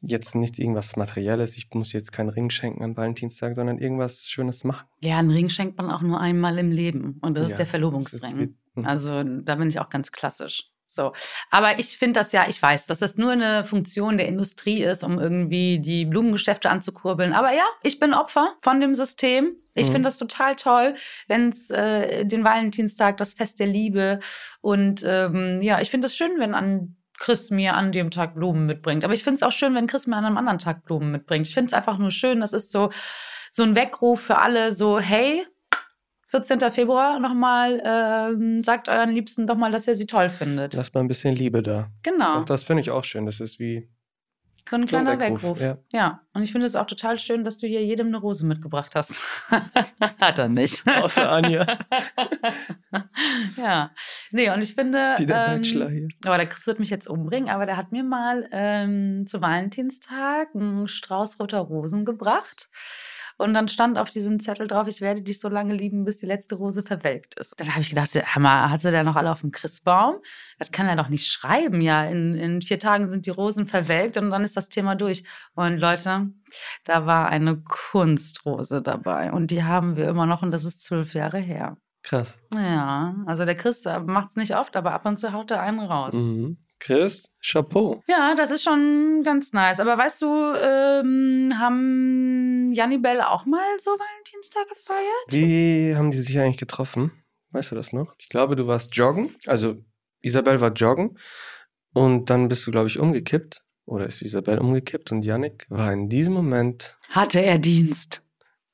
jetzt 0.00 0.34
nicht 0.34 0.58
irgendwas 0.58 0.96
Materielles. 0.96 1.56
Ich 1.56 1.68
muss 1.72 1.92
jetzt 1.92 2.10
keinen 2.10 2.28
Ring 2.28 2.50
schenken 2.50 2.82
an 2.82 2.96
Valentinstag, 2.96 3.54
sondern 3.54 3.78
irgendwas 3.78 4.26
Schönes 4.26 4.64
machen. 4.64 4.88
Ja, 5.00 5.18
einen 5.18 5.30
Ring 5.30 5.48
schenkt 5.48 5.78
man 5.78 5.92
auch 5.92 6.02
nur 6.02 6.20
einmal 6.20 6.58
im 6.58 6.72
Leben. 6.72 7.18
Und 7.22 7.38
das 7.38 7.50
ja, 7.50 7.52
ist 7.52 7.58
der 7.58 7.66
Verlobungsring. 7.66 8.54
Ist, 8.74 8.84
also 8.84 9.22
da 9.22 9.54
bin 9.54 9.68
ich 9.68 9.78
auch 9.78 9.90
ganz 9.90 10.10
klassisch. 10.10 10.73
So. 10.94 11.12
Aber 11.50 11.78
ich 11.78 11.98
finde 11.98 12.20
das 12.20 12.32
ja, 12.32 12.46
ich 12.48 12.60
weiß, 12.60 12.86
dass 12.86 13.00
das 13.00 13.16
nur 13.16 13.32
eine 13.32 13.64
Funktion 13.64 14.16
der 14.16 14.28
Industrie 14.28 14.82
ist, 14.82 15.04
um 15.04 15.18
irgendwie 15.18 15.80
die 15.80 16.04
Blumengeschäfte 16.04 16.70
anzukurbeln. 16.70 17.32
Aber 17.32 17.52
ja, 17.52 17.64
ich 17.82 17.98
bin 17.98 18.14
Opfer 18.14 18.54
von 18.60 18.80
dem 18.80 18.94
System. 18.94 19.56
Ich 19.74 19.88
mhm. 19.88 19.92
finde 19.92 20.06
das 20.06 20.18
total 20.18 20.56
toll, 20.56 20.94
wenn 21.26 21.48
es 21.48 21.70
äh, 21.70 22.24
den 22.24 22.44
Valentinstag, 22.44 23.16
das 23.16 23.34
Fest 23.34 23.58
der 23.58 23.66
Liebe 23.66 24.20
und 24.60 25.02
ähm, 25.04 25.60
ja, 25.62 25.80
ich 25.80 25.90
finde 25.90 26.06
es 26.06 26.16
schön, 26.16 26.38
wenn 26.38 26.54
an 26.54 26.96
Chris 27.18 27.50
mir 27.50 27.74
an 27.74 27.92
dem 27.92 28.10
Tag 28.10 28.34
Blumen 28.34 28.66
mitbringt. 28.66 29.04
Aber 29.04 29.14
ich 29.14 29.22
finde 29.22 29.36
es 29.36 29.42
auch 29.42 29.52
schön, 29.52 29.74
wenn 29.74 29.86
Chris 29.86 30.06
mir 30.06 30.16
an 30.16 30.24
einem 30.24 30.36
anderen 30.36 30.58
Tag 30.58 30.84
Blumen 30.84 31.10
mitbringt. 31.10 31.46
Ich 31.46 31.54
finde 31.54 31.68
es 31.68 31.72
einfach 31.72 31.98
nur 31.98 32.10
schön. 32.10 32.40
Das 32.40 32.52
ist 32.52 32.70
so, 32.70 32.90
so 33.50 33.62
ein 33.62 33.76
Weckruf 33.76 34.20
für 34.20 34.38
alle, 34.38 34.72
so, 34.72 34.98
hey, 34.98 35.46
14. 36.42 36.58
Februar 36.72 37.20
nochmal, 37.20 37.80
ähm, 37.84 38.64
sagt 38.64 38.88
euren 38.88 39.10
Liebsten 39.10 39.46
doch 39.46 39.56
mal, 39.56 39.70
dass 39.70 39.86
ihr 39.86 39.94
sie 39.94 40.06
toll 40.06 40.30
findet. 40.30 40.74
Lasst 40.74 40.92
mal 40.92 41.00
ein 41.00 41.06
bisschen 41.06 41.32
Liebe 41.36 41.62
da. 41.62 41.92
Genau. 42.02 42.38
Und 42.38 42.50
das 42.50 42.64
finde 42.64 42.80
ich 42.80 42.90
auch 42.90 43.04
schön. 43.04 43.24
Das 43.24 43.38
ist 43.38 43.60
wie 43.60 43.88
so 44.68 44.76
ein 44.76 44.86
kleiner 44.86 45.20
Weckruf. 45.20 45.60
Ja. 45.60 45.78
ja. 45.92 46.22
Und 46.32 46.42
ich 46.42 46.50
finde 46.50 46.66
es 46.66 46.74
auch 46.74 46.86
total 46.86 47.18
schön, 47.18 47.44
dass 47.44 47.58
du 47.58 47.68
hier 47.68 47.84
jedem 47.84 48.08
eine 48.08 48.16
Rose 48.16 48.44
mitgebracht 48.46 48.96
hast. 48.96 49.20
Hat 50.20 50.38
er 50.38 50.48
nicht. 50.48 50.84
Außer 50.88 51.30
Anja. 51.30 51.66
ja. 53.56 53.90
Nee, 54.32 54.50
und 54.50 54.64
ich 54.64 54.74
finde. 54.74 55.14
Wie 55.18 55.26
der 55.26 55.48
ähm, 55.48 55.60
Bachelor 55.60 55.90
hier. 55.90 56.08
Aber 56.24 56.38
der 56.38 56.48
Chris 56.48 56.66
wird 56.66 56.80
mich 56.80 56.90
jetzt 56.90 57.06
umbringen, 57.06 57.48
aber 57.48 57.66
der 57.66 57.76
hat 57.76 57.92
mir 57.92 58.02
mal 58.02 58.48
ähm, 58.50 59.26
zu 59.26 59.40
Valentinstag 59.40 60.48
einen 60.54 60.88
Strauß 60.88 61.38
roter 61.38 61.60
Rosen 61.60 62.04
gebracht. 62.04 62.70
Und 63.36 63.54
dann 63.54 63.68
stand 63.68 63.98
auf 63.98 64.10
diesem 64.10 64.38
Zettel 64.38 64.66
drauf, 64.66 64.86
ich 64.86 65.00
werde 65.00 65.22
dich 65.22 65.40
so 65.40 65.48
lange 65.48 65.74
lieben, 65.74 66.04
bis 66.04 66.18
die 66.18 66.26
letzte 66.26 66.54
Rose 66.54 66.82
verwelkt 66.82 67.38
ist. 67.38 67.58
Dann 67.58 67.70
habe 67.70 67.80
ich 67.80 67.88
gedacht, 67.88 68.14
Hammer, 68.14 68.70
hat 68.70 68.82
sie 68.82 68.90
da 68.90 69.02
noch 69.02 69.16
alle 69.16 69.30
auf 69.30 69.40
dem 69.40 69.50
Christbaum? 69.50 70.16
Das 70.58 70.70
kann 70.70 70.86
er 70.86 70.96
doch 70.96 71.08
nicht 71.08 71.26
schreiben. 71.26 71.80
Ja, 71.80 72.04
in, 72.04 72.34
in 72.34 72.62
vier 72.62 72.78
Tagen 72.78 73.10
sind 73.10 73.26
die 73.26 73.30
Rosen 73.30 73.66
verwelkt 73.66 74.16
und 74.16 74.30
dann 74.30 74.44
ist 74.44 74.56
das 74.56 74.68
Thema 74.68 74.94
durch. 74.94 75.24
Und 75.54 75.78
Leute, 75.78 76.30
da 76.84 77.06
war 77.06 77.28
eine 77.28 77.56
Kunstrose 77.56 78.82
dabei. 78.82 79.32
Und 79.32 79.50
die 79.50 79.64
haben 79.64 79.96
wir 79.96 80.08
immer 80.08 80.26
noch 80.26 80.42
und 80.42 80.50
das 80.50 80.64
ist 80.64 80.84
zwölf 80.84 81.14
Jahre 81.14 81.38
her. 81.38 81.76
Krass. 82.04 82.38
Ja, 82.54 83.14
also 83.26 83.44
der 83.44 83.56
Chris 83.56 83.84
macht 84.06 84.30
es 84.30 84.36
nicht 84.36 84.54
oft, 84.54 84.76
aber 84.76 84.92
ab 84.92 85.06
und 85.06 85.16
zu 85.16 85.32
haut 85.32 85.50
er 85.50 85.62
einen 85.62 85.80
raus. 85.80 86.14
Mhm. 86.14 86.58
Chris, 86.84 87.32
Chapeau. 87.40 88.02
Ja, 88.06 88.34
das 88.34 88.50
ist 88.50 88.62
schon 88.62 89.22
ganz 89.24 89.54
nice. 89.54 89.80
Aber 89.80 89.96
weißt 89.96 90.20
du, 90.20 90.26
ähm, 90.54 91.54
haben 91.58 92.72
Janni 92.74 92.98
Bell 92.98 93.22
auch 93.22 93.46
mal 93.46 93.64
so 93.78 93.90
Valentinstag 93.92 94.68
gefeiert? 94.68 95.24
Wie 95.28 95.96
haben 95.96 96.10
die 96.10 96.18
sich 96.18 96.38
eigentlich 96.38 96.58
getroffen? 96.58 97.10
Weißt 97.52 97.70
du 97.70 97.74
das 97.74 97.94
noch? 97.94 98.14
Ich 98.18 98.28
glaube, 98.28 98.54
du 98.54 98.66
warst 98.66 98.94
joggen. 98.94 99.34
Also 99.46 99.76
Isabel 100.20 100.60
war 100.60 100.74
joggen. 100.74 101.18
Und 101.94 102.28
dann 102.28 102.48
bist 102.48 102.66
du, 102.66 102.70
glaube 102.70 102.88
ich, 102.88 102.98
umgekippt. 102.98 103.62
Oder 103.86 104.06
ist 104.06 104.20
Isabel 104.20 104.58
umgekippt? 104.58 105.10
Und 105.10 105.24
Yannick 105.24 105.64
war 105.70 105.90
in 105.90 106.10
diesem 106.10 106.34
Moment. 106.34 106.98
Hatte 107.08 107.40
er 107.40 107.58
Dienst? 107.58 108.22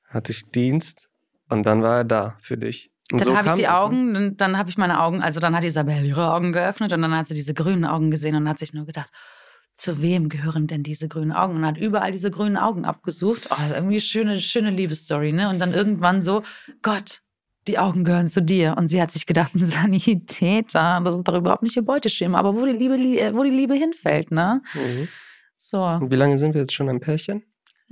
Hatte 0.09 0.33
ich 0.33 0.51
Dienst. 0.51 1.09
Und 1.49 1.65
dann 1.65 1.81
war 1.83 1.99
er 1.99 2.05
da 2.05 2.37
für 2.41 2.59
dich. 2.59 2.91
Und 3.13 3.21
dann 3.21 3.29
so 3.29 3.37
habe 3.37 3.49
ich 3.49 3.55
die 3.55 3.69
Augen, 3.69 4.15
dann, 4.15 4.37
dann 4.37 4.59
habe 4.59 4.71
ich 4.71 4.79
meine 4.79 5.01
Augen, 5.01 5.23
also 5.23 5.41
dann 5.41 5.57
hat 5.57 5.65
Isabel 5.65 6.05
ihre 6.05 6.33
Augen 6.33 6.53
geöffnet 6.53 6.93
und 6.93 7.03
dann 7.03 7.15
hat 7.15 7.27
sie 7.27 7.35
diese 7.35 7.55
grünen 7.55 7.85
Augen 7.85 8.11
gesehen 8.11 8.35
und 8.37 8.49
hat 8.49 8.59
sich 8.59 8.73
nur 8.73 8.87
gedacht, 8.87 9.11
zu 9.81 10.03
wem 10.03 10.29
gehören 10.29 10.67
denn 10.67 10.83
diese 10.83 11.09
grünen 11.09 11.33
Augen? 11.33 11.57
Und 11.57 11.67
hat 11.67 11.79
überall 11.79 12.13
diese 12.13 12.31
grünen 12.31 12.57
Augen 12.57 12.85
abgesucht. 12.85 13.49
Oh, 13.51 13.75
irgendwie 13.75 14.01
schöne, 14.01 14.39
schöne 14.39 14.71
Liebesstory, 14.71 15.33
ne? 15.33 15.49
Und 15.49 15.59
dann 15.59 15.73
irgendwann 15.73 16.21
so, 16.21 16.43
Gott, 16.83 17.23
die 17.67 17.79
Augen 17.79 18.05
gehören 18.05 18.27
zu 18.29 18.43
dir. 18.43 18.75
Und 18.77 18.89
sie 18.89 19.01
hat 19.01 19.11
sich 19.11 19.27
gedacht, 19.27 19.55
ein 19.55 19.65
Sanitäter, 19.65 21.01
das 21.03 21.17
ist 21.17 21.27
doch 21.27 21.35
überhaupt 21.35 21.63
nicht 21.63 21.77
ihr 21.77 21.83
Beuteschema. 21.83 22.39
Aber 22.39 22.55
wo 22.55 22.67
die 22.67 22.73
Liebe, 22.73 22.95
wo 23.35 23.43
die 23.43 23.51
Liebe 23.51 23.75
hinfällt, 23.75 24.31
ne? 24.31 24.63
Mhm. 24.75 25.09
So. 25.57 25.83
Und 25.83 26.11
wie 26.11 26.17
lange 26.17 26.39
sind 26.39 26.55
wir 26.55 26.61
jetzt 26.61 26.75
schon 26.75 26.89
ein 26.89 27.01
Pärchen? 27.01 27.43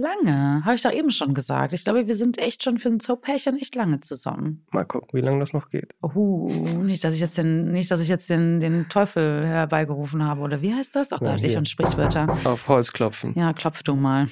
Lange, 0.01 0.64
habe 0.64 0.76
ich 0.76 0.82
doch 0.82 0.92
eben 0.92 1.11
schon 1.11 1.34
gesagt. 1.34 1.72
Ich 1.72 1.82
glaube, 1.82 2.07
wir 2.07 2.14
sind 2.14 2.38
echt 2.38 2.62
schon 2.62 2.78
für 2.78 2.88
ein 2.88 3.01
Zoopärchen 3.01 3.59
echt 3.59 3.74
lange 3.74 3.99
zusammen. 3.99 4.64
Mal 4.70 4.84
gucken, 4.84 5.09
wie 5.12 5.20
lange 5.20 5.40
das 5.40 5.53
noch 5.53 5.70
geht. 5.70 5.92
Oh, 6.01 6.49
nicht, 6.84 7.03
dass 7.03 7.14
ich 7.14 7.20
jetzt 7.20 7.36
den, 7.36 7.72
nicht, 7.72 7.90
dass 7.90 7.99
ich 7.99 8.09
jetzt 8.09 8.30
den, 8.30 8.61
den 8.61 8.88
Teufel 8.88 9.44
herbeigerufen 9.44 10.22
habe, 10.22 10.42
oder 10.42 10.62
wie 10.62 10.72
heißt 10.72 10.94
das? 10.94 11.12
Oh 11.12 11.18
Gott, 11.18 11.40
ja, 11.40 11.46
ich 11.46 11.57
und 11.57 11.68
Sprichwörter. 11.68 12.28
Auf 12.44 12.68
Holz 12.68 12.92
klopfen. 12.92 13.34
Ja, 13.36 13.53
klopf 13.53 13.82
du 13.82 13.96
mal. 13.96 14.28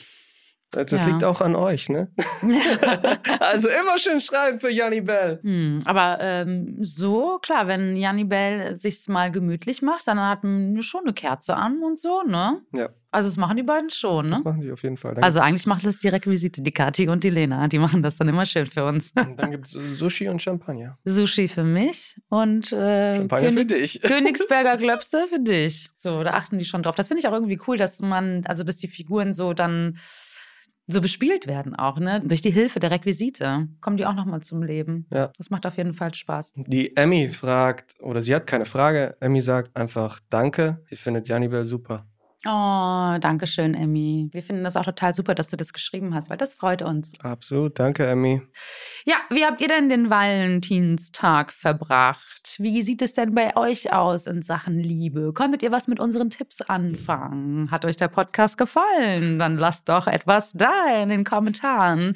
Das 0.71 0.91
ja. 0.91 1.07
liegt 1.07 1.25
auch 1.25 1.41
an 1.41 1.55
euch, 1.57 1.89
ne? 1.89 2.11
also 3.41 3.69
immer 3.69 3.99
schön 3.99 4.21
schreiben 4.21 4.61
für 4.61 4.71
Janni 4.71 5.01
Bell. 5.01 5.39
Hm, 5.43 5.83
aber 5.87 6.19
ähm, 6.21 6.77
so, 6.81 7.39
klar, 7.41 7.67
wenn 7.67 7.97
Janni 7.97 8.25
Bell 8.25 8.79
sich's 8.81 9.09
mal 9.09 9.31
gemütlich 9.31 9.81
macht, 9.81 10.07
dann 10.07 10.21
hat 10.21 10.45
man 10.45 10.83
schon 10.83 11.03
eine 11.05 11.15
Kerze 11.15 11.57
an 11.57 11.83
und 11.83 11.99
so, 11.99 12.23
ne? 12.23 12.61
Ja. 12.73 12.91
Also 13.17 13.31
das 13.31 13.39
machen 13.39 13.57
die 13.57 13.63
beiden 13.63 13.89
schon, 13.89 14.27
ne? 14.27 14.33
Das 14.33 14.45
machen 14.45 14.61
die 14.61 14.71
auf 14.71 14.83
jeden 14.83 14.99
Fall. 14.99 15.15
Dann 15.15 15.25
also 15.25 15.41
eigentlich 15.41 15.67
macht 15.67 15.87
das 15.87 15.97
die 15.97 16.09
Requisite, 16.09 16.63
die 16.63 16.73
Kathi 16.73 17.09
und 17.09 17.25
die 17.25 17.31
Lena. 17.31 17.67
Die 17.67 17.79
machen 17.79 18.03
das 18.03 18.19
dann 18.19 18.29
immer 18.29 18.45
schön 18.45 18.67
für 18.67 18.85
uns. 18.85 19.13
Und 19.17 19.41
dann 19.41 19.53
gibt 19.53 19.65
es 19.65 19.71
Sushi 19.71 20.29
und 20.29 20.43
Champagner. 20.43 20.99
Sushi 21.07 21.49
für 21.49 21.65
mich 21.65 22.21
und 22.29 22.73
äh, 22.73 23.15
Champagner 23.15 23.49
Königs 23.49 23.73
für 23.73 23.79
dich. 23.81 24.03
Königsberger 24.03 24.77
Glöpse 24.77 25.27
für 25.29 25.41
dich. 25.41 25.89
So, 25.95 26.25
da 26.25 26.33
achten 26.33 26.59
die 26.59 26.67
schon 26.67 26.83
drauf. 26.83 26.95
Das 26.95 27.09
finde 27.09 27.21
ich 27.21 27.27
auch 27.27 27.33
irgendwie 27.33 27.59
cool, 27.67 27.79
dass 27.79 28.01
man, 28.01 28.43
also 28.45 28.65
dass 28.65 28.77
die 28.77 28.89
Figuren 28.89 29.33
so 29.33 29.55
dann 29.55 29.97
so 30.87 31.01
bespielt 31.01 31.47
werden 31.47 31.75
auch, 31.75 31.99
ne? 31.99 32.23
Durch 32.25 32.41
die 32.41 32.51
Hilfe 32.51 32.79
der 32.79 32.91
Requisite 32.91 33.69
kommen 33.81 33.97
die 33.97 34.07
auch 34.07 34.15
nochmal 34.15 34.43
zum 34.43 34.63
Leben. 34.63 35.07
Ja. 35.11 35.33
Das 35.37 35.51
macht 35.51 35.67
auf 35.67 35.77
jeden 35.77 35.95
Fall 35.95 36.15
Spaß. 36.15 36.53
Die 36.57 36.97
Emmy 36.97 37.29
fragt, 37.29 37.95
oder 38.01 38.21
sie 38.21 38.35
hat 38.35 38.47
keine 38.47 38.67
Frage, 38.67 39.17
Emmy 39.21 39.41
sagt 39.41 39.77
einfach 39.77 40.21
Danke. 40.31 40.85
Sie 40.89 40.97
findet 40.97 41.29
Janibel 41.29 41.65
super. 41.65 42.07
Oh, 42.49 43.19
danke 43.21 43.49
schön, 43.49 43.75
Emmy. 43.75 44.29
Wir 44.31 44.43
finden 44.43 44.63
das 44.63 44.77
auch 44.77 44.85
total 44.85 45.15
super, 45.15 45.35
dass 45.35 45.49
du 45.49 45.57
das 45.57 45.73
geschrieben 45.73 46.15
hast, 46.15 46.31
weil 46.31 46.37
das 46.37 46.55
freut 46.55 46.81
uns. 46.81 47.13
Absolut, 47.21 47.79
danke, 47.79 48.07
Emmy. 48.07 48.41
Ja, 49.05 49.17
wie 49.31 49.45
habt 49.45 49.61
ihr 49.61 49.67
denn 49.67 49.89
den 49.89 50.11
Valentinstag 50.11 51.53
verbracht? 51.53 52.57
Wie 52.59 52.83
sieht 52.83 53.03
es 53.03 53.15
denn 53.15 53.35
bei 53.35 53.57
euch 53.57 53.93
aus 53.93 54.29
in 54.29 54.43
Sachen 54.43 54.79
Liebe? 54.79 55.33
Konntet 55.33 55.65
ihr 55.65 55.73
was 55.73 55.89
mit 55.89 55.99
unseren 55.99 56.31
Tipps 56.31 56.61
anfangen? 56.63 57.71
Hat 57.73 57.85
euch 57.85 57.97
der 57.97 58.09
Podcast 58.09 58.59
gefallen? 58.59 59.41
Dann 59.41 59.57
lasst 59.57 59.89
doch 59.89 60.07
etwas 60.07 60.53
da 60.53 61.03
in 61.03 61.09
den 61.09 61.25
Kommentaren. 61.25 62.15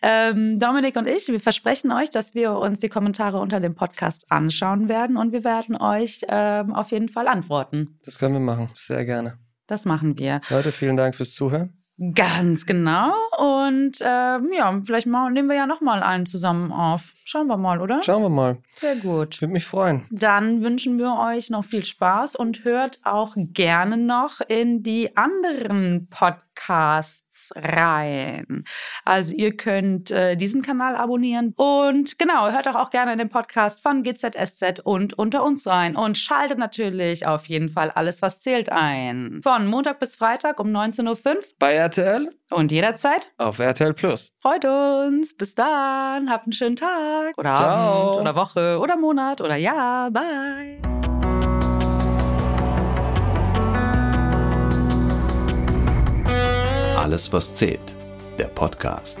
Ähm, 0.00 0.58
Dominik 0.58 0.96
und 0.96 1.06
ich, 1.06 1.28
wir 1.28 1.40
versprechen 1.40 1.92
euch, 1.92 2.08
dass 2.08 2.34
wir 2.34 2.52
uns 2.52 2.80
die 2.80 2.88
Kommentare 2.88 3.38
unter 3.38 3.60
dem 3.60 3.74
Podcast 3.74 4.32
anschauen 4.32 4.88
werden 4.88 5.18
und 5.18 5.32
wir 5.32 5.44
werden 5.44 5.76
euch 5.76 6.22
ähm, 6.28 6.74
auf 6.74 6.92
jeden 6.92 7.10
Fall 7.10 7.28
antworten. 7.28 7.98
Das 8.04 8.18
können 8.18 8.34
wir 8.34 8.40
machen, 8.40 8.70
sehr 8.74 9.04
gerne. 9.04 9.45
Das 9.66 9.84
machen 9.84 10.18
wir. 10.18 10.40
Leute, 10.50 10.72
vielen 10.72 10.96
Dank 10.96 11.14
fürs 11.14 11.34
Zuhören. 11.34 11.82
Ganz 12.14 12.66
genau. 12.66 13.14
Und 13.38 13.98
ähm, 14.02 14.50
ja, 14.54 14.80
vielleicht 14.84 15.06
mal, 15.06 15.30
nehmen 15.30 15.48
wir 15.48 15.56
ja 15.56 15.66
nochmal 15.66 16.02
einen 16.02 16.26
zusammen 16.26 16.70
auf. 16.70 17.14
Schauen 17.24 17.46
wir 17.46 17.56
mal, 17.56 17.80
oder? 17.80 18.02
Schauen 18.02 18.22
wir 18.22 18.28
mal. 18.28 18.58
Sehr 18.74 18.96
gut. 18.96 19.40
Würde 19.40 19.52
mich 19.52 19.64
freuen. 19.64 20.06
Dann 20.10 20.62
wünschen 20.62 20.98
wir 20.98 21.18
euch 21.18 21.48
noch 21.48 21.64
viel 21.64 21.84
Spaß 21.84 22.36
und 22.36 22.64
hört 22.64 23.00
auch 23.04 23.34
gerne 23.36 23.96
noch 23.96 24.42
in 24.46 24.82
die 24.82 25.16
anderen 25.16 26.08
Podcasts 26.10 27.50
rein. 27.56 28.64
Also 29.04 29.34
ihr 29.34 29.56
könnt 29.56 30.10
äh, 30.10 30.36
diesen 30.36 30.60
Kanal 30.60 30.96
abonnieren 30.96 31.54
und 31.56 32.18
genau, 32.18 32.50
hört 32.50 32.68
auch, 32.68 32.74
auch 32.74 32.90
gerne 32.90 33.12
in 33.12 33.18
den 33.18 33.30
Podcast 33.30 33.82
von 33.82 34.02
GZSZ 34.02 34.80
und 34.84 35.18
unter 35.18 35.44
uns 35.44 35.66
rein 35.66 35.96
und 35.96 36.18
schaltet 36.18 36.58
natürlich 36.58 37.26
auf 37.26 37.46
jeden 37.46 37.70
Fall 37.70 37.90
alles, 37.90 38.20
was 38.20 38.40
zählt 38.40 38.70
ein. 38.70 39.40
Von 39.42 39.66
Montag 39.66 39.98
bis 39.98 40.16
Freitag 40.16 40.60
um 40.60 40.68
19.05 40.68 41.06
Uhr 41.08 41.42
Bei 41.58 41.85
RTL 41.86 42.30
und 42.50 42.72
jederzeit. 42.72 43.32
auf 43.38 43.60
RTL 43.60 43.94
Plus. 43.94 44.32
Freut 44.42 44.64
uns. 44.64 45.36
Bis 45.36 45.54
dann. 45.54 46.28
Habt 46.28 46.46
einen 46.46 46.52
schönen 46.52 46.74
Tag 46.74 47.38
oder 47.38 47.54
Ciao. 47.54 48.10
Abend 48.10 48.20
oder 48.22 48.34
Woche 48.34 48.78
oder 48.80 48.96
Monat 48.96 49.40
oder 49.40 49.54
ja. 49.54 50.10
Bye. 50.10 50.80
Alles, 56.98 57.32
was 57.32 57.54
zählt. 57.54 57.94
Der 58.36 58.46
Podcast. 58.46 59.20